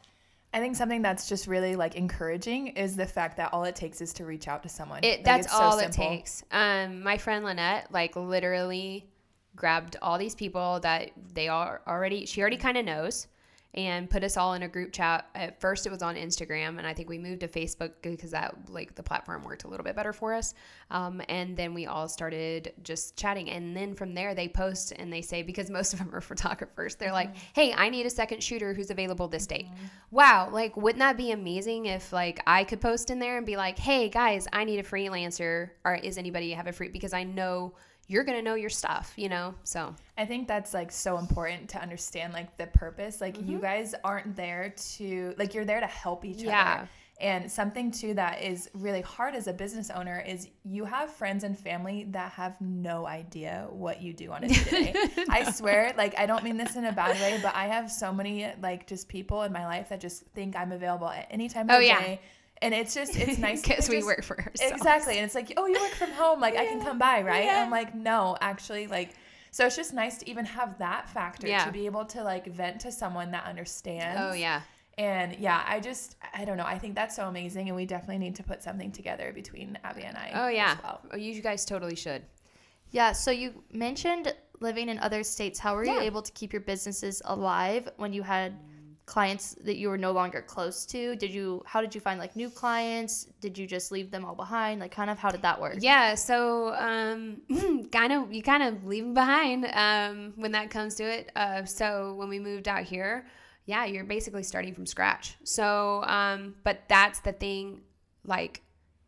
I 0.55 0.61
think 0.61 0.77
something 0.77 1.01
that's 1.01 1.29
just 1.29 1.47
really 1.47 1.77
like 1.77 1.95
encouraging 1.95 2.69
is 2.69 2.95
the 2.95 3.07
fact 3.07 3.39
that 3.39 3.53
all 3.53 3.65
it 3.65 3.75
takes 3.75 4.01
is 4.01 4.13
to 4.15 4.27
reach 4.27 4.49
out 4.49 4.63
to 4.65 4.69
someone. 4.69 5.01
It 5.03 5.19
Like, 5.19 5.25
that's 5.25 5.47
it's 5.47 5.55
so 5.55 5.63
all 5.63 5.79
it 5.79 5.93
takes. 5.93 6.45
Um, 6.51 7.03
my 7.03 7.17
friend 7.17 7.45
Lynette 7.45 7.91
like 7.91 8.17
literally 8.17 9.09
grabbed 9.57 9.97
all 10.03 10.19
these 10.19 10.35
people 10.35 10.81
that 10.81 11.11
they 11.33 11.49
are 11.49 11.81
already 11.87 12.27
she 12.27 12.41
already 12.41 12.59
kind 12.59 12.77
of 12.77 12.85
knows, 12.85 13.29
and 13.75 14.11
put 14.11 14.23
us 14.23 14.37
all 14.37 14.53
in 14.53 14.65
a 14.65 14.69
group 14.69 14.93
chat. 14.93 15.27
At 15.35 15.61
first, 15.61 15.87
it 15.87 15.91
was 15.91 16.03
on 16.03 16.15
Instagram, 16.15 16.79
and 16.79 16.87
I 16.87 16.93
think 16.93 17.09
we 17.09 17.19
moved 17.19 17.41
to 17.41 17.49
Facebook 17.49 17.93
because 18.03 18.31
that 18.33 18.55
like 18.69 18.95
the 18.95 19.03
platform 19.03 19.45
worked 19.45 19.65
a 19.65 19.69
little 19.69 19.85
bit 19.85 19.97
better 19.97 20.13
for 20.13 20.35
us. 20.35 20.55
Um, 20.91 21.23
and 21.29 21.57
then 21.57 21.73
we 21.73 21.87
all 21.87 22.07
started 22.09 22.75
just 22.83 23.17
chatting, 23.17 23.49
and 23.51 23.75
then 23.75 23.95
from 23.95 24.15
there 24.15 24.35
they 24.35 24.49
post 24.49 24.93
and 24.93 25.11
they 25.11 25.23
say 25.23 25.43
because 25.43 25.71
most 25.71 25.95
of 25.95 25.99
them 25.99 26.15
are 26.15 26.21
photographers, 26.33 26.97
they're 26.97 27.13
like, 27.13 27.35
"Hey, 27.55 27.73
I 27.73 27.89
need 27.89 28.05
a 28.05 28.11
second 28.11 28.43
shooter 28.43 28.75
who's 28.75 28.91
available 28.91 29.29
this 29.29 29.47
date." 29.47 29.69
Wow, 30.11 30.51
like 30.53 30.77
wouldn't 30.77 31.01
that 31.01 31.17
be 31.17 31.31
amazing 31.33 31.87
if 31.87 32.13
like 32.13 32.41
I 32.47 32.65
could 32.65 32.81
post 32.81 33.11
in 33.11 33.19
there 33.19 33.39
and 33.39 33.47
be 33.47 33.57
like, 33.57 33.79
"Hey 33.79 34.11
guys, 34.11 34.47
I 34.53 34.65
need 34.65 34.81
a 34.81 34.83
freelancer," 34.83 35.71
or 35.85 35.95
"Is 35.95 36.19
anybody 36.19 36.53
have 36.53 36.67
a 36.67 36.73
free?" 36.73 36.89
Because 36.89 37.15
I 37.15 37.25
know 37.25 37.75
you're 38.09 38.25
gonna 38.25 38.43
know 38.43 38.55
your 38.55 38.71
stuff, 38.71 39.13
you 39.17 39.29
know. 39.29 39.55
So 39.65 39.95
I 40.19 40.25
think 40.27 40.49
that's 40.49 40.75
like 40.75 40.93
so 40.93 41.19
important 41.19 41.69
to 41.71 41.81
understand 41.83 42.33
like 42.33 42.57
the 42.59 42.67
purpose. 42.67 43.21
Like 43.21 43.37
you 43.39 43.43
mm-hmm. 43.43 43.61
guys 43.61 43.95
aren't 44.05 44.37
there 44.37 44.75
to 44.97 45.35
like 45.39 45.55
you're 45.55 45.65
there 45.65 45.81
to 45.81 45.87
help 45.87 46.25
each 46.25 46.43
Yeah. 46.43 46.75
other. 46.79 46.89
And 47.21 47.51
something 47.53 47.93
too 47.93 48.15
that 48.15 48.43
is 48.43 48.69
really 48.75 49.01
hard 49.03 49.37
as 49.37 49.47
a 49.47 49.53
business 49.53 49.91
owner 49.91 50.25
is 50.27 50.49
you 50.65 50.85
have 50.85 51.09
friends 51.13 51.45
and 51.45 51.57
family 51.57 52.05
that 52.11 52.33
have 52.33 52.61
no 52.61 53.07
idea 53.07 53.69
what 53.71 54.03
you 54.03 54.13
do 54.13 54.33
on 54.33 54.43
a 54.43 54.49
day. 54.49 54.93
I 55.29 55.49
swear, 55.53 55.95
like 55.97 56.19
I 56.19 56.27
don't 56.27 56.43
mean 56.43 56.57
this 56.57 56.75
in 56.75 56.85
a 56.85 56.93
bad 56.93 57.21
way, 57.21 57.39
but 57.41 57.55
I 57.55 57.69
have 57.69 57.93
so 57.93 58.13
many 58.13 58.51
like 58.61 58.89
just 58.89 59.09
people 59.09 59.43
in 59.43 59.53
my 59.53 59.65
life 59.67 59.91
that 59.91 60.01
just 60.01 60.25
think 60.35 60.57
I'm 60.57 60.73
available 60.73 61.09
at 61.09 61.29
any 61.31 61.49
time 61.49 61.71
of 61.71 61.77
Oh, 61.77 61.79
the 61.79 61.87
yeah. 61.87 62.01
day. 62.01 62.21
And 62.63 62.73
it's 62.73 62.95
just 62.95 63.17
it's 63.17 63.39
nice 63.49 63.61
because 63.61 63.89
we 63.89 63.97
just- 63.97 64.07
work 64.07 64.23
for 64.25 64.39
ourselves. 64.41 64.73
Exactly. 64.73 65.17
And 65.17 65.25
it's 65.27 65.35
like, 65.35 65.53
oh, 65.57 65.67
you 65.67 65.79
work 65.81 65.91
from 65.93 66.13
home. 66.13 66.41
Like, 66.41 66.57
I 66.57 66.65
can 66.67 66.81
come 66.81 66.99
by, 66.99 67.21
right? 67.33 67.45
Yeah. 67.45 67.63
I'm 67.63 67.71
like, 67.71 67.95
no, 67.95 68.37
actually, 68.41 68.87
like, 68.87 69.15
so 69.51 69.67
it's 69.67 69.77
just 69.77 69.93
nice 69.93 70.17
to 70.19 70.31
even 70.31 70.47
have 70.47 70.79
that 70.79 71.11
factor 71.11 71.47
Yeah. 71.47 71.65
to 71.67 71.73
be 71.73 71.85
able 71.85 72.07
to 72.07 72.23
like 72.25 72.47
vent 72.47 72.81
to 72.81 72.93
someone 72.93 73.33
that 73.33 73.45
understands. 73.45 74.19
Oh 74.23 74.33
yeah. 74.33 74.63
And 74.99 75.37
yeah, 75.39 75.63
I 75.67 75.81
just, 75.81 76.17
I 76.35 76.45
don't 76.45 76.57
know. 76.57 76.65
I 76.65 76.79
think 76.79 76.95
that's 76.95 77.17
so 77.17 77.27
amazing. 77.27 77.69
And 77.69 77.77
we 77.77 77.85
definitely 77.85 78.19
need 78.19 78.35
to 78.37 78.43
put 78.43 78.63
something 78.63 78.93
together 78.93 79.33
between 79.35 79.79
Abby 79.85 80.03
and 80.03 80.17
I. 80.17 80.31
Oh 80.35 80.49
yeah. 80.49 80.73
As 80.79 80.83
well. 80.83 81.01
Oh, 81.13 81.17
you 81.17 81.41
guys 81.43 81.65
totally 81.67 81.97
should. 81.97 82.23
Yeah, 82.93 83.13
so 83.13 83.31
you 83.31 83.63
mentioned 83.73 84.35
living 84.61 84.89
in 84.89 84.99
other 85.01 85.23
states. 85.25 85.59
How 85.59 85.75
were 85.75 85.85
you 85.85 85.99
able 85.99 86.23
to 86.23 86.31
keep 86.33 86.53
your 86.53 86.61
businesses 86.61 87.21
alive 87.25 87.89
when 87.97 88.13
you 88.13 88.23
had 88.23 88.55
clients 89.13 89.55
that 89.63 89.77
you 89.77 89.91
were 89.91 89.99
no 89.99 90.11
longer 90.11 90.41
close 90.41 90.87
to? 90.87 91.15
Did 91.17 91.33
you 91.33 91.63
how 91.67 91.83
did 91.83 91.95
you 91.95 92.01
find 92.01 92.19
like 92.19 92.35
new 92.35 92.49
clients? 92.49 93.27
Did 93.43 93.59
you 93.59 93.67
just 93.67 93.93
leave 93.93 94.11
them 94.11 94.25
all 94.25 94.35
behind? 94.35 94.81
Like 94.81 94.91
kind 94.91 95.11
of 95.11 95.19
how 95.19 95.31
did 95.31 95.43
that 95.43 95.61
work? 95.61 95.77
Yeah, 95.81 96.15
so 96.15 96.75
um, 96.77 97.43
kind 97.93 98.15
of 98.15 98.33
you 98.33 98.43
kind 98.43 98.63
of 98.63 98.87
leave 98.87 99.05
them 99.05 99.13
behind 99.13 99.67
um, 99.75 100.33
when 100.37 100.53
that 100.53 100.71
comes 100.71 100.95
to 100.95 101.05
it. 101.05 101.31
Uh, 101.37 101.63
so 101.67 102.15
when 102.15 102.31
we 102.31 102.39
moved 102.39 102.69
out 102.69 102.85
here, 102.85 103.27
yeah, 103.67 103.85
you're 103.85 104.05
basically 104.05 104.43
starting 104.43 104.75
from 104.75 104.87
scratch. 104.87 105.37
So, 105.45 106.03
um, 106.05 106.55
but 106.65 106.81
that's 106.89 107.21
the 107.21 107.33
thing, 107.33 107.83
like 108.25 108.63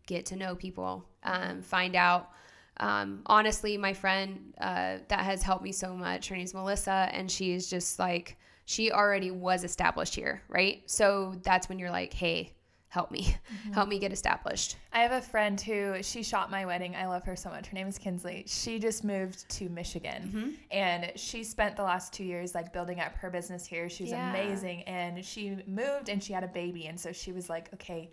get 0.06 0.26
to 0.26 0.36
know 0.36 0.54
people, 0.54 1.06
um, 1.22 1.62
find 1.62 1.96
out. 1.96 2.28
Um, 2.76 3.22
honestly, 3.24 3.78
my 3.78 3.94
friend 3.94 4.52
uh, 4.60 4.98
that 5.08 5.20
has 5.20 5.42
helped 5.42 5.64
me 5.64 5.72
so 5.72 5.96
much, 5.96 6.28
her 6.28 6.36
name's 6.36 6.52
Melissa, 6.52 7.08
and 7.12 7.30
she's 7.30 7.70
just 7.70 7.98
like 7.98 8.36
she 8.64 8.90
already 8.92 9.30
was 9.30 9.64
established 9.64 10.14
here, 10.14 10.42
right? 10.48 10.82
So 10.86 11.34
that's 11.42 11.68
when 11.68 11.78
you're 11.78 11.90
like, 11.90 12.12
hey, 12.12 12.52
help 12.88 13.10
me, 13.10 13.36
help 13.72 13.88
me 13.88 13.98
get 13.98 14.12
established. 14.12 14.76
I 14.92 15.00
have 15.00 15.12
a 15.12 15.20
friend 15.20 15.60
who 15.60 16.02
she 16.02 16.22
shot 16.22 16.50
my 16.50 16.64
wedding. 16.64 16.94
I 16.96 17.06
love 17.06 17.24
her 17.24 17.34
so 17.36 17.50
much. 17.50 17.66
Her 17.66 17.74
name 17.74 17.88
is 17.88 17.98
Kinsley. 17.98 18.44
She 18.46 18.78
just 18.78 19.02
moved 19.04 19.48
to 19.50 19.68
Michigan 19.68 20.22
Mm-hmm. 20.34 20.48
and 20.70 21.12
she 21.16 21.42
spent 21.44 21.76
the 21.76 21.82
last 21.82 22.12
two 22.12 22.24
years 22.24 22.54
like 22.54 22.72
building 22.72 23.00
up 23.00 23.14
her 23.16 23.30
business 23.30 23.66
here. 23.66 23.88
She's 23.88 24.10
Yeah. 24.10 24.30
amazing. 24.30 24.82
And 24.84 25.24
she 25.24 25.56
moved 25.66 26.08
and 26.08 26.22
she 26.22 26.32
had 26.32 26.44
a 26.44 26.48
baby. 26.48 26.86
And 26.86 26.98
so 26.98 27.12
she 27.12 27.32
was 27.32 27.48
like, 27.50 27.72
okay, 27.74 28.10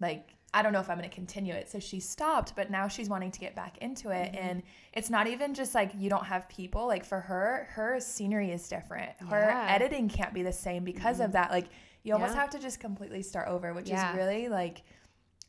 like, 0.00 0.30
I 0.54 0.62
don't 0.62 0.72
know 0.72 0.80
if 0.80 0.90
I'm 0.90 0.98
going 0.98 1.08
to 1.08 1.14
continue 1.14 1.54
it. 1.54 1.70
So 1.70 1.78
she 1.78 1.98
stopped, 1.98 2.54
but 2.54 2.70
now 2.70 2.86
she's 2.86 3.08
wanting 3.08 3.30
to 3.30 3.40
get 3.40 3.54
back 3.56 3.78
into 3.78 4.10
it. 4.10 4.32
Mm-hmm. 4.32 4.46
And 4.48 4.62
it's 4.92 5.08
not 5.08 5.26
even 5.26 5.54
just 5.54 5.74
like 5.74 5.92
you 5.98 6.10
don't 6.10 6.26
have 6.26 6.48
people. 6.48 6.86
Like 6.86 7.04
for 7.04 7.20
her, 7.20 7.68
her 7.70 7.98
scenery 8.00 8.50
is 8.50 8.68
different. 8.68 9.12
Her 9.30 9.40
Yeah. 9.40 9.60
Mm-hmm. 9.62 9.74
editing 9.74 10.08
can't 10.08 10.34
be 10.34 10.42
the 10.42 10.52
same 10.52 10.84
because 10.84 11.20
of 11.20 11.32
that. 11.32 11.50
Like, 11.50 11.68
you 12.02 12.12
almost 12.12 12.34
Yeah. 12.34 12.40
have 12.40 12.50
to 12.50 12.58
just 12.58 12.80
completely 12.80 13.22
start 13.22 13.48
over, 13.48 13.72
which 13.72 13.88
Yeah. 13.88 14.10
is 14.10 14.16
really 14.16 14.48
like, 14.48 14.82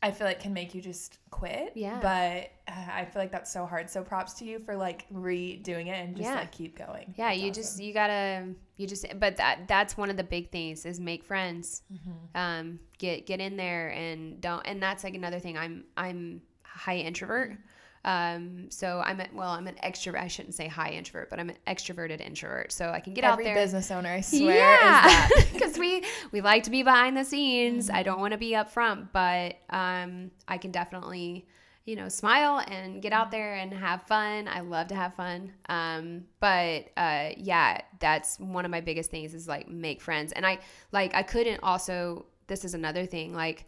I 0.04 0.10
feel 0.10 0.26
like 0.26 0.38
can 0.40 0.52
make 0.52 0.74
you 0.74 0.82
just 0.82 1.18
quit. 1.30 1.72
Yeah. 1.74 1.98
But 2.00 2.50
uh, 2.72 2.90
I 2.92 3.04
feel 3.06 3.22
like 3.22 3.32
that's 3.32 3.50
so 3.52 3.64
hard. 3.64 3.88
So 3.88 4.02
props 4.02 4.34
to 4.34 4.44
you 4.44 4.58
for 4.58 4.76
like 4.76 5.06
redoing 5.12 5.86
it 5.86 5.96
and 6.04 6.14
just 6.14 6.28
Yeah. 6.28 6.34
like 6.40 6.52
keep 6.52 6.76
going. 6.76 7.14
Yeah, 7.16 7.28
That's 7.28 7.38
you 7.40 7.50
awesome. 7.50 7.62
just 7.62 7.82
you 7.82 7.94
gotta 7.94 8.48
you 8.76 8.86
just 8.86 9.06
but 9.18 9.36
that 9.38 9.66
that's 9.66 9.96
one 9.96 10.10
of 10.10 10.16
the 10.16 10.24
big 10.24 10.50
things 10.50 10.84
is 10.84 11.00
make 11.00 11.24
friends. 11.24 11.82
Mm-hmm. 11.92 12.10
Um, 12.38 12.80
get 12.98 13.26
get 13.26 13.40
in 13.40 13.56
there 13.56 13.88
and 13.90 14.40
don't 14.40 14.62
and 14.66 14.82
that's 14.82 15.04
like 15.04 15.14
another 15.14 15.38
thing. 15.40 15.56
I'm 15.56 15.84
I'm 15.96 16.42
high 16.64 16.98
introvert. 16.98 17.56
Um, 18.04 18.70
so 18.70 19.02
I'm 19.04 19.20
a, 19.20 19.26
well, 19.32 19.50
I'm 19.50 19.66
an 19.66 19.76
extrovert. 19.82 20.20
I 20.20 20.28
shouldn't 20.28 20.54
say 20.54 20.68
high 20.68 20.90
introvert, 20.90 21.30
but 21.30 21.40
I'm 21.40 21.48
an 21.48 21.56
extroverted 21.66 22.20
introvert. 22.20 22.70
So 22.70 22.90
I 22.90 23.00
can 23.00 23.14
get 23.14 23.24
Every 23.24 23.44
out 23.44 23.46
there. 23.46 23.54
business 23.54 23.90
owner, 23.90 24.10
I 24.10 24.20
swear, 24.20 24.54
yeah, 24.54 25.28
because 25.52 25.78
we 25.78 26.04
we 26.30 26.40
like 26.40 26.64
to 26.64 26.70
be 26.70 26.82
behind 26.82 27.16
the 27.16 27.24
scenes. 27.24 27.86
Mm-hmm. 27.86 27.96
I 27.96 28.02
don't 28.02 28.20
want 28.20 28.32
to 28.32 28.38
be 28.38 28.54
up 28.54 28.70
front, 28.70 29.12
but 29.12 29.56
um, 29.70 30.30
I 30.46 30.58
can 30.58 30.70
definitely 30.70 31.46
you 31.86 31.96
know 31.96 32.08
smile 32.08 32.64
and 32.68 33.02
get 33.02 33.12
out 33.12 33.30
there 33.30 33.54
and 33.54 33.72
have 33.72 34.02
fun. 34.02 34.48
I 34.48 34.60
love 34.60 34.88
to 34.88 34.94
have 34.94 35.14
fun. 35.14 35.52
Um, 35.68 36.24
but 36.40 36.90
uh, 36.96 37.30
yeah, 37.36 37.80
that's 38.00 38.38
one 38.38 38.64
of 38.64 38.70
my 38.70 38.80
biggest 38.80 39.10
things 39.10 39.32
is 39.34 39.48
like 39.48 39.68
make 39.68 40.00
friends, 40.02 40.32
and 40.32 40.44
I 40.44 40.58
like 40.92 41.14
I 41.14 41.22
couldn't 41.22 41.60
also. 41.62 42.26
This 42.46 42.64
is 42.64 42.74
another 42.74 43.06
thing 43.06 43.34
like. 43.34 43.66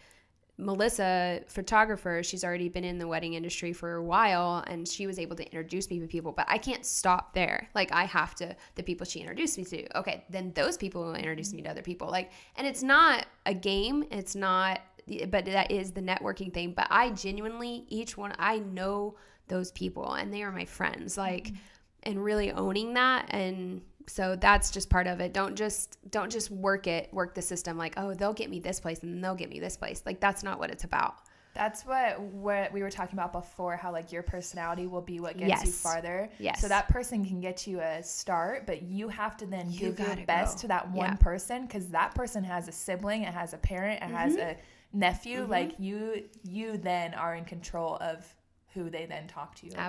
Melissa, 0.58 1.42
photographer, 1.48 2.22
she's 2.22 2.42
already 2.42 2.70
been 2.70 2.84
in 2.84 2.98
the 2.98 3.06
wedding 3.06 3.34
industry 3.34 3.74
for 3.74 3.96
a 3.96 4.02
while 4.02 4.64
and 4.66 4.88
she 4.88 5.06
was 5.06 5.18
able 5.18 5.36
to 5.36 5.44
introduce 5.44 5.90
me 5.90 6.00
to 6.00 6.06
people, 6.06 6.32
but 6.32 6.46
I 6.48 6.56
can't 6.56 6.84
stop 6.86 7.34
there. 7.34 7.68
Like 7.74 7.92
I 7.92 8.04
have 8.04 8.34
to 8.36 8.56
the 8.74 8.82
people 8.82 9.04
she 9.04 9.20
introduced 9.20 9.58
me 9.58 9.64
to. 9.64 9.98
Okay, 9.98 10.24
then 10.30 10.52
those 10.54 10.78
people 10.78 11.04
will 11.04 11.14
introduce 11.14 11.52
me 11.52 11.60
to 11.62 11.70
other 11.70 11.82
people. 11.82 12.08
Like 12.08 12.32
and 12.56 12.66
it's 12.66 12.82
not 12.82 13.26
a 13.44 13.52
game, 13.52 14.04
it's 14.10 14.34
not 14.34 14.80
but 15.28 15.44
that 15.44 15.70
is 15.70 15.92
the 15.92 16.00
networking 16.00 16.52
thing, 16.52 16.72
but 16.72 16.88
I 16.90 17.10
genuinely 17.10 17.84
each 17.88 18.16
one 18.16 18.32
I 18.38 18.58
know 18.58 19.16
those 19.48 19.70
people 19.72 20.14
and 20.14 20.32
they 20.32 20.42
are 20.42 20.52
my 20.52 20.64
friends. 20.64 21.18
Like 21.18 21.48
mm-hmm. 21.48 21.56
and 22.04 22.24
really 22.24 22.50
owning 22.50 22.94
that 22.94 23.26
and 23.28 23.82
so 24.08 24.36
that's 24.36 24.70
just 24.70 24.88
part 24.90 25.06
of 25.06 25.20
it 25.20 25.32
don't 25.32 25.56
just 25.56 25.98
don't 26.10 26.30
just 26.30 26.50
work 26.50 26.86
it 26.86 27.12
work 27.12 27.34
the 27.34 27.42
system 27.42 27.76
like 27.76 27.94
oh 27.96 28.14
they'll 28.14 28.32
get 28.32 28.48
me 28.50 28.60
this 28.60 28.78
place 28.80 29.00
and 29.02 29.12
then 29.14 29.20
they'll 29.20 29.34
get 29.34 29.50
me 29.50 29.58
this 29.60 29.76
place 29.76 30.02
like 30.06 30.20
that's 30.20 30.42
not 30.42 30.58
what 30.58 30.70
it's 30.70 30.84
about 30.84 31.16
That's 31.54 31.86
what 31.86 32.20
what 32.20 32.70
we 32.72 32.82
were 32.82 32.90
talking 32.90 33.18
about 33.18 33.32
before. 33.32 33.76
How 33.78 33.90
like 33.90 34.12
your 34.12 34.22
personality 34.22 34.86
will 34.86 35.00
be 35.00 35.20
what 35.20 35.38
gets 35.38 35.64
you 35.64 35.72
farther. 35.72 36.28
Yes. 36.38 36.60
So 36.60 36.68
that 36.68 36.86
person 36.88 37.24
can 37.24 37.40
get 37.40 37.66
you 37.66 37.80
a 37.80 38.02
start, 38.02 38.66
but 38.66 38.82
you 38.82 39.08
have 39.08 39.38
to 39.38 39.46
then 39.46 39.70
You 39.70 39.78
give 39.92 39.98
your 39.98 40.16
best 40.26 40.58
go. 40.58 40.60
to 40.62 40.68
that 40.68 40.90
one 40.90 41.12
Yeah. 41.12 41.16
person 41.16 41.62
because 41.64 41.86
that 41.88 42.14
person 42.14 42.44
has 42.44 42.68
a 42.68 42.72
sibling, 42.72 43.22
it 43.22 43.32
has 43.32 43.54
a 43.54 43.56
parent, 43.58 44.02
it 44.02 44.10
has 44.10 44.36
Mm-hmm. 44.36 44.50
a 44.50 44.56
nephew. 44.92 45.46
Like 45.48 45.72
you, 45.78 46.24
you 46.44 46.76
then 46.76 47.14
are 47.14 47.34
in 47.34 47.46
control 47.46 47.96
of 48.02 48.26
who 48.74 48.90
they 48.90 49.06
then 49.06 49.26
talk 49.26 49.54
to 49.56 49.66
you. 49.66 49.72
about. 49.72 49.86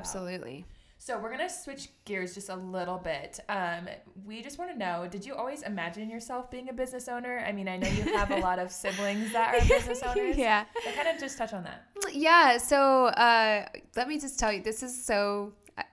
So 0.99 1.17
we're 1.19 1.29
gonna 1.31 1.49
switch 1.49 1.89
gears 2.05 2.33
just 2.33 2.49
a 2.49 2.55
little 2.55 2.97
bit. 2.97 3.39
Um, 3.49 3.87
we 4.25 4.41
just 4.41 4.57
want 4.57 4.71
to 4.71 4.77
know: 4.77 5.07
Did 5.09 5.25
you 5.25 5.35
always 5.35 5.61
imagine 5.61 6.09
yourself 6.09 6.49
being 6.51 6.69
a 6.69 6.73
business 6.73 7.07
owner? 7.07 7.43
I 7.47 7.51
mean, 7.51 7.67
I 7.67 7.77
know 7.77 7.87
you 7.87 8.03
have 8.15 8.31
a 8.31 8.37
lot 8.37 8.59
of 8.59 8.71
siblings 8.71 9.31
that 9.31 9.55
are 9.55 9.67
business 9.67 10.01
owners. 10.03 10.37
yeah 10.37 10.65
So 10.83 10.91
kind 10.93 11.07
of 11.07 11.19
just 11.19 11.37
touch 11.37 11.53
on 11.53 11.63
that. 11.63 11.83
yeah 12.11 12.57
so 12.57 13.05
uh 13.07 13.65
let 13.95 14.07
me 14.07 14.19
just 14.19 14.39
tell 14.39 14.51
you 14.51 14.61
this 14.61 14.81
is 14.83 15.05
so 15.05 15.53
I, 15.77 15.83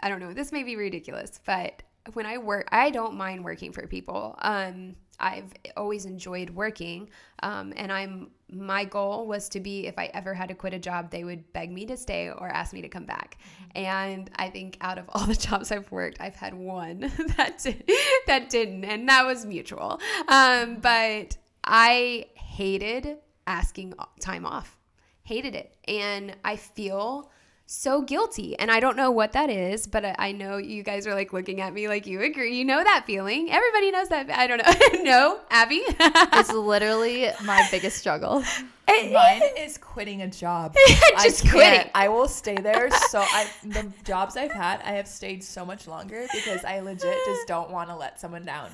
I 0.00 0.08
don't 0.08 0.20
know 0.20 0.32
this 0.32 0.52
may 0.52 0.62
be 0.62 0.76
ridiculous 0.76 1.40
but 1.46 1.82
when 2.14 2.26
i 2.26 2.38
work 2.38 2.68
i 2.72 2.90
don't 2.90 3.14
mind 3.14 3.44
working 3.44 3.72
for 3.72 3.86
people 3.86 4.34
um 4.42 4.94
i've 5.20 5.52
always 5.76 6.04
enjoyed 6.04 6.50
working 6.50 7.08
um 7.42 7.72
and 7.76 7.92
i'm 7.92 8.30
my 8.50 8.84
goal 8.84 9.26
was 9.26 9.48
to 9.48 9.60
be 9.60 9.86
if 9.86 9.98
i 9.98 10.10
ever 10.14 10.34
had 10.34 10.48
to 10.48 10.54
quit 10.54 10.72
a 10.74 10.78
job 10.78 11.10
they 11.10 11.24
would 11.24 11.52
beg 11.52 11.72
me 11.72 11.84
to 11.86 11.96
stay 11.96 12.30
or 12.30 12.48
ask 12.48 12.72
me 12.72 12.82
to 12.82 12.88
come 12.88 13.04
back. 13.04 13.38
And 13.74 14.30
i 14.36 14.48
think 14.50 14.76
out 14.80 14.98
of 14.98 15.06
all 15.10 15.26
the 15.26 15.34
jobs 15.48 15.72
i've 15.72 15.90
worked 15.90 16.20
i've 16.20 16.36
had 16.36 16.54
one 16.54 17.00
that 17.36 17.58
did, 17.62 17.90
that 18.26 18.50
didn't 18.50 18.84
and 18.84 19.08
that 19.08 19.24
was 19.24 19.44
mutual. 19.44 20.00
Um 20.28 20.76
but 20.76 21.36
i 21.64 22.26
hated 22.34 23.18
asking 23.46 23.94
time 24.20 24.46
off. 24.46 24.78
Hated 25.22 25.54
it. 25.54 25.76
And 25.88 26.36
i 26.44 26.56
feel 26.56 27.30
so 27.66 28.02
guilty. 28.02 28.58
And 28.58 28.70
I 28.70 28.80
don't 28.80 28.96
know 28.96 29.10
what 29.10 29.32
that 29.32 29.50
is, 29.50 29.86
but 29.86 30.04
I, 30.04 30.14
I 30.18 30.32
know 30.32 30.58
you 30.58 30.82
guys 30.82 31.06
are 31.06 31.14
like 31.14 31.32
looking 31.32 31.60
at 31.60 31.72
me 31.72 31.88
like 31.88 32.06
you 32.06 32.20
agree. 32.20 32.56
You 32.56 32.64
know 32.64 32.82
that 32.82 33.04
feeling. 33.06 33.50
Everybody 33.50 33.90
knows 33.90 34.08
that. 34.08 34.30
I 34.30 34.46
don't 34.46 34.58
know. 34.58 35.02
no, 35.02 35.40
Abby. 35.50 35.82
it's 35.88 36.52
literally 36.52 37.30
my 37.44 37.66
biggest 37.70 37.98
struggle. 37.98 38.42
Mine 38.88 39.42
is 39.58 39.78
quitting 39.78 40.22
a 40.22 40.28
job. 40.28 40.74
Just 41.22 41.46
I 41.46 41.50
quitting. 41.50 41.90
I 41.94 42.08
will 42.08 42.28
stay 42.28 42.54
there. 42.56 42.90
So 43.08 43.20
I 43.20 43.48
the 43.64 43.90
jobs 44.04 44.36
I've 44.36 44.52
had, 44.52 44.82
I 44.82 44.92
have 44.92 45.08
stayed 45.08 45.42
so 45.42 45.64
much 45.64 45.88
longer 45.88 46.26
because 46.32 46.64
I 46.64 46.80
legit 46.80 47.16
just 47.24 47.46
don't 47.48 47.70
want 47.70 47.88
to 47.88 47.96
let 47.96 48.20
someone 48.20 48.44
down. 48.44 48.70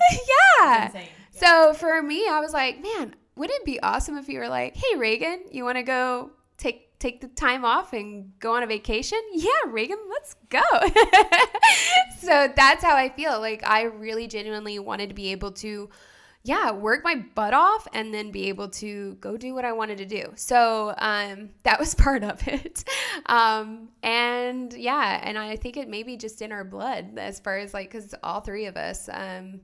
yeah. 0.60 0.86
Insane. 0.86 1.08
So 1.30 1.74
for 1.74 2.02
me, 2.02 2.26
I 2.28 2.40
was 2.40 2.52
like, 2.52 2.82
man, 2.82 3.14
wouldn't 3.36 3.60
it 3.60 3.64
be 3.64 3.80
awesome 3.80 4.18
if 4.18 4.28
you 4.28 4.40
were 4.40 4.48
like, 4.48 4.76
hey, 4.76 4.96
Reagan, 4.96 5.44
you 5.52 5.64
want 5.64 5.78
to 5.78 5.84
go 5.84 6.32
take 6.60 6.98
take 6.98 7.20
the 7.20 7.28
time 7.28 7.64
off 7.64 7.92
and 7.92 8.32
go 8.38 8.54
on 8.54 8.62
a 8.62 8.66
vacation? 8.66 9.20
Yeah, 9.32 9.48
Reagan, 9.68 9.98
let's 10.08 10.36
go. 10.48 10.60
so 12.20 12.52
that's 12.54 12.84
how 12.84 12.94
I 12.94 13.08
feel. 13.08 13.40
Like 13.40 13.66
I 13.66 13.82
really 13.82 14.28
genuinely 14.28 14.78
wanted 14.78 15.08
to 15.08 15.14
be 15.14 15.32
able 15.32 15.52
to 15.52 15.88
yeah, 16.42 16.70
work 16.70 17.04
my 17.04 17.16
butt 17.34 17.52
off 17.52 17.86
and 17.92 18.14
then 18.14 18.30
be 18.30 18.48
able 18.48 18.68
to 18.68 19.14
go 19.20 19.36
do 19.36 19.52
what 19.52 19.66
I 19.66 19.72
wanted 19.72 19.98
to 19.98 20.06
do. 20.06 20.32
So 20.36 20.94
um, 20.96 21.50
that 21.64 21.78
was 21.78 21.94
part 21.96 22.24
of 22.24 22.46
it. 22.48 22.84
Um, 23.26 23.90
and 24.02 24.72
yeah, 24.72 25.20
and 25.22 25.36
I 25.36 25.56
think 25.56 25.76
it 25.76 25.88
may 25.88 26.02
be 26.02 26.16
just 26.16 26.40
in 26.40 26.50
our 26.50 26.64
blood 26.64 27.18
as 27.18 27.40
far 27.40 27.58
as 27.58 27.74
like, 27.74 27.90
because 27.90 28.14
all 28.22 28.40
three 28.40 28.66
of 28.66 28.76
us, 28.76 29.10
um, 29.12 29.60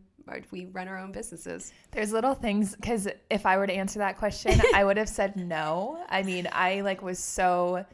we 0.50 0.66
run 0.66 0.88
our 0.88 0.98
own 0.98 1.12
businesses. 1.12 1.72
There's 1.92 2.12
little 2.12 2.34
things 2.34 2.74
because 2.76 3.08
if 3.30 3.46
I 3.46 3.56
were 3.58 3.66
to 3.66 3.72
answer 3.72 3.98
that 4.00 4.18
question, 4.18 4.60
I 4.74 4.84
would 4.84 4.96
have 4.96 5.08
said 5.08 5.36
no. 5.36 6.04
I 6.08 6.22
mean, 6.22 6.48
I 6.52 6.80
like 6.80 7.02
was 7.02 7.18
so 7.18 7.84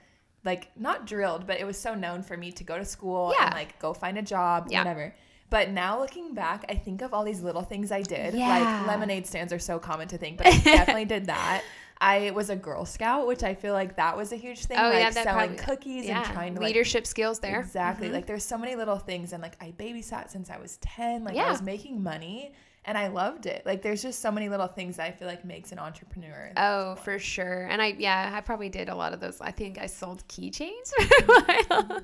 like 0.45 0.71
not 0.77 1.07
drilled, 1.07 1.47
but 1.47 1.61
it 1.61 1.65
was 1.65 1.79
so 1.79 1.95
known 1.95 2.23
for 2.23 2.37
me 2.37 2.51
to 2.53 2.65
go 2.65 2.77
to 2.79 2.85
school 2.85 3.33
Yeah. 3.39 3.47
and 3.47 3.55
like 3.55 3.79
go 3.79 3.93
find 3.95 4.19
a 4.19 4.23
job, 4.23 4.69
Yeah. 4.71 4.81
whatever. 4.81 5.15
But 5.51 5.69
now 5.71 6.01
looking 6.01 6.33
back, 6.33 6.65
I 6.71 6.75
think 6.75 7.03
of 7.03 7.13
all 7.13 7.25
these 7.25 7.43
little 7.43 7.63
things 7.63 7.93
I 7.93 8.01
did. 8.01 8.33
Yeah. 8.35 8.49
Like 8.49 8.87
lemonade 8.87 9.27
stands 9.27 9.53
are 9.53 9.59
so 9.59 9.79
common 9.79 10.09
to 10.09 10.19
think, 10.19 10.39
but 10.39 10.47
I 10.47 10.57
definitely 10.65 11.05
did 11.05 11.27
that. 11.27 11.63
I 12.03 12.33
was 12.33 12.51
a 12.51 12.57
Girl 12.57 12.85
Scout, 12.85 13.27
which 13.27 13.43
I 13.45 13.55
feel 13.55 13.73
like 13.75 13.97
that 13.97 14.17
was 14.17 14.33
a 14.33 14.37
huge 14.37 14.65
thing. 14.67 14.77
Oh, 14.79 14.89
like 14.91 14.95
yeah, 14.99 15.11
that 15.11 15.25
selling 15.25 15.57
probably- 15.57 15.65
cookies 15.65 16.05
Yeah, 16.07 16.23
and 16.25 16.33
trying 16.33 16.55
to 16.57 16.61
like, 16.61 16.69
leadership 16.69 17.07
skills 17.07 17.39
there. 17.39 17.61
Exactly. 17.61 18.09
Mhm. 18.09 18.13
Like 18.13 18.27
there's 18.27 18.45
so 18.45 18.59
many 18.59 18.75
little 18.75 18.99
things 18.99 19.33
and 19.33 19.41
like 19.43 19.57
I 19.63 19.73
babysat 19.79 20.29
since 20.31 20.51
I 20.51 20.59
was 20.59 20.79
10. 20.79 21.25
Like 21.25 21.37
Yeah. 21.37 21.45
I 21.47 21.51
was 21.51 21.63
making 21.63 22.03
money 22.03 22.53
and 22.85 22.99
I 22.99 23.07
loved 23.07 23.47
it. 23.47 23.65
Like 23.65 23.83
there's 23.83 24.03
just 24.03 24.21
so 24.21 24.33
many 24.33 24.49
little 24.49 24.67
things 24.67 24.97
that 24.97 25.07
I 25.07 25.13
feel 25.13 25.29
like 25.29 25.45
makes 25.45 25.71
an 25.71 25.79
entrepreneur. 25.79 26.51
Oh, 26.57 26.97
for 26.97 27.21
sure. 27.21 27.67
And 27.71 27.81
I, 27.81 27.95
yeah, 27.97 28.33
I 28.35 28.41
probably 28.41 28.69
did 28.69 28.89
a 28.89 28.95
lot 28.97 29.13
of 29.13 29.21
those. 29.21 29.41
I 29.41 29.53
think 29.53 29.79
I 29.79 29.87
sold 29.87 30.27
keychains 30.27 30.91
for 30.99 31.25
a 31.25 31.43
while. 31.69 32.01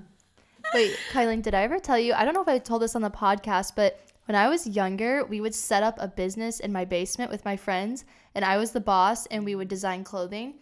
Wait, 0.75 0.97
Kylie, 1.13 1.43
did 1.43 1.55
I 1.55 1.63
ever 1.63 1.79
tell 1.81 1.99
you? 1.99 2.13
I 2.13 2.25
don't 2.25 2.35
know 2.35 2.43
if 2.43 2.49
I 2.49 2.59
told 2.59 2.83
this 2.83 2.95
on 2.95 3.03
the 3.03 3.11
podcast, 3.11 3.73
but 3.75 3.99
when 4.29 4.37
I 4.37 4.49
was 4.49 4.67
younger, 4.67 5.25
we 5.25 5.41
would 5.41 5.55
set 5.55 5.83
up 5.83 5.97
a 5.99 6.07
business 6.07 6.61
in 6.61 6.71
my 6.71 6.85
basement 6.85 7.31
with 7.31 7.47
my 7.47 7.57
friends, 7.57 8.05
and 8.35 8.45
I 8.45 8.59
was 8.59 8.73
the 8.73 8.81
boss, 8.81 9.25
and 9.27 9.43
we 9.43 9.55
would 9.55 9.69
design 9.69 10.05
clothing. 10.05 10.53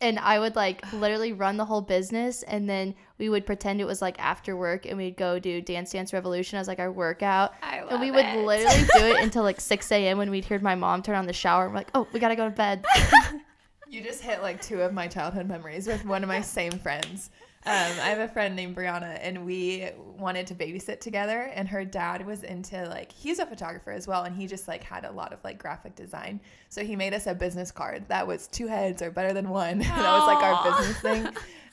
And 0.00 0.20
I 0.20 0.38
would 0.38 0.54
like 0.54 0.92
literally 0.92 1.32
run 1.32 1.56
the 1.56 1.64
whole 1.64 1.80
business, 1.80 2.44
and 2.44 2.70
then 2.70 2.94
we 3.18 3.28
would 3.28 3.44
pretend 3.44 3.80
it 3.80 3.84
was 3.84 4.00
like 4.00 4.16
after 4.20 4.56
work, 4.56 4.86
and 4.86 4.96
we'd 4.96 5.16
go 5.16 5.40
do 5.40 5.60
Dance 5.60 5.90
Dance 5.90 6.12
Revolution 6.12 6.60
as 6.60 6.68
like 6.68 6.78
our 6.78 6.92
workout. 6.92 7.52
I 7.64 7.78
and 7.78 8.00
we 8.00 8.12
love 8.12 8.16
would 8.16 8.26
it. 8.26 8.46
literally 8.46 8.88
do 8.96 9.06
it 9.16 9.24
until 9.24 9.42
like 9.42 9.60
6 9.72 9.90
a.m. 9.90 10.18
when 10.18 10.30
we'd 10.30 10.44
hear 10.44 10.60
my 10.60 10.76
mom 10.76 11.02
turn 11.02 11.16
on 11.16 11.26
the 11.26 11.32
shower. 11.32 11.64
And 11.64 11.72
we're 11.72 11.80
like, 11.80 11.90
oh, 11.96 12.06
we 12.12 12.20
gotta 12.20 12.36
go 12.36 12.44
to 12.44 12.54
bed. 12.54 12.84
You 13.88 14.02
just 14.02 14.20
hit 14.20 14.42
like 14.42 14.60
two 14.60 14.82
of 14.82 14.92
my 14.92 15.06
childhood 15.06 15.46
memories 15.46 15.86
with 15.86 16.04
one 16.04 16.24
of 16.24 16.28
my 16.28 16.40
same 16.40 16.72
friends. 16.72 17.30
Um, 17.66 17.72
I 17.74 18.10
have 18.10 18.20
a 18.20 18.28
friend 18.28 18.54
named 18.54 18.76
Brianna, 18.76 19.18
and 19.20 19.44
we 19.44 19.88
wanted 20.16 20.46
to 20.46 20.54
babysit 20.54 21.00
together. 21.00 21.50
And 21.52 21.68
her 21.68 21.84
dad 21.84 22.24
was 22.24 22.44
into 22.44 22.88
like 22.88 23.10
he's 23.10 23.40
a 23.40 23.46
photographer 23.46 23.90
as 23.90 24.06
well, 24.06 24.22
and 24.22 24.36
he 24.36 24.46
just 24.46 24.68
like 24.68 24.84
had 24.84 25.04
a 25.04 25.10
lot 25.10 25.32
of 25.32 25.42
like 25.42 25.58
graphic 25.58 25.96
design. 25.96 26.40
So 26.68 26.84
he 26.84 26.94
made 26.94 27.12
us 27.12 27.26
a 27.26 27.34
business 27.34 27.72
card 27.72 28.06
that 28.08 28.26
was 28.26 28.46
two 28.46 28.68
heads 28.68 29.02
are 29.02 29.10
better 29.10 29.32
than 29.32 29.48
one. 29.48 29.78
that 29.80 29.96
was 29.98 30.26
like 30.26 30.42
our 30.44 30.78
business 30.78 31.00
thing. 31.00 31.28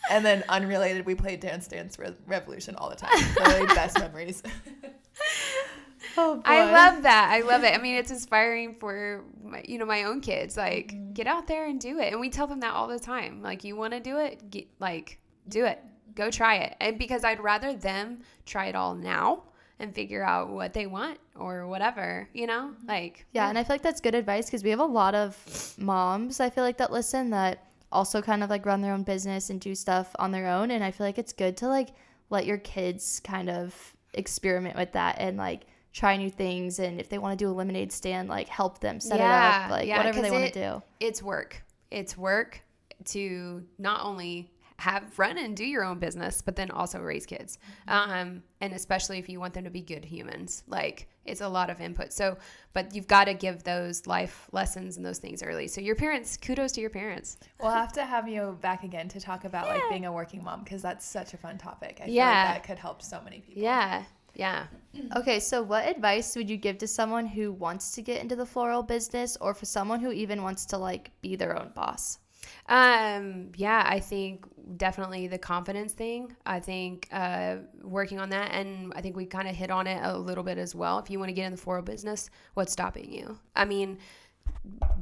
And 0.10 0.26
then 0.26 0.44
unrelated, 0.50 1.06
we 1.06 1.16
played 1.16 1.40
Dance 1.40 1.68
Dance 1.68 1.98
Re- 2.00 2.16
Revolution 2.28 2.76
all 2.76 2.90
the 2.90 2.96
time. 2.96 3.12
Literally 3.38 3.68
best 3.68 4.00
memories. 4.00 4.42
oh, 6.18 6.42
I 6.44 6.72
love 6.72 7.04
that. 7.04 7.30
I 7.32 7.42
love 7.42 7.64
it. 7.64 7.74
I 7.74 7.78
mean, 7.78 7.96
it's 7.96 8.12
inspiring 8.12 8.76
for 8.80 9.24
my, 9.44 9.64
you 9.68 9.78
know 9.78 9.86
my 9.86 10.04
own 10.04 10.22
kids. 10.22 10.58
Like, 10.58 10.92
Mm-hmm. 10.94 11.14
get 11.14 11.28
out 11.28 11.48
there 11.48 11.68
and 11.68 11.80
do 11.80 12.00
it. 12.00 12.12
And 12.12 12.20
we 12.20 12.30
tell 12.30 12.48
them 12.48 12.60
that 12.62 12.74
all 12.74 12.88
the 12.88 13.00
time. 13.00 13.42
Like, 13.42 13.64
you 13.64 13.76
want 13.76 13.94
to 13.94 14.00
do 14.00 14.18
it, 14.18 14.50
get 14.50 14.68
like 14.80 15.20
do 15.48 15.66
it. 15.66 15.80
Go 16.16 16.30
try 16.30 16.56
it. 16.58 16.76
And 16.80 16.98
because 16.98 17.24
I'd 17.24 17.40
rather 17.42 17.74
them 17.74 18.20
try 18.46 18.68
it 18.68 18.76
all 18.76 18.94
now 18.96 19.44
and 19.80 19.94
figure 19.94 20.24
out 20.24 20.50
what 20.50 20.74
they 20.74 20.86
want 20.86 21.18
or 21.36 21.68
whatever. 21.68 22.30
You 22.34 22.48
know, 22.48 22.72
Mm-hmm. 22.76 22.88
like 22.88 23.26
Yeah, 23.32 23.50
and 23.50 23.58
I 23.58 23.64
feel 23.64 23.74
like 23.76 23.82
that's 23.82 24.02
good 24.02 24.16
advice 24.16 24.46
because 24.46 24.64
we 24.64 24.70
have 24.70 24.80
a 24.80 24.86
lot 24.86 25.16
of 25.16 25.74
moms, 25.78 26.40
I 26.40 26.50
feel 26.50 26.64
like, 26.64 26.78
that 26.78 26.92
listen 26.92 27.32
that 27.32 27.66
also 27.92 28.22
kind 28.22 28.44
of 28.44 28.50
like 28.50 28.66
run 28.66 28.82
their 28.82 28.94
own 28.94 29.04
business 29.04 29.50
and 29.50 29.60
do 29.60 29.76
stuff 29.76 30.16
on 30.20 30.32
their 30.32 30.48
own. 30.48 30.72
And 30.72 30.84
I 30.84 30.92
feel 30.92 31.06
like 31.06 31.18
it's 31.18 31.34
good 31.34 31.58
to 31.58 31.68
like 31.68 31.90
let 32.30 32.46
your 32.46 32.58
kids 32.58 33.20
kind 33.24 33.50
of 33.50 33.76
experiment 34.14 34.76
with 34.76 34.92
that 34.94 35.18
and 35.20 35.38
like 35.38 35.64
try 35.92 36.18
new 36.18 36.30
things. 36.30 36.80
And 36.80 37.00
if 37.00 37.10
they 37.10 37.18
want 37.18 37.38
to 37.38 37.44
do 37.46 37.50
a 37.50 37.54
lemonade 37.54 37.92
stand, 37.92 38.30
like 38.30 38.48
help 38.48 38.80
them 38.80 39.00
set 39.00 39.20
it 39.20 39.24
up, 39.24 39.72
like 39.72 39.88
yeah, 39.88 39.98
whatever 39.98 40.22
they 40.22 40.32
want 40.32 40.54
to 40.54 40.60
do. 40.78 40.84
it's 41.00 41.22
work. 41.22 41.64
It's 41.92 42.18
work 42.18 42.62
to 43.06 43.64
not 43.78 44.04
only 44.04 44.50
have 44.84 45.18
run 45.18 45.38
and 45.38 45.56
do 45.56 45.64
your 45.66 45.84
own 45.84 45.98
business, 46.00 46.42
but 46.42 46.56
then 46.56 46.70
also 46.72 47.00
raise 47.00 47.26
kids. 47.26 47.58
Um, 47.88 48.44
and 48.60 48.74
especially 48.74 49.18
if 49.18 49.30
you 49.30 49.40
want 49.40 49.54
them 49.54 49.64
to 49.64 49.70
be 49.70 49.82
good 49.82 50.04
humans, 50.04 50.64
like 50.68 51.08
it's 51.26 51.40
a 51.42 51.48
lot 51.48 51.70
of 51.70 51.80
input. 51.80 52.12
So, 52.12 52.38
but 52.74 52.94
you've 52.94 53.08
got 53.08 53.26
to 53.26 53.34
give 53.34 53.64
those 53.64 54.06
life 54.08 54.50
lessons 54.52 54.98
and 54.98 55.06
those 55.06 55.20
things 55.20 55.42
early. 55.42 55.68
So 55.68 55.80
your 55.80 55.96
parents, 55.96 56.36
kudos 56.36 56.74
to 56.74 56.82
your 56.82 56.90
parents. 56.90 57.38
We'll 57.62 57.72
have 57.72 57.94
to 57.94 58.06
have 58.06 58.28
you 58.28 58.58
back 58.62 58.84
again 58.84 59.08
to 59.10 59.20
talk 59.22 59.46
about 59.46 59.68
like 59.68 59.84
being 59.90 60.06
a 60.06 60.12
working 60.12 60.44
mom 60.44 60.64
because 60.66 60.82
that's 60.82 61.06
such 61.06 61.34
a 61.34 61.38
fun 61.38 61.58
topic. 61.58 62.00
I 62.02 62.06
feel 62.06 62.14
Yeah. 62.16 62.44
like 62.44 62.56
that 62.56 62.64
could 62.68 62.80
help 62.80 63.02
so 63.02 63.22
many 63.24 63.40
people. 63.40 63.64
Yeah. 63.64 64.04
Yeah. 64.36 64.68
Okay, 65.16 65.40
so 65.40 65.64
what 65.64 65.88
advice 65.88 66.36
would 66.36 66.50
you 66.50 66.58
give 66.58 66.78
to 66.80 66.88
someone 66.88 67.26
who 67.26 67.52
wants 67.52 67.92
to 67.94 68.02
get 68.02 68.22
into 68.22 68.36
the 68.36 68.46
floral 68.46 68.84
business 68.84 69.38
or 69.42 69.54
for 69.54 69.66
someone 69.66 70.00
who 70.00 70.12
even 70.12 70.44
wants 70.44 70.66
to 70.68 70.78
like 70.78 71.12
be 71.22 71.36
their 71.36 71.58
own 71.58 71.72
boss? 71.74 72.20
Um, 72.68 73.52
yeah, 73.56 73.84
I 73.86 74.00
think 74.00 74.46
definitely 74.78 75.28
the 75.28 75.38
confidence 75.38 75.94
thing. 75.94 76.36
I 76.46 76.60
think 76.60 77.08
uh, 77.12 77.58
working 77.82 78.20
on 78.20 78.30
that, 78.30 78.52
and 78.54 78.94
I 78.96 79.02
think 79.02 79.16
we 79.16 79.26
kind 79.26 79.48
of 79.48 79.56
hit 79.56 79.72
on 79.72 79.88
it 79.88 80.00
a 80.04 80.18
little 80.18 80.44
bit 80.44 80.58
as 80.58 80.74
well. 80.74 81.00
If 81.00 81.10
you 81.10 81.20
want 81.20 81.30
to 81.30 81.34
get 81.34 81.46
in 81.46 81.52
the 81.52 81.58
floral 81.58 81.84
business, 81.84 82.30
what's 82.54 82.72
stopping 82.72 83.12
you? 83.12 83.38
I 83.56 83.66
mean, 83.66 84.00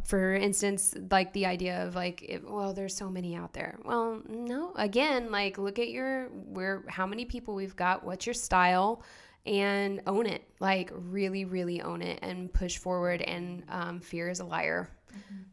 for 0.04 0.34
instance, 0.34 0.96
like 1.12 1.34
the 1.34 1.46
idea 1.46 1.86
of 1.86 1.96
like, 1.96 2.24
if, 2.24 2.44
well, 2.44 2.74
there's 2.74 2.96
so 2.96 3.10
many 3.10 3.36
out 3.36 3.54
there. 3.54 3.78
Well, 3.86 4.22
no. 4.28 4.74
Again, 4.76 5.32
like 5.32 5.58
look 5.58 5.80
at 5.80 5.90
your 5.90 6.28
where 6.30 6.84
how 6.88 7.06
many 7.06 7.26
people 7.26 7.54
we've 7.54 7.76
got. 7.76 8.04
What's 8.04 8.26
your 8.26 8.34
style? 8.34 9.04
And 9.44 10.02
own 10.06 10.28
it, 10.28 10.44
like 10.60 10.92
really, 10.94 11.46
really 11.46 11.82
own 11.82 12.04
it, 12.04 12.20
and 12.22 12.54
push 12.54 12.78
forward. 12.78 13.24
And 13.24 13.64
um, 13.70 14.00
fear 14.00 14.30
is 14.30 14.40
a 14.40 14.46
liar, 14.46 14.88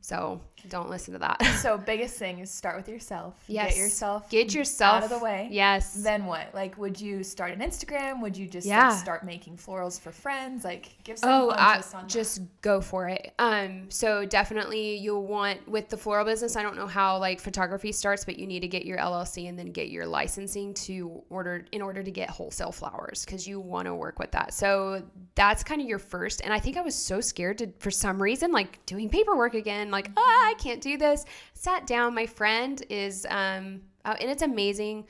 so 0.00 0.40
don't 0.68 0.88
listen 0.90 1.12
to 1.12 1.18
that. 1.20 1.42
So 1.58 1.76
biggest 1.78 2.16
thing 2.18 2.38
is 2.40 2.50
start 2.50 2.76
with 2.76 2.88
yourself. 2.88 3.34
Yes. 3.46 3.70
Get 3.74 3.78
yourself 3.78 4.30
Get 4.30 4.54
yourself 4.54 4.96
out 4.96 5.04
of 5.04 5.10
the 5.10 5.18
way. 5.18 5.48
Yes. 5.50 5.94
Then 5.94 6.24
what? 6.26 6.54
Like, 6.54 6.76
would 6.78 7.00
you 7.00 7.22
start 7.22 7.52
an 7.52 7.60
Instagram? 7.60 8.20
Would 8.22 8.36
you 8.36 8.46
just 8.46 8.66
like, 8.66 8.72
Yeah. 8.74 8.96
start 8.96 9.24
making 9.24 9.56
florals 9.56 10.00
for 10.00 10.12
friends? 10.12 10.64
Like, 10.64 11.02
give 11.04 11.18
some 11.18 11.30
Oh, 11.30 11.50
I, 11.50 11.76
on 11.76 11.82
that. 11.92 12.06
just 12.08 12.40
go 12.60 12.80
for 12.80 13.08
it. 13.08 13.32
Um, 13.38 13.90
so 13.90 14.24
definitely 14.24 14.96
you'll 14.98 15.26
want 15.26 15.66
with 15.68 15.88
the 15.88 15.96
floral 15.96 16.24
business. 16.24 16.56
I 16.56 16.62
don't 16.62 16.76
know 16.76 16.86
how 16.86 17.18
like 17.18 17.40
photography 17.40 17.92
starts, 17.92 18.24
but 18.24 18.38
you 18.38 18.46
need 18.46 18.60
to 18.60 18.68
get 18.68 18.84
your 18.84 18.98
LLC 18.98 19.48
and 19.48 19.58
then 19.58 19.72
get 19.72 19.88
your 19.90 20.06
licensing 20.06 20.74
to 20.74 21.22
order 21.30 21.66
in 21.72 21.82
order 21.82 22.02
to 22.02 22.10
get 22.10 22.30
wholesale 22.30 22.72
flowers 22.72 23.24
because 23.24 23.46
you 23.46 23.60
want 23.60 23.86
to 23.86 23.94
work 23.94 24.18
with 24.18 24.30
that. 24.32 24.52
So 24.54 25.02
that's 25.34 25.62
kind 25.64 25.80
of 25.80 25.86
your 25.88 25.98
first. 25.98 26.40
And 26.42 26.52
I 26.52 26.60
think 26.60 26.76
I 26.76 26.80
was 26.82 26.94
so 26.94 27.20
scared 27.20 27.58
to 27.58 27.72
for 27.78 27.90
some 27.90 28.20
reason 28.22 28.52
like 28.52 28.84
doing 28.86 29.08
paperwork 29.08 29.47
again. 29.54 29.90
Like 29.90 30.10
ah, 30.16 30.20
I 30.20 30.54
can't 30.58 30.80
do 30.80 30.96
this. 30.96 31.24
Sat 31.54 31.86
down. 31.86 32.14
My 32.14 32.26
friend 32.26 32.82
is 32.88 33.26
um, 33.30 33.82
uh, 34.04 34.16
and 34.20 34.30
it's 34.30 34.42
amazing 34.42 35.06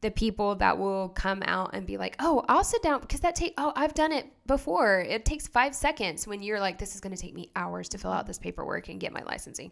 the 0.00 0.10
people 0.10 0.56
that 0.56 0.76
will 0.76 1.10
come 1.10 1.42
out 1.46 1.70
and 1.74 1.86
be 1.86 1.96
like, 1.96 2.16
"Oh, 2.18 2.44
I'll 2.48 2.64
sit 2.64 2.82
down 2.82 3.00
because 3.00 3.20
that 3.20 3.34
take 3.34 3.54
oh, 3.56 3.72
I've 3.76 3.94
done 3.94 4.12
it 4.12 4.26
before. 4.46 5.00
It 5.00 5.24
takes 5.24 5.46
5 5.46 5.74
seconds 5.74 6.26
when 6.26 6.42
you're 6.42 6.60
like 6.60 6.78
this 6.78 6.94
is 6.94 7.00
going 7.00 7.14
to 7.14 7.20
take 7.20 7.34
me 7.34 7.50
hours 7.56 7.88
to 7.90 7.98
fill 7.98 8.12
out 8.12 8.26
this 8.26 8.38
paperwork 8.38 8.88
and 8.88 9.00
get 9.00 9.12
my 9.12 9.22
licensing." 9.22 9.70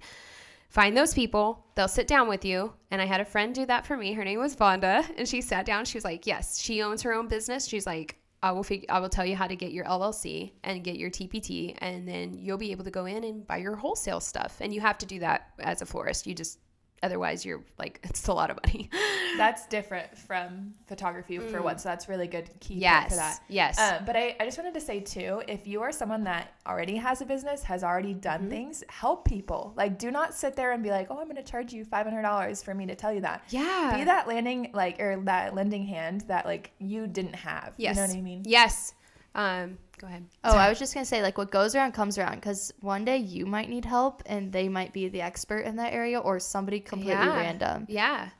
Find 0.71 0.97
those 0.97 1.13
people, 1.13 1.67
they'll 1.75 1.89
sit 1.89 2.07
down 2.07 2.29
with 2.29 2.45
you. 2.45 2.73
And 2.93 3.03
I 3.03 3.05
had 3.05 3.21
a 3.21 3.25
friend 3.25 3.53
do 3.53 3.67
that 3.67 3.85
for 3.85 3.97
me. 3.97 4.13
Her 4.13 4.23
name 4.25 4.39
was 4.39 4.55
Vonda, 4.55 5.05
and 5.19 5.29
she 5.29 5.41
sat 5.41 5.67
down. 5.67 5.85
She 5.85 5.99
was 5.99 6.05
like, 6.05 6.29
"Yes, 6.29 6.61
she 6.61 6.81
owns 6.81 7.03
her 7.03 7.13
own 7.13 7.27
business." 7.27 7.67
She's 7.67 7.87
like, 7.87 8.20
I 8.43 8.53
will 8.53 8.63
fig- 8.63 8.87
I 8.89 9.01
will 9.01 9.09
tell 9.11 9.27
you 9.27 9.37
how 9.37 9.47
to 9.47 9.57
get 9.57 9.73
your 9.73 9.85
LLC 9.85 10.53
and 10.65 10.83
get 10.83 10.97
your 10.97 11.11
TPT 11.11 11.75
and 11.79 12.09
then 12.09 12.35
you'll 12.35 12.59
be 12.59 12.73
able 12.73 12.85
to 12.85 12.91
go 12.91 13.05
in 13.05 13.23
and 13.25 13.47
buy 13.47 13.59
your 13.59 13.77
wholesale 13.77 14.21
stuff. 14.21 14.57
And 14.61 14.73
you 14.73 14.81
have 14.81 14.99
to 14.99 15.07
do 15.07 15.21
that 15.21 15.51
as 15.59 15.83
a 15.83 15.87
florist. 15.87 16.27
You 16.27 16.35
just 16.35 16.59
otherwise 17.03 17.45
you're 17.45 17.63
like 17.79 18.01
it's 18.05 18.27
a 18.29 18.33
lot 18.33 18.51
of 18.51 18.59
money. 18.65 18.91
That's 19.37 19.67
different 19.69 20.19
from 20.19 20.75
photography 20.87 21.39
for 21.39 21.63
one, 21.63 21.79
so 21.79 21.89
that's 21.89 22.09
really 22.09 22.27
good 22.27 22.51
key 22.61 22.75
yes. 22.75 23.11
for 23.11 23.17
that. 23.17 23.41
Yes. 23.49 23.79
Um, 23.79 24.05
but 24.05 24.17
I, 24.17 24.37
I 24.41 24.45
just 24.45 24.59
wanted 24.59 24.75
to 24.75 24.81
say 24.81 25.01
too, 25.01 25.43
if 25.49 25.67
you 25.67 25.81
are 25.83 25.93
someone 25.93 26.25
that 26.25 26.55
already 26.67 26.97
has 26.97 27.21
a 27.23 27.25
business, 27.25 27.63
has 27.63 27.85
already 27.85 28.15
done 28.15 28.41
Mm-hmm. 28.41 28.51
things, 28.51 28.85
help 28.89 29.25
people. 29.27 29.73
Like, 29.77 29.99
do 29.99 30.11
not 30.11 30.35
sit 30.35 30.57
there 30.57 30.73
and 30.73 30.83
be 30.83 30.91
like, 30.91 31.09
"Oh, 31.11 31.19
I'm 31.19 31.25
going 31.25 31.37
to 31.37 31.43
charge 31.43 31.73
you 31.73 31.85
five 31.85 32.07
hundred 32.07 32.23
dollars 32.23 32.63
for 32.63 32.75
me 32.75 32.87
to 32.87 32.95
tell 32.95 33.13
you 33.13 33.21
that." 33.23 33.45
yeah. 33.49 33.93
Be 33.97 34.05
that 34.05 34.27
landing 34.29 34.71
like 34.73 35.01
or 35.01 35.21
that 35.25 35.55
lending 35.55 35.85
hand 35.85 36.23
that 36.29 36.47
like 36.47 36.71
you 36.79 37.07
didn't 37.07 37.35
have. 37.35 37.75
yes. 37.77 37.97
You 37.97 38.03
know 38.03 38.09
what 38.09 38.17
I 38.17 38.21
mean? 38.23 38.43
Yes. 38.47 38.95
Um, 39.35 39.79
go 40.01 40.07
ahead. 40.07 40.25
Oh, 40.45 40.57
I 40.57 40.69
was 40.69 40.79
just 40.79 40.95
gonna 40.95 41.05
say 41.05 41.23
like 41.23 41.37
what 41.37 41.51
goes 41.51 41.75
around 41.75 41.93
comes 41.93 42.17
around 42.17 42.37
because 42.37 42.73
one 42.81 43.05
day 43.05 43.19
you 43.19 43.45
might 43.45 43.69
need 43.69 43.85
help 43.85 44.23
and 44.27 44.51
they 44.53 44.69
might 44.69 44.93
be 44.93 45.09
the 45.09 45.21
expert 45.21 45.61
in 45.61 45.77
that 45.77 45.93
area 45.93 46.19
or 46.19 46.41
somebody 46.41 46.81
completely 46.81 47.13
Yeah. 47.13 47.37
random. 47.37 47.87
Yeah. 47.89 48.31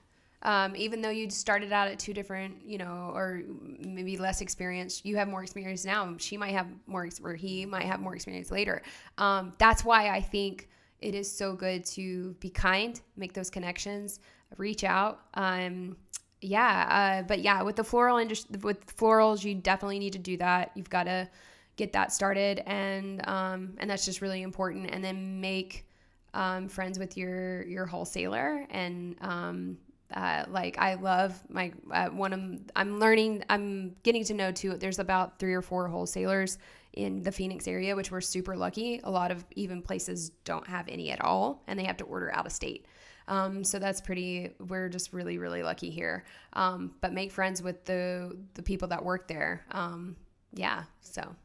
Um, 0.43 0.75
even 0.75 1.03
though 1.03 1.11
you 1.11 1.29
started 1.29 1.71
out 1.71 1.89
at 1.89 1.99
two 1.99 2.15
different, 2.15 2.65
you 2.65 2.79
know, 2.79 3.13
or 3.15 3.43
maybe 3.79 4.17
less 4.17 4.41
experience, 4.41 5.05
you 5.05 5.17
have 5.17 5.29
more 5.29 5.43
experience 5.43 5.85
now. 5.85 6.15
She 6.17 6.39
might 6.39 6.53
have 6.53 6.67
more, 6.87 7.07
or 7.23 7.35
he 7.35 7.67
might 7.67 7.85
have 7.85 8.01
more 8.01 8.15
experience 8.15 8.51
later. 8.51 8.81
Um, 9.19 9.53
that's 9.59 9.85
why 9.85 10.09
I 10.09 10.23
think 10.23 10.71
it 11.01 11.15
is 11.15 11.31
so 11.31 11.53
good 11.53 11.85
to 11.87 12.35
be 12.41 12.49
kind, 12.49 12.99
make 13.19 13.35
those 13.35 13.51
connections, 13.51 14.21
reach 14.57 14.83
out. 14.83 15.21
Um, 15.35 15.99
yeah, 16.41 17.21
uh, 17.21 17.27
but 17.27 17.41
yeah, 17.41 17.61
with 17.61 17.77
the 17.77 17.85
floral 17.85 18.17
industry, 18.17 18.57
with 18.63 18.97
florals, 18.97 19.45
you 19.45 19.55
definitely 19.55 19.99
need 19.99 20.15
to 20.15 20.19
do 20.19 20.39
that. 20.39 20.71
You've 20.75 20.89
got 20.89 21.05
to 21.05 21.29
get 21.77 21.93
that 21.93 22.13
started, 22.13 22.63
and 22.67 23.27
um, 23.29 23.75
and 23.79 23.91
that's 23.91 24.05
just 24.05 24.21
really 24.21 24.43
important. 24.43 24.91
And 24.91 25.03
then 25.03 25.41
make 25.41 25.87
um, 26.35 26.69
friends 26.69 26.99
with 26.99 27.17
your 27.17 27.65
your 27.67 27.87
wholesaler 27.87 28.67
and 28.71 29.17
um, 29.21 29.79
uh, 30.15 30.45
like 30.49 30.77
I 30.79 30.95
love 30.95 31.41
my 31.49 31.73
uh, 31.93 32.09
one 32.09 32.33
of 32.33 32.41
I'm 32.75 32.99
learning 32.99 33.45
I'm 33.49 33.95
getting 34.03 34.25
to 34.25 34.35
know 34.35 34.51
too. 34.53 34.77
There's 34.77 34.99
about 34.99 35.39
three 35.39 35.55
or 35.55 35.63
four 35.63 35.89
wholesalers 35.89 36.59
in 36.95 37.23
the 37.23 37.31
Phoenix 37.31 37.69
area, 37.69 37.95
which 37.95 38.11
we're 38.11 38.21
super 38.21 38.57
lucky. 38.57 39.01
A 39.05 39.11
lot 39.11 39.31
of 39.31 39.45
even 39.55 39.83
places 39.83 40.31
don't 40.45 40.67
have 40.67 40.89
any 40.89 41.11
at 41.11 41.21
all, 41.21 41.63
and 41.69 41.79
they 41.79 41.85
have 41.85 41.97
to 41.99 42.05
order 42.05 42.35
out 42.35 42.47
of 42.47 42.53
state. 42.53 42.87
Um, 43.29 43.63
so 43.63 43.79
that's 43.79 44.01
pretty. 44.01 44.51
We're 44.59 44.89
just 44.89 45.13
really 45.13 45.39
really 45.39 45.63
lucky 45.63 45.91
here. 45.91 46.25
Um, 46.55 46.93
but 47.01 47.13
make 47.13 47.31
friends 47.31 47.63
with 47.63 47.85
the 47.85 48.37
the 48.55 48.63
people 48.63 48.89
that 48.89 49.05
work 49.05 49.29
there. 49.29 49.65
Um, 49.71 50.17
yeah. 50.53 50.85
So 51.03 51.37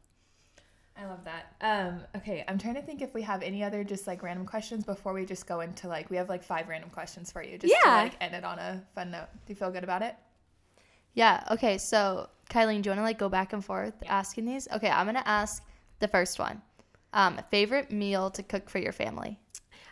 I 0.98 1.06
love 1.06 1.24
that. 1.24 1.54
Um, 1.60 2.00
okay, 2.16 2.44
I'm 2.48 2.58
trying 2.58 2.74
to 2.76 2.82
think 2.82 3.02
if 3.02 3.12
we 3.12 3.22
have 3.22 3.42
any 3.42 3.62
other 3.62 3.84
just 3.84 4.06
like 4.06 4.22
random 4.22 4.46
questions 4.46 4.84
before 4.84 5.12
we 5.12 5.26
just 5.26 5.46
go 5.46 5.60
into 5.60 5.88
like 5.88 6.08
we 6.08 6.16
have 6.16 6.28
like 6.28 6.42
five 6.42 6.68
random 6.68 6.88
questions 6.90 7.30
for 7.30 7.42
you 7.42 7.58
just 7.58 7.74
to 7.82 7.88
like 7.90 8.14
end 8.20 8.34
it 8.34 8.44
on 8.44 8.58
a 8.58 8.82
fun 8.94 9.10
note. 9.10 9.26
Do 9.46 9.52
you 9.52 9.54
feel 9.56 9.70
good 9.70 9.84
about 9.84 10.02
it? 10.02 10.16
Yeah. 11.12 11.44
Okay. 11.50 11.76
So, 11.78 12.30
Kylie, 12.50 12.80
do 12.80 12.88
you 12.88 12.90
want 12.90 13.00
to 13.00 13.02
like 13.02 13.18
go 13.18 13.28
back 13.28 13.52
and 13.52 13.64
forth 13.64 13.94
asking 14.06 14.46
these? 14.46 14.68
Okay. 14.72 14.88
I'm 14.88 15.06
gonna 15.06 15.22
ask 15.26 15.62
the 15.98 16.08
first 16.08 16.38
one. 16.38 16.62
Um, 17.12 17.40
favorite 17.50 17.90
meal 17.90 18.30
to 18.30 18.42
cook 18.42 18.68
for 18.68 18.78
your 18.78 18.92
family? 18.92 19.38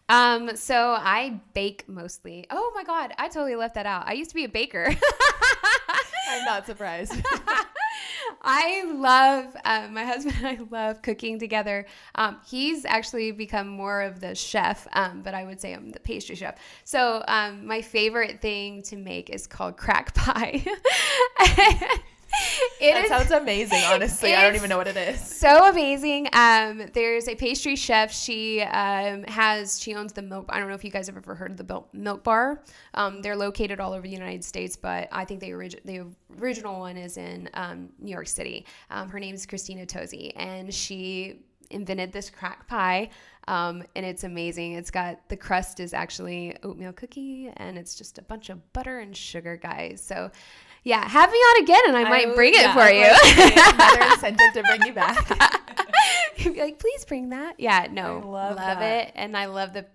Um, 0.08 0.56
so 0.56 0.94
I 0.98 1.40
bake 1.54 1.88
mostly. 1.88 2.46
Oh 2.50 2.72
my 2.74 2.84
god, 2.84 3.12
I 3.16 3.28
totally 3.28 3.56
left 3.56 3.74
that 3.76 3.86
out. 3.86 4.06
I 4.06 4.12
used 4.12 4.30
to 4.30 4.34
be 4.36 4.44
a 4.44 4.48
baker. 4.48 4.88
I'm 6.30 6.44
not 6.44 6.66
surprised. 6.66 7.14
I 8.44 8.84
love 8.92 9.56
uh, 9.64 9.88
my 9.90 10.04
husband 10.04 10.36
and 10.38 10.46
I 10.46 10.58
love 10.70 11.02
cooking 11.02 11.38
together. 11.38 11.86
Um, 12.14 12.38
he's 12.46 12.84
actually 12.84 13.32
become 13.32 13.68
more 13.68 14.02
of 14.02 14.20
the 14.20 14.34
chef, 14.34 14.86
um, 14.92 15.22
but 15.22 15.34
I 15.34 15.44
would 15.44 15.60
say 15.60 15.72
I'm 15.72 15.90
the 15.90 16.00
pastry 16.00 16.36
chef. 16.36 16.56
So 16.84 17.24
um, 17.26 17.66
my 17.66 17.80
favorite 17.80 18.40
thing 18.42 18.82
to 18.82 18.96
make 18.96 19.30
is 19.30 19.46
called 19.46 19.76
crack 19.76 20.14
pie. 20.14 20.64
It 22.80 22.92
that 22.92 23.08
sounds 23.08 23.30
amazing, 23.30 23.82
honestly. 23.84 24.34
I 24.34 24.42
don't 24.42 24.56
even 24.56 24.68
know 24.68 24.76
what 24.76 24.88
it 24.88 24.96
is. 24.96 25.20
so 25.20 25.70
amazing. 25.70 26.28
Um, 26.32 26.90
there's 26.92 27.28
a 27.28 27.34
pastry 27.34 27.76
chef. 27.76 28.12
She 28.12 28.60
um, 28.60 29.22
has 29.24 29.80
she 29.80 29.94
owns 29.94 30.12
the 30.12 30.22
milk. 30.22 30.46
I 30.50 30.58
don't 30.58 30.68
know 30.68 30.74
if 30.74 30.84
you 30.84 30.90
guys 30.90 31.06
have 31.06 31.16
ever 31.16 31.34
heard 31.34 31.52
of 31.52 31.56
the 31.56 31.82
Milk, 31.92 32.24
Bar. 32.24 32.62
Um, 32.94 33.22
they're 33.22 33.36
located 33.36 33.80
all 33.80 33.92
over 33.92 34.02
the 34.02 34.12
United 34.12 34.44
States, 34.44 34.76
but 34.76 35.08
I 35.12 35.24
think 35.24 35.40
the 35.40 35.50
origi- 35.50 35.82
the 35.84 36.04
original 36.40 36.78
one 36.78 36.96
is 36.96 37.16
in 37.16 37.48
um, 37.54 37.88
New 37.98 38.10
York 38.10 38.26
City. 38.26 38.66
Um, 38.90 39.08
her 39.08 39.20
name 39.20 39.34
is 39.34 39.46
Christina 39.46 39.86
Tosi, 39.86 40.32
and 40.36 40.72
she 40.74 41.40
invented 41.70 42.12
this 42.12 42.28
crack 42.28 42.66
pie. 42.66 43.08
Um, 43.46 43.82
and 43.94 44.04
it's 44.04 44.24
amazing. 44.24 44.72
It's 44.72 44.90
got 44.90 45.28
the 45.28 45.36
crust 45.36 45.80
is 45.80 45.94
actually 45.94 46.56
oatmeal 46.62 46.92
cookie, 46.92 47.50
and 47.56 47.78
it's 47.78 47.94
just 47.94 48.18
a 48.18 48.22
bunch 48.22 48.50
of 48.50 48.72
butter 48.72 48.98
and 48.98 49.16
sugar, 49.16 49.56
guys. 49.56 50.02
So. 50.04 50.30
Yeah, 50.84 51.08
have 51.08 51.30
me 51.32 51.38
on 51.38 51.62
again, 51.62 51.80
and 51.88 51.96
I 51.96 52.04
might 52.08 52.34
bring 52.34 52.52
it 52.54 52.60
yeah, 52.60 52.74
for 52.74 52.80
I'm 52.80 52.94
you. 52.94 53.62
Another 53.72 54.12
incentive 54.12 54.52
to 54.54 54.62
bring 54.62 54.82
you 54.86 54.92
back. 54.92 55.60
You'd 56.36 56.54
be 56.54 56.60
like, 56.60 56.78
please 56.78 57.04
bring 57.06 57.30
that. 57.30 57.54
Yeah, 57.58 57.86
no, 57.90 58.18
I 58.18 58.24
love 58.24 58.56
that. 58.56 58.82
it, 59.08 59.12
and 59.14 59.34
I 59.36 59.46
love 59.46 59.72
the, 59.72 59.86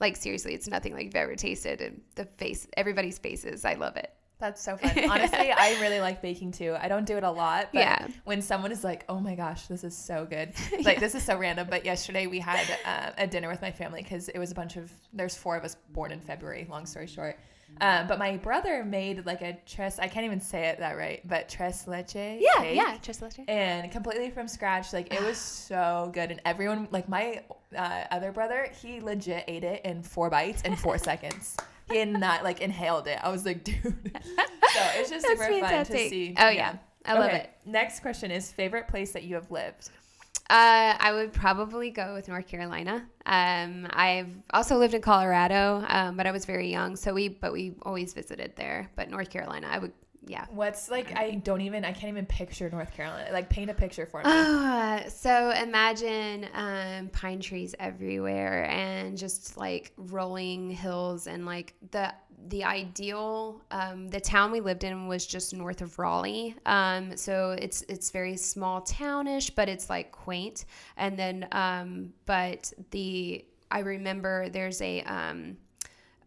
like 0.00 0.16
seriously, 0.16 0.54
it's 0.54 0.66
nothing 0.66 0.92
like 0.92 1.04
you've 1.04 1.14
ever 1.14 1.36
tasted, 1.36 1.80
and 1.80 2.00
the 2.16 2.24
face, 2.24 2.66
everybody's 2.76 3.16
faces, 3.18 3.64
I 3.64 3.74
love 3.74 3.96
it. 3.96 4.12
That's 4.40 4.60
so 4.60 4.76
fun. 4.76 4.90
Honestly, 5.10 5.52
I 5.52 5.78
really 5.80 6.00
like 6.00 6.20
baking 6.20 6.50
too. 6.50 6.76
I 6.78 6.88
don't 6.88 7.06
do 7.06 7.16
it 7.16 7.22
a 7.22 7.30
lot, 7.30 7.68
but 7.72 7.78
Yeah. 7.78 8.08
when 8.24 8.42
someone 8.42 8.72
is 8.72 8.82
like, 8.82 9.04
"Oh 9.08 9.20
my 9.20 9.36
gosh, 9.36 9.68
this 9.68 9.84
is 9.84 9.96
so 9.96 10.26
good," 10.28 10.52
like 10.84 10.98
this 10.98 11.14
is 11.14 11.22
so 11.22 11.38
random. 11.38 11.68
But 11.70 11.84
yesterday 11.84 12.26
we 12.26 12.40
had 12.40 12.66
uh, 12.84 13.10
a 13.16 13.28
dinner 13.28 13.48
with 13.48 13.62
my 13.62 13.70
family 13.70 14.02
because 14.02 14.28
it 14.28 14.38
was 14.40 14.50
a 14.50 14.54
bunch 14.54 14.76
of 14.76 14.90
there's 15.12 15.36
four 15.36 15.56
of 15.56 15.62
us 15.64 15.76
born 15.92 16.10
in 16.10 16.18
February. 16.20 16.66
Long 16.68 16.84
story 16.84 17.06
short, 17.06 17.38
um, 17.80 18.06
but 18.06 18.18
my 18.18 18.36
brother 18.36 18.84
made 18.84 19.26
like 19.26 19.42
a 19.42 19.58
tres. 19.66 19.98
I 19.98 20.08
can't 20.08 20.24
even 20.24 20.40
say 20.40 20.68
it 20.68 20.78
that 20.78 20.96
right, 20.96 21.20
but 21.26 21.48
tres 21.48 21.86
leche. 21.86 22.14
Yeah, 22.14 22.58
cake. 22.58 22.76
yeah, 22.76 22.98
let 23.20 23.38
you. 23.38 23.44
and 23.48 23.90
completely 23.90 24.30
from 24.30 24.48
scratch. 24.48 24.92
Like 24.92 25.12
it 25.12 25.22
was 25.22 25.38
so 25.68 26.10
good, 26.12 26.30
and 26.30 26.40
everyone 26.44 26.88
like 26.90 27.08
my 27.08 27.42
uh, 27.76 28.04
other 28.10 28.32
brother, 28.32 28.68
he 28.80 29.00
legit 29.00 29.44
ate 29.48 29.64
it 29.64 29.84
in 29.84 30.02
four 30.02 30.30
bites 30.30 30.62
in 30.62 30.76
four 30.76 30.98
seconds. 31.10 31.56
He 31.90 31.98
had 31.98 32.08
not 32.08 32.44
like 32.44 32.60
inhaled 32.60 33.06
it. 33.06 33.18
I 33.22 33.30
was 33.30 33.44
like, 33.44 33.64
dude. 33.64 33.82
so 33.82 33.92
it's 34.96 35.10
just 35.10 35.26
That's 35.26 35.40
super 35.40 35.60
fun 35.60 35.84
to 35.84 35.92
see. 35.92 36.34
Oh, 36.38 36.48
yeah. 36.48 36.76
I 37.04 37.18
love 37.18 37.32
it. 37.32 37.50
Next 37.66 38.00
question 38.00 38.30
is 38.30 38.50
favorite 38.50 38.88
place 38.88 39.12
that 39.12 39.24
you 39.24 39.34
have 39.34 39.50
lived. 39.50 39.90
Uh, 40.50 40.94
I 40.98 41.12
would 41.12 41.32
probably 41.32 41.90
go 41.90 42.14
with 42.14 42.28
North 42.28 42.46
Carolina. 42.46 43.06
Um, 43.24 43.86
I've 43.90 44.28
also 44.50 44.76
lived 44.76 44.92
in 44.92 45.00
Colorado, 45.00 45.82
um, 45.88 46.16
but 46.18 46.26
I 46.26 46.32
was 46.32 46.44
very 46.44 46.70
young, 46.70 46.96
so 46.96 47.14
we, 47.14 47.28
but 47.28 47.52
we 47.52 47.74
always 47.82 48.12
visited 48.12 48.54
there. 48.56 48.90
But 48.94 49.08
North 49.08 49.30
Carolina, 49.30 49.68
I 49.70 49.78
would, 49.78 49.92
yeah. 50.26 50.44
What's 50.50 50.90
like 50.90 51.16
I 51.16 51.32
don't 51.32 51.62
even 51.62 51.84
I 51.84 51.92
can't 51.92 52.12
even 52.12 52.26
picture 52.26 52.68
North 52.70 52.94
Carolina. 52.94 53.30
Like 53.32 53.48
paint 53.48 53.70
a 53.70 53.74
picture 53.74 54.06
for 54.06 54.18
me. 54.18 54.24
Uh, 54.26 55.08
so 55.08 55.50
imagine 55.50 56.46
um, 56.54 57.08
pine 57.08 57.40
trees 57.40 57.74
everywhere 57.78 58.64
and 58.64 59.16
just 59.16 59.56
like 59.56 59.92
rolling 59.96 60.70
hills 60.70 61.26
and 61.26 61.46
like 61.46 61.74
the 61.90 62.12
the 62.48 62.64
ideal 62.64 63.60
um, 63.70 64.08
the 64.08 64.20
town 64.20 64.50
we 64.52 64.60
lived 64.60 64.84
in 64.84 65.06
was 65.06 65.26
just 65.26 65.54
north 65.54 65.80
of 65.80 65.98
Raleigh. 65.98 66.54
Um, 66.66 67.16
so 67.16 67.56
it's 67.58 67.82
it's 67.88 68.10
very 68.10 68.36
small 68.36 68.80
townish, 68.82 69.50
but 69.50 69.68
it's 69.68 69.88
like 69.88 70.12
quaint. 70.12 70.64
And 70.96 71.18
then 71.18 71.48
um, 71.52 72.12
but 72.26 72.72
the 72.90 73.44
I 73.70 73.80
remember 73.80 74.48
there's 74.48 74.80
a 74.82 75.02
um, 75.02 75.56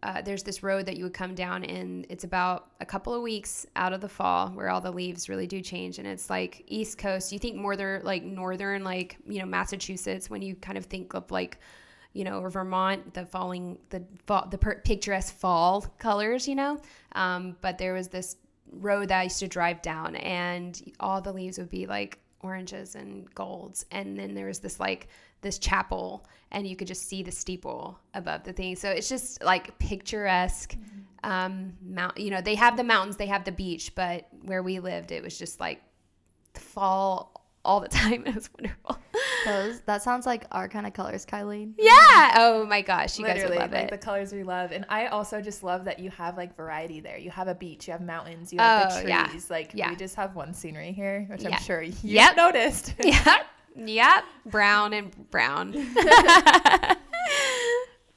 uh, 0.02 0.22
there's 0.22 0.42
this 0.42 0.62
road 0.62 0.86
that 0.86 0.96
you 0.96 1.04
would 1.04 1.14
come 1.14 1.34
down 1.34 1.64
and 1.64 2.06
it's 2.08 2.22
about 2.22 2.70
a 2.80 2.86
couple 2.86 3.12
of 3.12 3.22
weeks 3.22 3.66
out 3.74 3.92
of 3.92 4.00
the 4.00 4.08
fall 4.08 4.48
where 4.50 4.68
all 4.70 4.80
the 4.80 4.90
leaves 4.90 5.28
really 5.28 5.46
do 5.46 5.60
change 5.60 5.98
and 5.98 6.06
it's 6.06 6.30
like 6.30 6.62
east 6.68 6.98
coast 6.98 7.32
you 7.32 7.38
think 7.38 7.56
more 7.56 7.74
like 8.04 8.22
northern 8.22 8.84
like 8.84 9.16
you 9.26 9.40
know 9.40 9.46
massachusetts 9.46 10.30
when 10.30 10.40
you 10.40 10.54
kind 10.54 10.78
of 10.78 10.84
think 10.84 11.14
of 11.14 11.28
like 11.32 11.58
you 12.12 12.24
know 12.24 12.40
or 12.40 12.50
vermont 12.50 13.14
the 13.14 13.24
falling 13.26 13.78
the 13.90 14.02
fall 14.26 14.46
the 14.50 14.58
per- 14.58 14.80
picturesque 14.80 15.34
fall 15.34 15.82
colors 15.98 16.48
you 16.48 16.54
know? 16.54 16.80
Um, 17.12 17.56
but 17.60 17.78
there 17.78 17.94
was 17.94 18.08
this 18.08 18.36
road 18.72 19.08
that 19.08 19.20
i 19.20 19.22
used 19.24 19.38
to 19.38 19.48
drive 19.48 19.80
down 19.80 20.16
and 20.16 20.92
all 21.00 21.20
the 21.20 21.32
leaves 21.32 21.58
would 21.58 21.70
be 21.70 21.86
like 21.86 22.18
oranges 22.40 22.94
and 22.94 23.32
golds. 23.34 23.84
And 23.90 24.18
then 24.18 24.34
there 24.34 24.46
was 24.46 24.60
this 24.60 24.78
like 24.78 25.08
this 25.40 25.58
chapel 25.58 26.26
and 26.50 26.66
you 26.66 26.76
could 26.76 26.88
just 26.88 27.08
see 27.08 27.22
the 27.22 27.30
steeple 27.30 27.98
above 28.14 28.44
the 28.44 28.52
thing. 28.52 28.76
So 28.76 28.90
it's 28.90 29.08
just 29.08 29.42
like 29.42 29.78
picturesque 29.78 30.76
um 31.24 31.72
mount 31.82 32.16
you 32.16 32.30
know 32.30 32.40
they 32.40 32.54
have 32.54 32.76
the 32.76 32.84
mountains 32.84 33.16
they 33.16 33.26
have 33.26 33.42
the 33.42 33.50
beach 33.50 33.92
but 33.96 34.28
where 34.42 34.62
we 34.62 34.78
lived 34.78 35.10
it 35.10 35.20
was 35.20 35.36
just 35.36 35.58
like 35.58 35.82
fall 36.54 37.37
all 37.64 37.80
the 37.80 37.88
time 38.02 38.24
it 38.26 38.34
was 38.34 38.48
wonderful 38.58 38.98
Those 39.44 39.80
that 39.82 40.02
sounds 40.02 40.26
like 40.26 40.44
our 40.52 40.68
kind 40.68 40.86
of 40.86 40.92
colors, 40.92 41.26
Kylie. 41.26 41.72
yeah 41.78 42.34
oh 42.36 42.64
my 42.68 42.82
gosh 42.82 43.18
you 43.18 43.24
Literally, 43.24 43.40
guys 43.42 43.50
would 43.50 43.58
love 43.58 43.72
like 43.72 43.84
it 43.84 43.90
the 43.90 43.98
colors 43.98 44.32
we 44.32 44.42
love, 44.42 44.72
and 44.72 44.84
I 44.88 45.06
also 45.06 45.40
just 45.40 45.62
love 45.62 45.84
that 45.86 45.98
you 45.98 46.10
have 46.10 46.36
like 46.36 46.56
variety 46.56 47.00
there. 47.00 47.18
You 47.18 47.30
have 47.30 47.48
a 47.48 47.54
beach, 47.54 47.86
you 47.88 47.92
have 47.92 48.00
mountains, 48.00 48.52
you 48.52 48.58
have 48.60 48.92
Oh, 48.92 49.02
the 49.02 49.08
yeah. 49.08 49.26
trees. 49.28 49.50
Like 49.50 49.72
Yeah. 49.74 49.90
we 49.90 49.96
just 49.96 50.14
have 50.16 50.34
one 50.34 50.54
scenery 50.54 50.92
here, 50.92 51.26
which 51.30 51.42
Yeah. 51.42 51.50
I'm 51.50 51.60
sure 51.62 51.82
you 51.82 51.92
Yep. 52.02 52.36
noticed. 52.36 52.94
yep 53.04 53.46
yep 53.76 54.24
brown 54.46 54.92
and 54.92 55.30
brown 55.30 55.72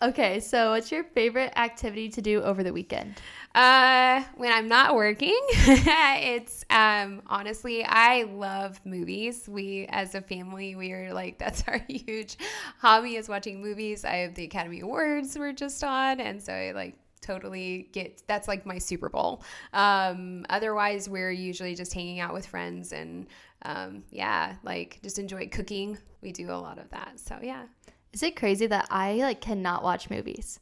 Okay, 0.03 0.39
so 0.39 0.71
what's 0.71 0.91
your 0.91 1.03
favorite 1.03 1.53
activity 1.55 2.09
to 2.09 2.23
do 2.23 2.41
over 2.41 2.63
the 2.63 2.73
weekend? 2.73 3.21
Uh, 3.53 4.23
when 4.37 4.51
I'm 4.51 4.69
not 4.69 4.95
working, 4.95 5.39
it's 5.49 6.63
um 6.69 7.21
honestly 7.27 7.83
I 7.83 8.23
love 8.23 8.79
movies. 8.85 9.47
We 9.49 9.87
as 9.89 10.15
a 10.15 10.21
family, 10.21 10.75
we 10.75 10.93
are 10.93 11.13
like 11.13 11.37
that's 11.39 11.63
our 11.67 11.79
huge 11.89 12.37
hobby 12.79 13.15
is 13.17 13.27
watching 13.27 13.61
movies. 13.61 14.05
I 14.05 14.17
have 14.17 14.35
the 14.35 14.45
Academy 14.45 14.79
Awards 14.79 15.37
we're 15.37 15.53
just 15.53 15.83
on, 15.83 16.21
and 16.21 16.41
so 16.41 16.53
I 16.53 16.71
like 16.71 16.95
totally 17.21 17.89
get 17.91 18.23
that's 18.25 18.47
like 18.47 18.65
my 18.65 18.77
Super 18.77 19.09
Bowl. 19.09 19.43
Um, 19.73 20.45
otherwise, 20.49 21.09
we're 21.09 21.31
usually 21.31 21.75
just 21.75 21.93
hanging 21.93 22.19
out 22.19 22.33
with 22.33 22.45
friends 22.45 22.93
and 22.93 23.27
um, 23.63 24.03
yeah, 24.11 24.55
like 24.63 24.99
just 25.03 25.19
enjoy 25.19 25.47
cooking. 25.49 25.97
We 26.21 26.31
do 26.31 26.49
a 26.51 26.53
lot 26.53 26.79
of 26.79 26.89
that. 26.91 27.19
So 27.19 27.37
yeah. 27.41 27.65
Is 28.13 28.23
it 28.23 28.35
crazy 28.35 28.67
that 28.67 28.87
I 28.89 29.15
like 29.15 29.39
cannot 29.41 29.83
watch 29.83 30.09
movies? 30.09 30.59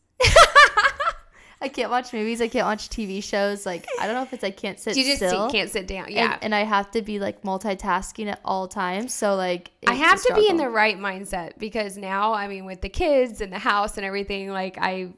I 1.62 1.68
can't 1.68 1.91
watch 1.91 2.14
movies. 2.14 2.41
I 2.41 2.47
can't 2.47 2.66
watch 2.66 2.89
TV 2.89 3.22
shows. 3.22 3.66
Like 3.66 3.86
I 3.99 4.05
don't 4.05 4.16
know 4.16 4.24
if 4.24 4.32
it's 4.34 4.43
I 4.43 4.51
can't 4.51 4.80
sit 4.80 4.95
You 4.95 5.03
just 5.03 5.18
still. 5.18 5.49
can't 5.49 5.70
sit 5.70 5.88
down. 5.88 6.05
Yeah. 6.10 6.34
And, 6.36 6.43
and 6.45 6.55
I 6.55 6.62
have 6.64 6.89
to 6.91 7.01
be 7.01 7.20
like 7.20 7.41
multitasking 7.43 8.28
at 8.32 8.39
all 8.45 8.68
times. 8.68 9.14
So 9.14 9.36
like 9.36 9.72
I 9.86 9.93
have 9.93 10.22
to 10.24 10.34
be 10.36 10.47
in 10.47 10.57
the 10.57 10.70
right 10.70 10.97
mindset 10.97 11.57
because 11.57 11.97
now, 11.97 12.34
I 12.34 12.47
mean, 12.47 12.66
with 12.66 12.82
the 12.82 12.89
kids 12.89 13.41
and 13.41 13.51
the 13.51 13.60
house 13.60 13.97
and 13.97 14.05
everything, 14.05 14.49
like 14.49 14.78
I, 14.80 15.10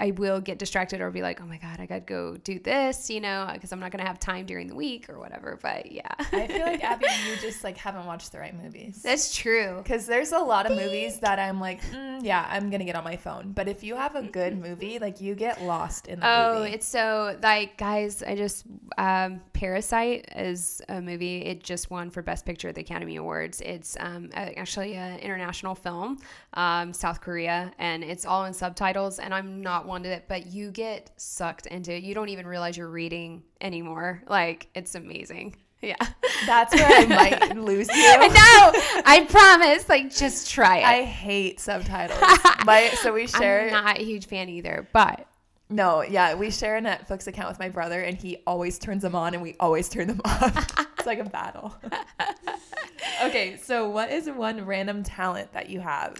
I 0.00 0.12
will 0.12 0.40
get 0.40 0.58
distracted 0.58 1.00
or 1.00 1.10
be 1.10 1.22
like, 1.22 1.40
oh 1.40 1.46
my 1.46 1.56
god, 1.58 1.80
I 1.80 1.86
got 1.86 1.94
to 1.96 2.00
go 2.00 2.36
do 2.36 2.58
this, 2.60 3.10
you 3.10 3.20
know, 3.20 3.48
because 3.52 3.72
I'm 3.72 3.80
not 3.80 3.90
gonna 3.90 4.06
have 4.06 4.20
time 4.20 4.46
during 4.46 4.68
the 4.68 4.74
week 4.76 5.08
or 5.10 5.18
whatever. 5.18 5.58
But 5.60 5.90
yeah, 5.90 6.06
I 6.32 6.46
feel 6.46 6.64
like 6.66 6.84
Abby, 6.84 7.06
you 7.28 7.36
just 7.40 7.64
like 7.64 7.76
haven't 7.76 8.06
watched 8.06 8.30
the 8.32 8.38
right 8.38 8.54
movies. 8.62 9.02
that's 9.02 9.34
true. 9.36 9.80
Because 9.82 10.06
there's 10.06 10.32
a 10.32 10.38
lot 10.38 10.66
of 10.66 10.76
movies 10.76 11.18
that 11.20 11.38
I'm 11.38 11.60
like, 11.60 11.82
mm, 11.90 12.20
yeah, 12.22 12.46
I'm 12.48 12.70
gonna 12.70 12.84
get 12.84 12.94
on 12.94 13.02
my 13.04 13.16
phone. 13.16 13.52
But 13.52 13.66
if 13.68 13.82
you 13.82 13.96
have 13.96 14.14
a 14.14 14.22
good 14.22 14.56
movie, 14.56 14.98
like 14.98 15.20
you 15.20 15.34
get 15.34 15.62
lost 15.62 16.06
in 16.06 16.20
the 16.20 16.26
Oh, 16.28 16.58
movie. 16.60 16.74
it's 16.74 16.86
so 16.86 17.36
like 17.42 17.76
guys, 17.76 18.22
I 18.22 18.36
just 18.36 18.66
um, 18.98 19.40
Parasite 19.52 20.28
is 20.36 20.80
a 20.88 21.00
movie. 21.00 21.38
It 21.38 21.64
just 21.64 21.90
won 21.90 22.10
for 22.10 22.22
Best 22.22 22.46
Picture 22.46 22.68
at 22.68 22.74
the 22.76 22.80
Academy 22.82 23.16
Awards. 23.16 23.60
It's 23.60 23.96
um, 23.98 24.30
actually 24.34 24.94
an 24.94 25.18
international 25.18 25.74
film, 25.74 26.18
um, 26.54 26.92
South 26.92 27.20
Korea, 27.20 27.72
and 27.78 28.04
it's 28.04 28.24
all 28.24 28.44
in 28.44 28.52
subtitles. 28.54 29.18
And 29.18 29.34
I'm 29.34 29.60
not 29.60 29.86
to 29.88 30.10
it, 30.10 30.24
but 30.28 30.46
you 30.46 30.70
get 30.70 31.10
sucked 31.16 31.66
into 31.66 31.94
it. 31.94 32.02
You 32.02 32.14
don't 32.14 32.28
even 32.28 32.46
realize 32.46 32.76
you're 32.76 32.88
reading 32.88 33.42
anymore. 33.60 34.22
Like 34.28 34.68
it's 34.74 34.94
amazing. 34.94 35.56
Yeah. 35.80 35.94
That's 36.44 36.74
where 36.74 36.88
I 36.90 37.06
might 37.06 37.56
lose 37.56 37.86
you. 37.86 37.94
I 37.94 38.26
know. 38.26 39.02
I 39.06 39.24
promise. 39.26 39.88
Like 39.88 40.12
just 40.12 40.50
try 40.50 40.78
it. 40.78 40.84
I 40.84 41.02
hate 41.04 41.60
subtitles. 41.60 42.18
My 42.64 42.88
so 43.00 43.12
we 43.12 43.26
share 43.28 43.66
I'm 43.66 43.84
not 43.84 43.98
a 43.98 44.04
huge 44.04 44.26
fan 44.26 44.48
either, 44.48 44.88
but 44.92 45.28
no, 45.70 46.02
yeah, 46.02 46.34
we 46.34 46.50
share 46.50 46.78
a 46.78 46.80
Netflix 46.80 47.28
account 47.28 47.48
with 47.48 47.60
my 47.60 47.68
brother, 47.68 48.00
and 48.00 48.16
he 48.16 48.38
always 48.44 48.76
turns 48.78 49.02
them 49.02 49.14
on, 49.14 49.34
and 49.34 49.42
we 49.42 49.54
always 49.60 49.88
turn 49.88 50.08
them 50.08 50.20
off. 50.24 50.86
it's 50.98 51.06
like 51.06 51.20
a 51.20 51.24
battle. 51.24 51.76
okay, 53.22 53.56
so 53.62 53.88
what 53.88 54.10
is 54.10 54.28
one 54.28 54.66
random 54.66 55.04
talent 55.04 55.52
that 55.52 55.68
you 55.70 55.78
have? 55.78 56.16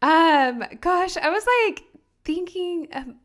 Um, 0.00 0.64
gosh, 0.80 1.16
I 1.16 1.30
was 1.30 1.46
like 1.68 1.84
thinking. 2.24 2.88
Um, 2.92 3.16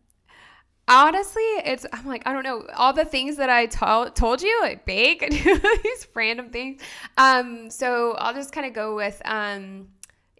honestly, 0.87 1.41
it's 1.65 1.85
I'm 1.91 2.05
like 2.05 2.23
I 2.25 2.33
don't 2.33 2.43
know 2.43 2.65
all 2.75 2.93
the 2.93 3.05
things 3.05 3.37
that 3.37 3.49
I 3.49 3.65
to- 3.67 4.11
told 4.13 4.41
you 4.41 4.59
like 4.61 4.85
bake 4.85 5.21
and 5.21 5.31
these 5.83 6.07
random 6.15 6.49
things. 6.49 6.81
Um, 7.17 7.69
so 7.69 8.13
I'll 8.13 8.33
just 8.33 8.51
kind 8.51 8.65
of 8.67 8.73
go 8.73 8.95
with 8.95 9.21
um 9.25 9.89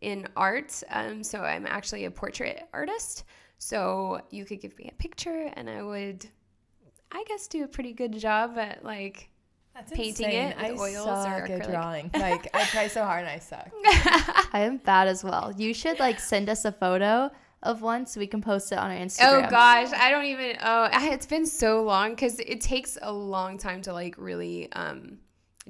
in 0.01 0.27
art. 0.35 0.81
Um, 0.89 1.23
so 1.23 1.39
I'm 1.41 1.65
actually 1.65 2.05
a 2.05 2.11
portrait 2.11 2.67
artist. 2.73 3.23
So 3.59 4.21
you 4.29 4.45
could 4.45 4.61
give 4.61 4.77
me 4.77 4.87
a 4.91 4.95
picture, 5.01 5.49
and 5.53 5.67
I 5.67 5.81
would, 5.81 6.27
I 7.11 7.23
guess, 7.27 7.47
do 7.47 7.63
a 7.63 7.67
pretty 7.67 7.91
good 7.93 8.17
job 8.19 8.55
at 8.59 8.83
like 8.85 9.29
That's 9.73 9.91
Painting 9.91 10.29
it 10.29 10.55
with 10.55 10.65
I 10.65 10.69
oils 10.73 11.07
or 11.07 11.23
suck 11.23 11.49
at 11.49 11.49
acrylic. 11.49 11.71
drawing. 11.71 12.11
Like 12.19 12.55
I 12.55 12.63
try 12.65 12.87
so 12.87 13.03
hard 13.03 13.21
and 13.21 13.29
I 13.31 13.39
suck. 13.39 13.69
I 14.53 14.59
am 14.59 14.77
bad 14.77 15.07
as 15.07 15.23
well. 15.23 15.51
You 15.57 15.73
should 15.73 15.99
like 15.99 16.19
send 16.19 16.49
us 16.49 16.65
a 16.65 16.71
photo 16.71 17.31
of 17.63 17.81
one 17.81 18.05
so 18.05 18.19
we 18.19 18.27
can 18.27 18.41
post 18.41 18.71
it 18.71 18.77
on 18.77 18.91
our 18.91 18.97
Instagram. 18.97 19.47
Oh 19.47 19.49
gosh, 19.49 19.91
I 19.93 20.11
don't 20.11 20.25
even. 20.25 20.57
Oh, 20.61 20.89
it's 20.93 21.25
been 21.25 21.45
so 21.45 21.83
long 21.83 22.11
because 22.11 22.39
it 22.39 22.61
takes 22.61 22.97
a 23.01 23.11
long 23.11 23.57
time 23.57 23.81
to 23.83 23.93
like 23.93 24.15
really 24.17 24.71
um 24.73 25.17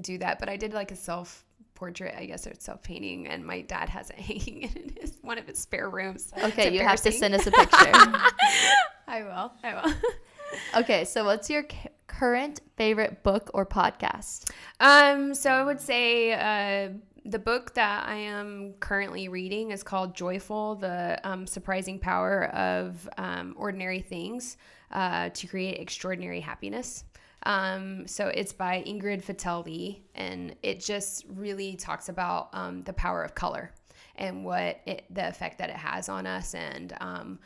do 0.01 0.17
that. 0.19 0.39
But 0.39 0.49
I 0.49 0.57
did 0.57 0.73
like 0.73 0.91
a 0.91 0.95
self 0.95 1.45
portrait, 1.75 2.15
I 2.17 2.25
guess, 2.25 2.45
or 2.47 2.53
self 2.57 2.81
painting, 2.83 3.27
and 3.27 3.45
my 3.45 3.61
dad 3.61 3.89
has 3.89 4.09
it 4.09 4.19
hanging 4.19 4.63
in 4.63 4.95
his 4.99 5.17
one 5.21 5.37
of 5.37 5.47
his 5.47 5.59
spare 5.59 5.89
rooms. 5.89 6.31
Okay, 6.37 6.73
you 6.73 6.81
have 6.81 7.01
to 7.01 7.11
send 7.11 7.33
us 7.33 7.47
a 7.47 7.51
picture. 7.51 7.77
I 9.07 9.23
will. 9.23 9.53
I 9.63 9.73
will. 9.73 9.93
okay, 10.81 11.05
so 11.05 11.23
what's 11.23 11.49
your 11.49 11.63
c- 11.69 11.89
current 12.07 12.59
favorite 12.75 13.23
book 13.23 13.49
or 13.53 13.65
podcast? 13.65 14.51
Um, 14.79 15.33
so 15.33 15.51
I 15.51 15.63
would 15.63 15.79
say 15.79 16.33
uh, 16.33 16.89
the 17.27 17.39
book 17.39 17.73
that 17.73 18.07
I 18.07 18.15
am 18.15 18.73
currently 18.79 19.27
reading 19.27 19.71
is 19.71 19.83
called 19.83 20.15
Joyful: 20.15 20.75
The 20.75 21.19
um, 21.23 21.45
Surprising 21.45 21.99
Power 21.99 22.45
of 22.45 23.07
um, 23.17 23.53
Ordinary 23.57 23.99
Things 23.99 24.57
uh, 24.91 25.29
to 25.29 25.47
Create 25.47 25.79
Extraordinary 25.79 26.39
Happiness. 26.39 27.03
Um, 27.43 28.07
so 28.07 28.27
it's 28.27 28.53
by 28.53 28.83
Ingrid 28.87 29.23
Fetell 29.23 29.65
Lee, 29.65 30.03
and 30.15 30.55
it 30.63 30.79
just 30.79 31.25
really 31.29 31.75
talks 31.75 32.07
about 32.09 32.49
um, 32.53 32.83
the 32.83 32.93
power 32.93 33.23
of 33.23 33.35
color 33.35 33.71
and 34.15 34.45
what 34.45 34.79
it, 34.85 35.05
the 35.09 35.27
effect 35.27 35.57
that 35.57 35.69
it 35.69 35.75
has 35.75 36.07
on 36.07 36.25
us, 36.25 36.55
and 36.55 36.95
um, 37.01 37.39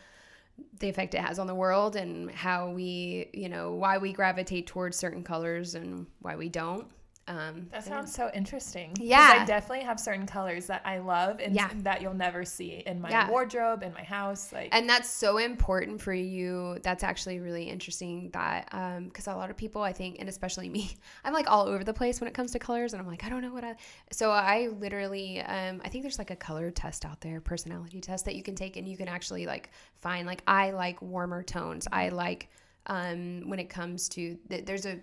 the 0.80 0.90
effect 0.90 1.16
it 1.16 1.22
has 1.22 1.40
on 1.40 1.48
the 1.48 1.56
world 1.56 1.96
and 1.96 2.30
how 2.30 2.70
we, 2.70 3.30
you 3.34 3.50
know, 3.50 3.72
why 3.74 3.98
we 3.98 4.14
gravitate 4.14 4.68
towards 4.68 4.96
certain 4.96 5.24
colors 5.24 5.74
and 5.74 6.06
why 6.22 6.36
we 6.36 6.50
don't. 6.50 6.88
Um, 7.28 7.68
That 7.72 7.84
sounds 7.86 8.14
so 8.14 8.32
interesting. 8.34 8.94
Yeah. 9.00 9.40
I 9.42 9.46
definitely 9.46 9.86
have 9.86 10.00
certain 10.00 10.26
colors 10.26 10.66
that 10.66 10.82
I 10.84 10.98
love 10.98 11.40
and 11.40 11.54
Yeah. 11.56 11.70
that 11.84 12.02
you'll 12.02 12.16
never 12.16 12.44
see 12.44 12.84
in 12.86 13.00
my 13.00 13.10
Yeah. 13.10 13.30
wardrobe, 13.30 13.84
in 13.84 13.94
my 13.94 14.04
house. 14.04 14.52
Like 14.52 14.70
and 14.72 14.90
that's 14.90 15.10
so 15.10 15.38
important 15.38 16.02
for 16.02 16.14
you. 16.14 16.80
That's 16.82 17.04
actually 17.04 17.40
really 17.40 17.70
interesting 17.70 18.32
that, 18.32 18.66
because 19.06 19.28
a 19.28 19.36
lot 19.36 19.50
of 19.52 19.56
people, 19.56 19.82
I 19.84 19.94
think, 19.94 20.18
and 20.20 20.28
especially 20.28 20.68
me, 20.68 20.98
I'm 21.24 21.32
like 21.34 21.50
all 21.50 21.68
over 21.68 21.84
the 21.84 21.94
place 21.94 22.20
when 22.20 22.28
it 22.28 22.34
comes 22.34 22.52
to 22.54 22.60
colors, 22.60 22.94
and 22.94 23.02
I'm 23.02 23.08
like, 23.08 23.24
I 23.24 23.30
don't 23.30 23.42
know 23.44 23.54
what 23.54 23.64
I. 23.64 23.76
So 24.12 24.32
I 24.32 24.68
literally, 24.80 25.42
um, 25.42 25.80
I 25.86 25.90
think 25.90 26.04
there's 26.04 26.18
like 26.18 26.32
a 26.32 26.36
color 26.36 26.72
test 26.72 27.06
out 27.06 27.22
there, 27.22 27.40
personality 27.40 28.02
test 28.02 28.26
that 28.26 28.36
you 28.36 28.44
can 28.44 28.56
take, 28.56 28.78
and 28.78 28.88
you 28.88 28.98
can 28.98 29.08
actually 29.08 29.46
like 29.46 29.70
find 30.02 30.26
like 30.26 30.42
I 30.48 30.72
like 30.72 31.02
warmer 31.02 31.44
tones. 31.44 31.88
I 31.92 32.10
like 32.10 32.50
um, 32.88 33.48
when 33.48 33.60
it 33.60 33.70
comes 33.70 34.10
to 34.10 34.36
th- 34.50 34.66
there's 34.66 34.88
a 34.88 35.00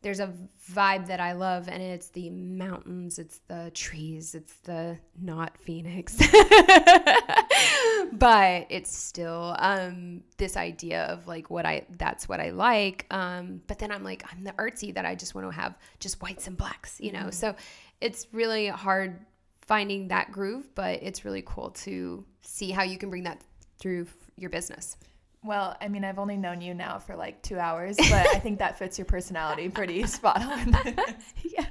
there's 0.00 0.20
a 0.20 0.32
vibe 0.72 1.08
that 1.08 1.18
I 1.18 1.32
love, 1.32 1.68
and 1.68 1.82
it's 1.82 2.08
the 2.08 2.30
mountains, 2.30 3.18
it's 3.18 3.40
the 3.48 3.70
trees, 3.74 4.34
it's 4.34 4.54
the 4.60 4.98
not 5.20 5.58
Phoenix, 5.58 6.16
but 8.12 8.66
it's 8.70 8.96
still 8.96 9.56
um, 9.58 10.22
this 10.36 10.56
idea 10.56 11.04
of 11.04 11.26
like 11.26 11.50
what 11.50 11.66
I 11.66 11.84
that's 11.96 12.28
what 12.28 12.40
I 12.40 12.50
like. 12.50 13.06
Um, 13.10 13.60
but 13.66 13.78
then 13.78 13.90
I'm 13.90 14.04
like 14.04 14.24
I'm 14.30 14.44
the 14.44 14.52
artsy 14.52 14.94
that 14.94 15.04
I 15.04 15.14
just 15.14 15.34
want 15.34 15.48
to 15.48 15.52
have 15.52 15.76
just 15.98 16.22
whites 16.22 16.46
and 16.46 16.56
blacks, 16.56 17.00
you 17.00 17.12
know. 17.12 17.30
So 17.30 17.56
it's 18.00 18.28
really 18.32 18.68
hard 18.68 19.26
finding 19.62 20.08
that 20.08 20.30
groove, 20.30 20.74
but 20.74 21.02
it's 21.02 21.24
really 21.24 21.42
cool 21.44 21.70
to 21.70 22.24
see 22.42 22.70
how 22.70 22.84
you 22.84 22.98
can 22.98 23.10
bring 23.10 23.24
that 23.24 23.40
through 23.78 24.06
your 24.36 24.50
business. 24.50 24.96
Well, 25.44 25.76
I 25.80 25.88
mean, 25.88 26.04
I've 26.04 26.18
only 26.18 26.36
known 26.36 26.60
you 26.60 26.74
now 26.74 26.98
for 26.98 27.14
like 27.16 27.40
two 27.42 27.58
hours, 27.58 27.96
but 27.96 28.26
I 28.34 28.38
think 28.40 28.58
that 28.58 28.78
fits 28.78 28.98
your 28.98 29.04
personality 29.04 29.68
pretty 29.68 30.04
spot 30.06 30.42
on. 30.42 30.76
yeah. 31.44 31.66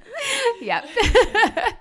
Yep. 0.62 0.86